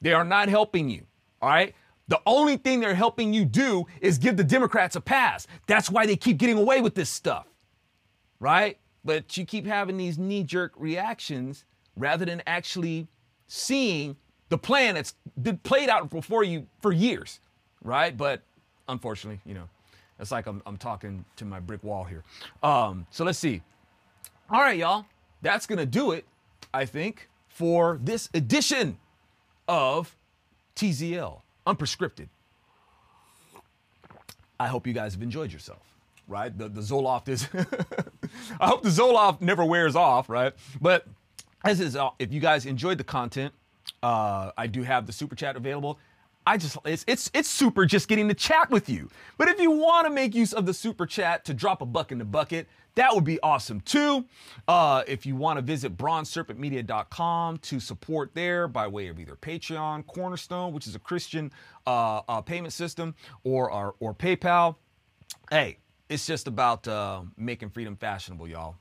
They 0.02 0.12
are 0.12 0.24
not 0.24 0.50
helping 0.50 0.90
you. 0.90 1.07
All 1.40 1.48
right. 1.48 1.74
The 2.09 2.20
only 2.26 2.59
thing 2.59 2.81
they're 2.81 2.94
helping 2.94 3.33
you 3.33 3.46
do 3.46 3.87
is 4.02 4.18
give 4.18 4.37
the 4.37 4.44
Democrats 4.44 4.94
a 4.94 5.00
pass. 5.00 5.46
That's 5.66 5.90
why 5.90 6.04
they 6.04 6.16
keep 6.16 6.37
getting 6.37 6.59
away 6.59 6.83
with 6.83 6.94
this 6.94 7.09
stuff. 7.09 7.46
Right? 8.40 8.78
But 9.09 9.38
you 9.38 9.47
keep 9.47 9.64
having 9.64 9.97
these 9.97 10.18
knee 10.18 10.44
jerk 10.44 10.75
reactions 10.77 11.64
rather 11.97 12.27
than 12.27 12.42
actually 12.47 13.09
seeing 13.47 14.16
the 14.51 14.59
plan 14.59 14.97
that's 14.97 15.14
been 15.42 15.57
played 15.57 15.88
out 15.88 16.11
before 16.11 16.44
you 16.44 16.66
for 16.83 16.92
years, 16.92 17.40
right? 17.83 18.14
But 18.14 18.42
unfortunately, 18.87 19.40
you 19.47 19.55
know, 19.55 19.66
it's 20.21 20.31
like 20.31 20.47
I'm, 20.47 20.61
I'm 20.66 20.77
talking 20.77 21.25
to 21.37 21.47
my 21.47 21.59
brick 21.59 21.83
wall 21.83 22.05
here. 22.05 22.23
Um, 22.62 23.07
so 23.11 23.25
let's 23.25 23.38
see. 23.38 23.62
All 24.51 24.61
right, 24.61 24.77
y'all, 24.77 25.07
that's 25.40 25.64
gonna 25.64 25.87
do 25.87 26.11
it, 26.11 26.27
I 26.75 26.85
think, 26.85 27.31
for 27.49 27.99
this 28.03 28.29
edition 28.35 28.99
of 29.68 30.14
TZL 30.77 31.40
Unprescripted. 31.66 32.29
I 34.61 34.66
hope 34.66 34.87
you 34.87 34.92
guys 34.92 35.14
have 35.14 35.23
enjoyed 35.23 35.51
yourself, 35.51 35.94
right? 36.27 36.57
The, 36.57 36.68
the 36.68 36.83
Zoloft 36.83 37.29
is, 37.31 37.49
I 38.61 38.67
hope 38.69 38.83
the 38.83 38.88
Zoloft 38.88 39.41
never 39.41 39.64
wears 39.64 39.97
off, 39.97 40.29
right? 40.29 40.53
But 40.81 41.07
as 41.64 41.81
is, 41.81 41.97
uh, 41.97 42.11
if 42.19 42.33
you 42.33 42.41
guys 42.41 42.67
enjoyed 42.67 42.99
the 42.99 43.05
content, 43.05 43.53
uh, 44.03 44.51
I 44.57 44.67
do 44.67 44.83
have 44.83 45.07
the 45.07 45.12
super 45.12 45.35
chat 45.35 45.57
available. 45.57 45.99
I 46.47 46.57
just 46.57 46.79
it's 46.87 47.05
it's 47.07 47.31
it's 47.35 47.49
super 47.49 47.85
just 47.85 48.09
getting 48.09 48.27
to 48.29 48.35
chat 48.35 48.71
with 48.71 48.88
you. 48.88 49.11
But 49.37 49.49
if 49.49 49.61
you 49.61 49.71
want 49.71 50.07
to 50.07 50.12
make 50.12 50.35
use 50.35 50.55
of 50.55 50.64
the 50.64 50.73
super 50.73 51.05
chat 51.05 51.45
to 51.45 51.53
drop 51.53 51.83
a 51.83 51.87
buck 51.87 52.11
in 52.11 52.17
the 52.17 52.25
bucket, 52.25 52.67
that 52.95 53.14
would 53.14 53.25
be 53.25 53.38
awesome 53.43 53.83
too. 53.83 54.25
Uh, 54.67 55.03
if 55.07 55.27
you 55.27 55.37
want 55.37 55.59
to 55.59 55.62
visit 55.62 55.99
bronzeserpentmedia.com 55.99 57.59
to 57.59 57.79
support 57.79 58.31
there 58.35 58.67
by 58.67 58.87
way 58.88 59.09
of 59.09 59.21
either 59.21 59.37
Patreon, 59.37 60.07
Cornerstone, 60.07 60.73
which 60.73 60.87
is 60.87 60.95
a 60.95 60.99
Christian 60.99 61.53
uh, 61.87 62.23
uh, 62.29 62.41
payment 62.41 62.73
system, 62.73 63.14
or, 63.45 63.71
or 63.71 63.95
or 64.01 64.14
PayPal. 64.14 64.77
Hey, 65.51 65.79
it's 66.09 66.27
just 66.27 66.47
about 66.47 66.87
uh, 66.88 67.23
making 67.37 67.71
freedom 67.71 67.97
fashionable, 67.97 68.49
y'all. 68.49 68.77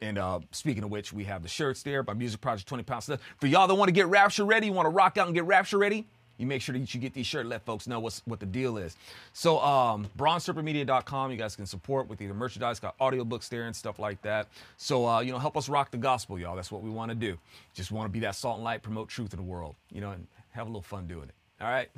And 0.00 0.16
uh, 0.16 0.40
speaking 0.52 0.84
of 0.84 0.90
which, 0.90 1.12
we 1.12 1.24
have 1.24 1.42
the 1.42 1.48
shirts 1.48 1.82
there 1.82 2.02
by 2.02 2.14
Music 2.14 2.40
Project 2.40 2.68
20 2.68 2.84
Pounds. 2.84 3.10
For 3.38 3.46
y'all 3.46 3.66
that 3.66 3.74
want 3.74 3.88
to 3.88 3.92
get 3.92 4.06
Rapture 4.06 4.44
ready, 4.44 4.70
want 4.70 4.86
to 4.86 4.90
rock 4.90 5.18
out 5.18 5.26
and 5.26 5.34
get 5.34 5.44
Rapture 5.44 5.78
ready, 5.78 6.06
you 6.36 6.46
make 6.46 6.62
sure 6.62 6.72
that 6.72 6.94
you 6.94 7.00
get 7.00 7.14
these 7.14 7.26
shirts, 7.26 7.48
let 7.48 7.64
folks 7.64 7.88
know 7.88 7.98
what's, 7.98 8.22
what 8.24 8.38
the 8.38 8.46
deal 8.46 8.78
is. 8.78 8.96
So, 9.32 9.58
um, 9.58 10.08
you 10.20 11.36
guys 11.36 11.56
can 11.56 11.66
support 11.66 12.08
with 12.08 12.22
either 12.22 12.32
merchandise, 12.32 12.78
got 12.78 12.96
audiobooks 12.98 13.48
there 13.48 13.64
and 13.64 13.74
stuff 13.74 13.98
like 13.98 14.22
that. 14.22 14.46
So, 14.76 15.04
uh, 15.04 15.18
you 15.20 15.32
know, 15.32 15.38
help 15.38 15.56
us 15.56 15.68
rock 15.68 15.90
the 15.90 15.96
gospel, 15.96 16.38
y'all. 16.38 16.54
That's 16.54 16.70
what 16.70 16.82
we 16.82 16.90
want 16.90 17.10
to 17.10 17.16
do. 17.16 17.36
Just 17.74 17.90
want 17.90 18.06
to 18.06 18.12
be 18.12 18.20
that 18.20 18.36
salt 18.36 18.58
and 18.58 18.64
light, 18.64 18.82
promote 18.82 19.08
truth 19.08 19.32
in 19.32 19.38
the 19.38 19.44
world, 19.44 19.74
you 19.92 20.00
know, 20.00 20.12
and 20.12 20.28
have 20.50 20.66
a 20.66 20.70
little 20.70 20.80
fun 20.80 21.08
doing 21.08 21.28
it. 21.28 21.34
All 21.60 21.68
right. 21.68 21.90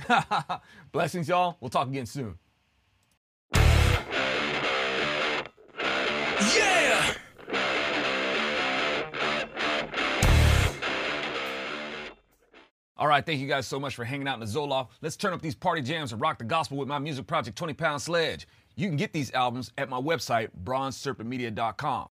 Blessings, 0.93 1.29
y'all. 1.29 1.59
We'll 1.61 1.69
talk 1.69 1.87
again 1.87 2.07
soon. 2.07 2.39
Yeah! 6.41 7.15
All 12.97 13.07
right, 13.09 13.25
thank 13.25 13.41
you 13.41 13.47
guys 13.49 13.67
so 13.67 13.81
much 13.81 13.95
for 13.95 14.05
hanging 14.05 14.29
out 14.29 14.35
in 14.35 14.41
the 14.41 14.47
Zoloft. 14.47 14.89
Let's 15.01 15.17
turn 15.17 15.33
up 15.33 15.41
these 15.41 15.55
party 15.55 15.81
jams 15.81 16.13
and 16.13 16.21
rock 16.21 16.39
the 16.39 16.45
gospel 16.45 16.77
with 16.77 16.87
my 16.87 16.99
music 16.99 17.27
project, 17.27 17.57
20 17.57 17.73
Pound 17.73 18.03
Sledge. 18.03 18.47
You 18.77 18.89
can 18.89 18.97
get 18.97 19.13
these 19.13 19.33
albums 19.33 19.73
at 19.79 19.89
my 19.89 19.99
website, 19.99 20.51
bronzeserpentmedia.com. 20.65 22.09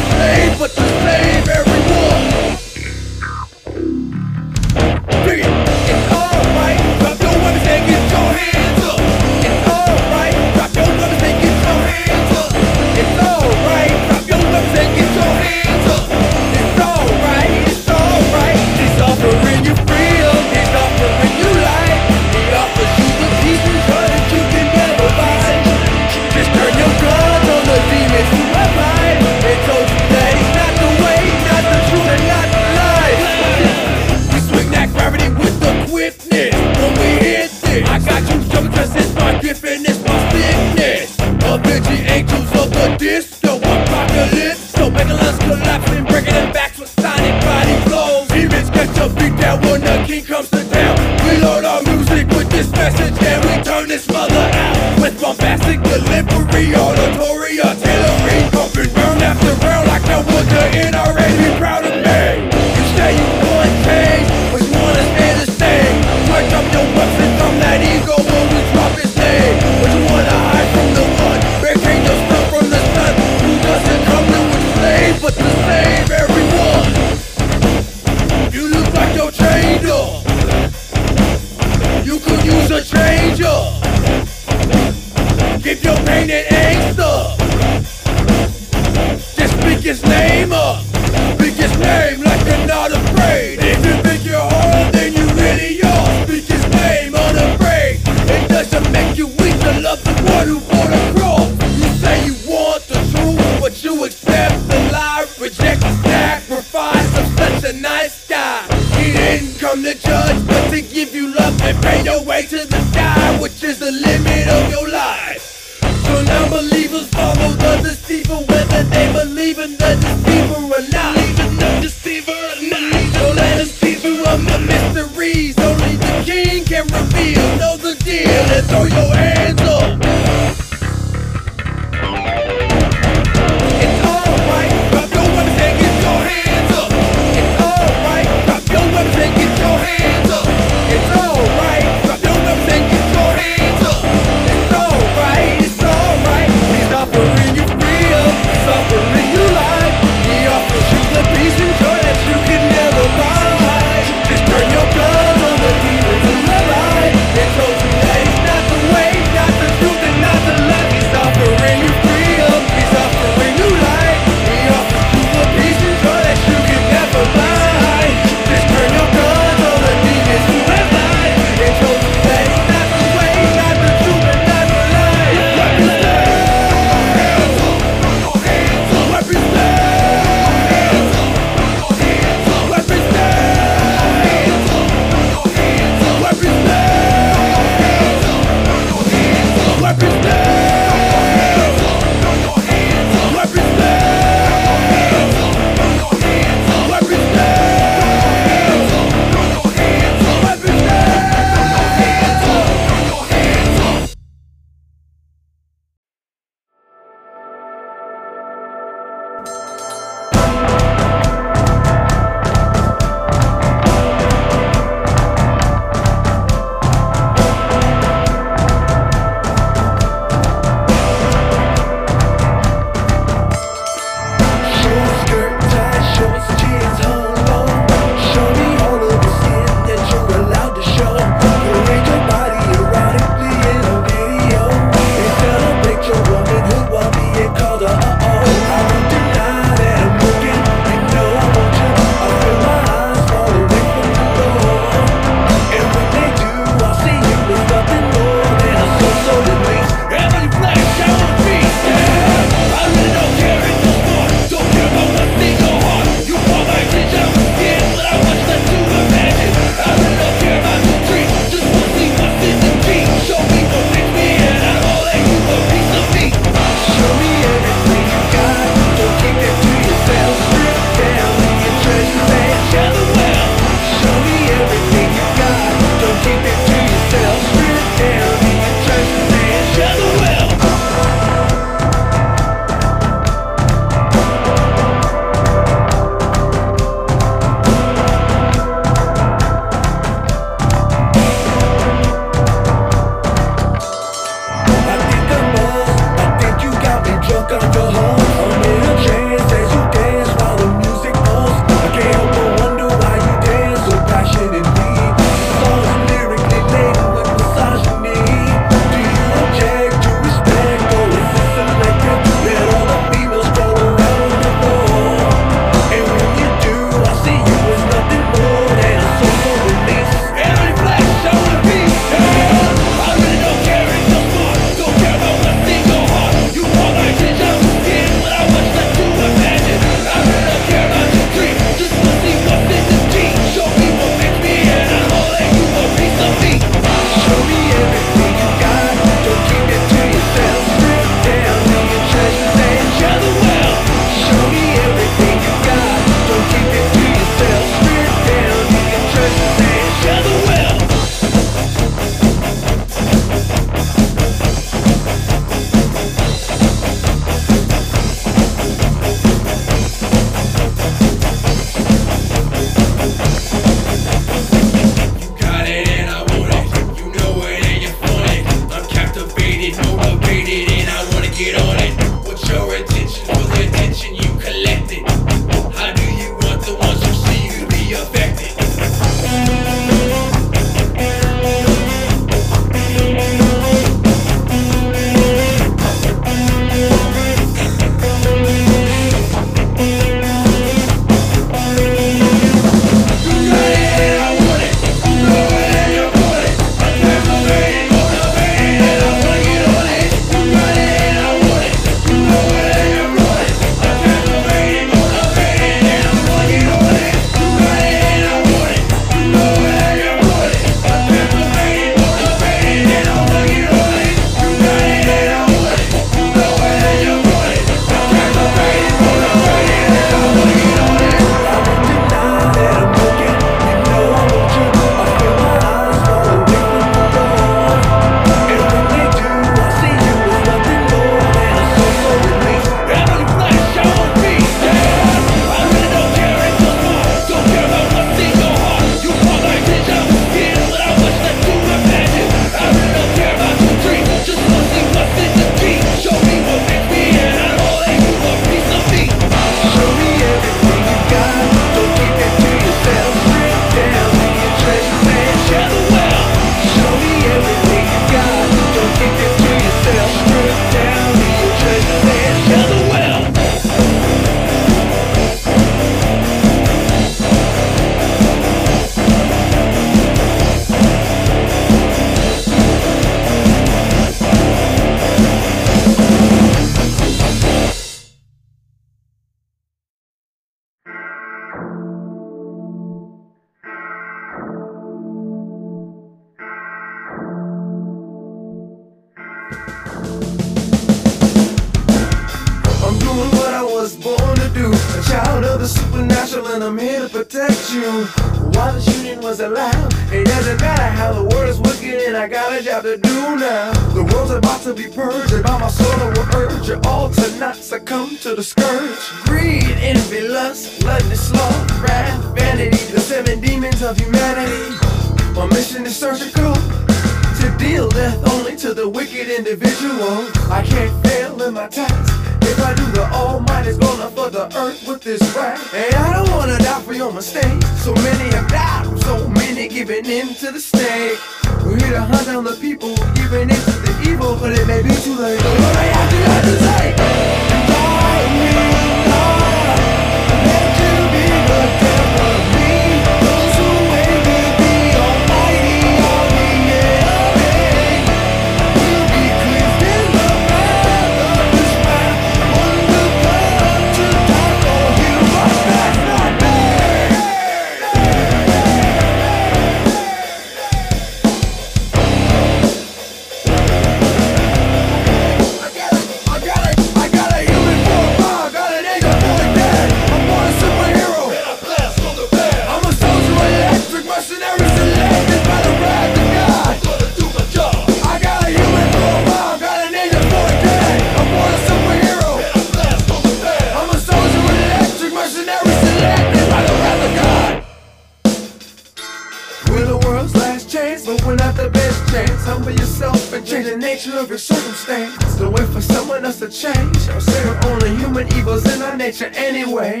world's 590.06 590.34
last 590.34 590.70
chance, 590.70 591.04
but 591.04 591.22
we're 591.24 591.36
not 591.36 591.54
the 591.56 591.68
best 591.70 592.08
chance. 592.12 592.44
Humble 592.44 592.70
yourself 592.70 593.32
and 593.32 593.46
change 593.46 593.66
the 593.66 593.76
nature 593.76 594.16
of 594.16 594.28
your 594.28 594.38
circumstance. 594.38 595.36
Don't 595.36 595.52
wait 595.52 595.68
for 595.68 595.80
someone 595.80 596.24
else 596.24 596.38
to 596.38 596.48
change. 596.48 597.08
I'll 597.08 597.20
say 597.20 597.44
we're 597.44 597.60
only 597.70 597.96
human 597.96 598.26
evils 598.34 598.64
in 598.72 598.82
our 598.82 598.96
nature 598.96 599.30
anyway. 599.34 600.00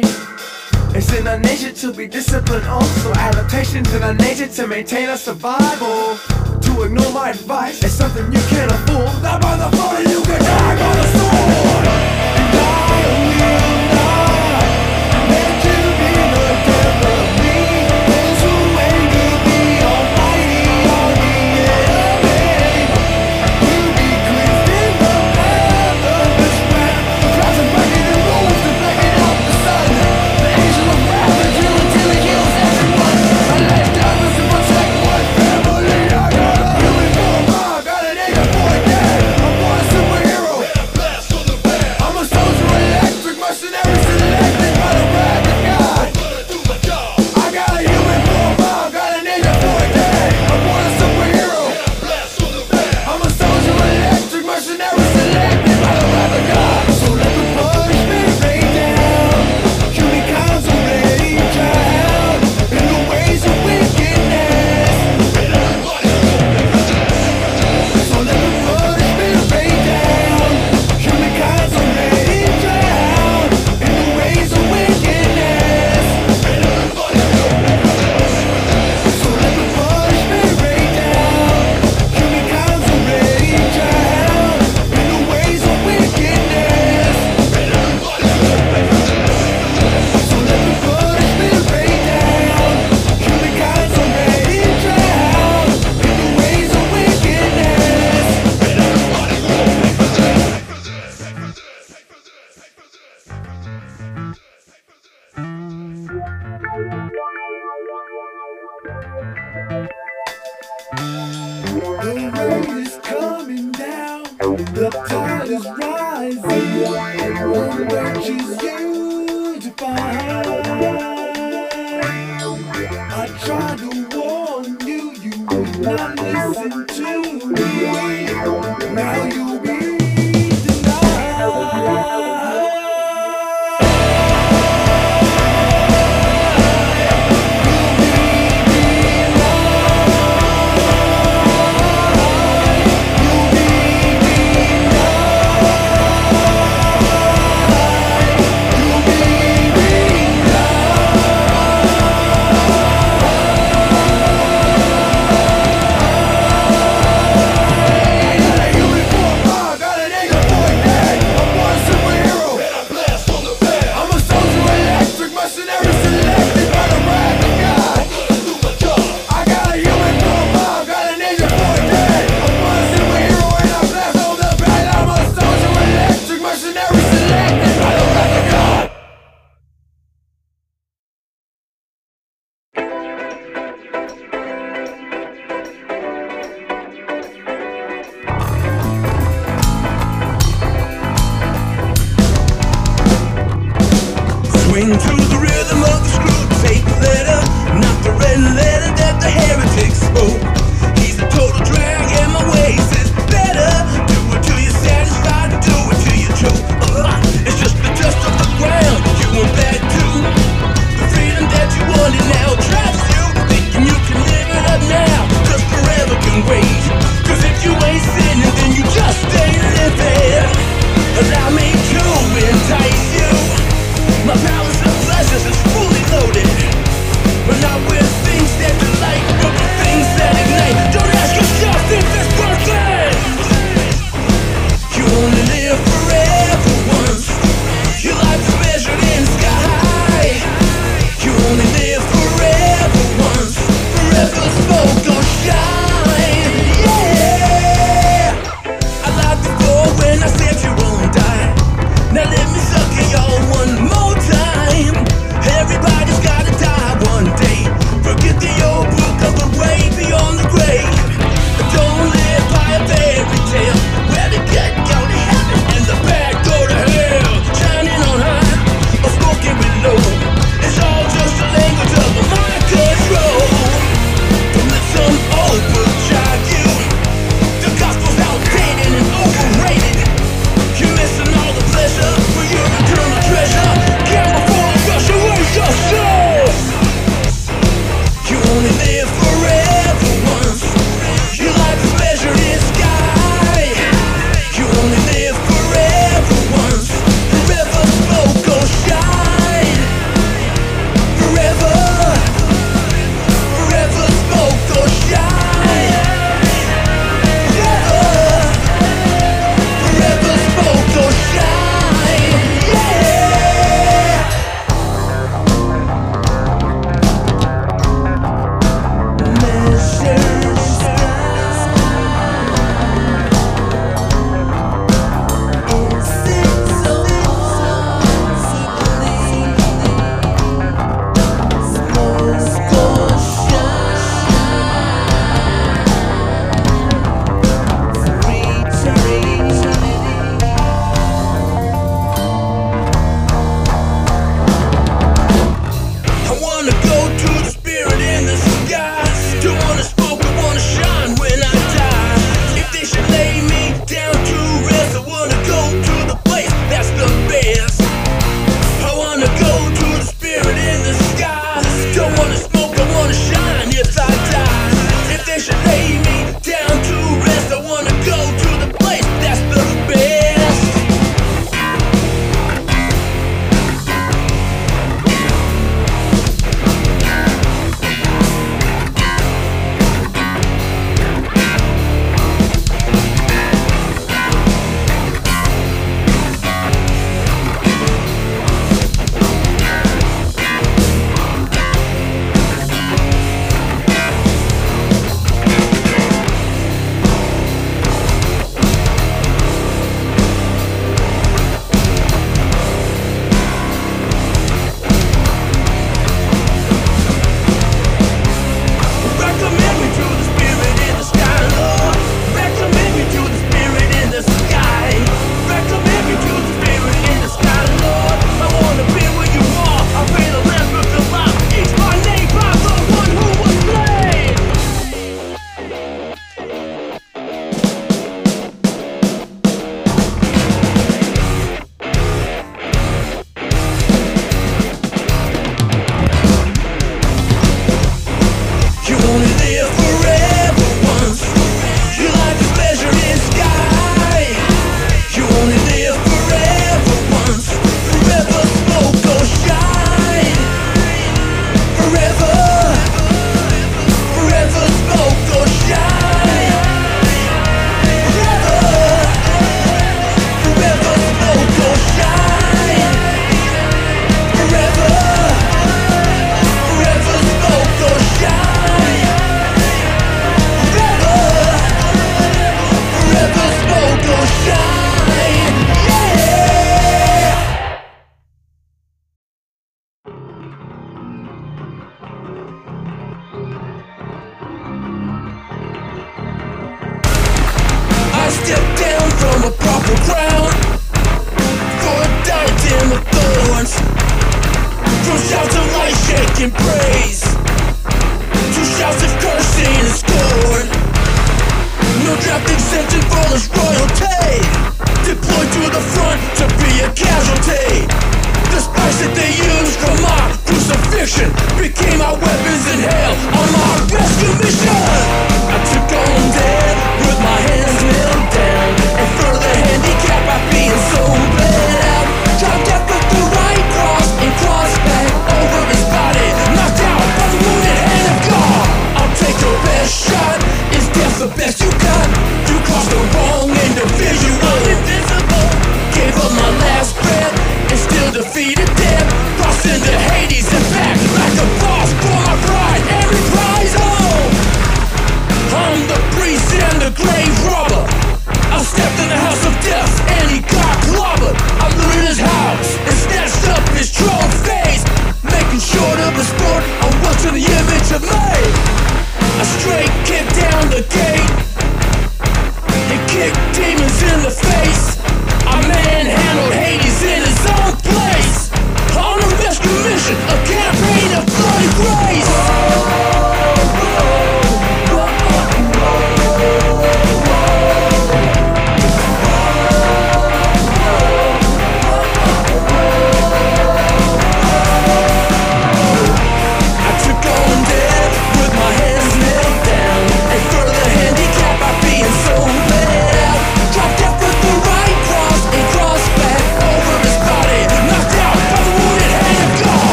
It's 0.94 1.12
in 1.12 1.26
our 1.26 1.38
nature 1.38 1.72
to 1.72 1.92
be 1.92 2.06
disciplined 2.06 2.66
also. 2.66 3.12
Adaptation's 3.12 3.92
in 3.92 4.02
our 4.02 4.14
nature 4.14 4.48
to 4.48 4.66
maintain 4.66 5.08
our 5.08 5.18
survival. 5.18 6.16
To 6.60 6.82
ignore 6.82 7.12
my 7.12 7.30
advice 7.30 7.82
is 7.84 7.92
something 7.92 8.24
you 8.32 8.40
can't 8.48 8.70
afford. 8.72 9.22
Not 9.22 9.42
by 9.42 9.56
the 9.56 9.76
phone, 9.76 10.10
you 10.10 10.22
can 10.22 10.40
die 10.40 10.76
by 10.78 10.96
the 10.96 11.06
sword. 11.18 12.15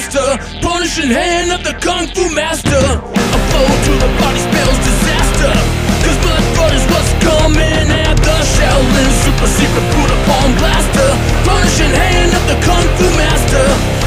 disaster. 0.00 0.60
Punishing 0.60 1.10
hand 1.10 1.52
of 1.52 1.62
the 1.62 1.74
Kung 1.80 2.08
Fu 2.14 2.32
master. 2.32 2.80
A 2.80 3.38
blow 3.52 3.68
to 3.68 3.92
the 4.00 4.10
body 4.16 4.40
spells 4.40 4.78
disaster. 4.80 5.52
Cause 6.00 6.18
blood 6.24 6.44
flood 6.56 6.72
is 6.72 6.84
what's 6.88 7.12
coming 7.20 7.86
at 7.92 8.16
the 8.16 8.36
Shaolin 8.56 9.10
Super 9.24 9.48
Secret 9.60 9.86
Buddha 9.92 10.16
Palm 10.24 10.56
Blaster. 10.56 11.10
Punishing 11.44 11.92
hand 11.92 12.32
of 12.32 12.44
the 12.48 12.56
Kung 12.64 12.86
Fu 12.96 13.06
master. 13.20 13.66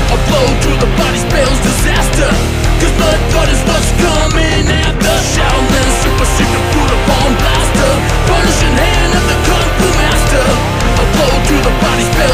A 0.09 0.17
blow 0.29 0.47
to 0.65 0.71
the 0.81 0.89
body 0.97 1.19
spells 1.21 1.59
disaster. 1.61 2.29
Cause 2.81 2.93
blood 2.97 3.21
flood 3.29 3.49
is 3.53 3.61
what's 3.69 3.89
coming 4.01 4.65
at 4.65 4.95
the 4.97 5.15
Shaolin 5.33 5.89
Super 6.01 6.27
Secret 6.37 6.65
Buddha 6.73 6.97
Palm 7.05 7.31
Blaster. 7.37 7.91
Punishing 8.33 8.75
hand 8.81 9.13
of 9.13 9.25
the 9.29 9.37
Kung 9.45 9.69
Fu 9.77 9.87
master. 10.01 10.45
A 11.01 11.05
blow 11.13 11.33
to 11.37 11.55
the 11.61 11.73
body 11.85 12.05
spells 12.09 12.32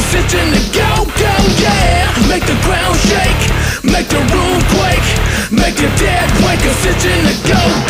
sufficient 0.00 0.54
to 0.54 0.62
go, 0.78 1.04
go, 1.18 1.34
yeah. 1.60 2.08
Make 2.28 2.44
the 2.46 2.56
ground 2.64 2.96
shake, 3.08 3.42
make 3.84 4.08
the 4.08 4.20
room 4.32 4.60
quake. 4.72 5.08
Make 5.50 5.76
the 5.76 5.90
dead 5.98 6.30
wake, 6.46 6.64
a 6.64 6.72
sitting 6.80 7.22
to 7.26 7.34
go, 7.48 7.89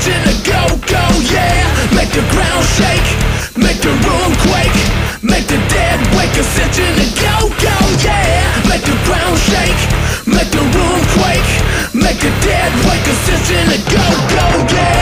watching 0.00 0.24
a 0.24 0.36
go, 0.48 0.76
go, 0.88 1.04
yeah. 1.28 1.60
Make 1.94 2.08
the 2.10 2.24
ground 2.32 2.64
shake, 2.64 3.08
make 3.56 3.80
the 3.82 3.92
room 3.92 4.32
quake. 4.48 4.80
Make 5.22 5.46
the 5.46 5.58
dead 5.68 6.00
wake, 6.16 6.32
a 6.40 6.42
sitting 6.42 6.96
go, 7.20 7.48
go, 7.60 7.76
yeah. 8.00 8.68
Make 8.68 8.82
the 8.82 8.96
ground 9.04 9.38
shake, 9.38 9.82
make 10.26 10.50
the 10.50 10.64
room 10.72 11.00
quake. 11.20 11.52
Make 11.94 12.18
the 12.20 12.32
dead 12.40 12.72
wake, 12.88 13.06
a 13.06 13.14
sitting 13.28 13.68
go, 13.92 14.06
go, 14.32 14.74
yeah. 14.74 14.99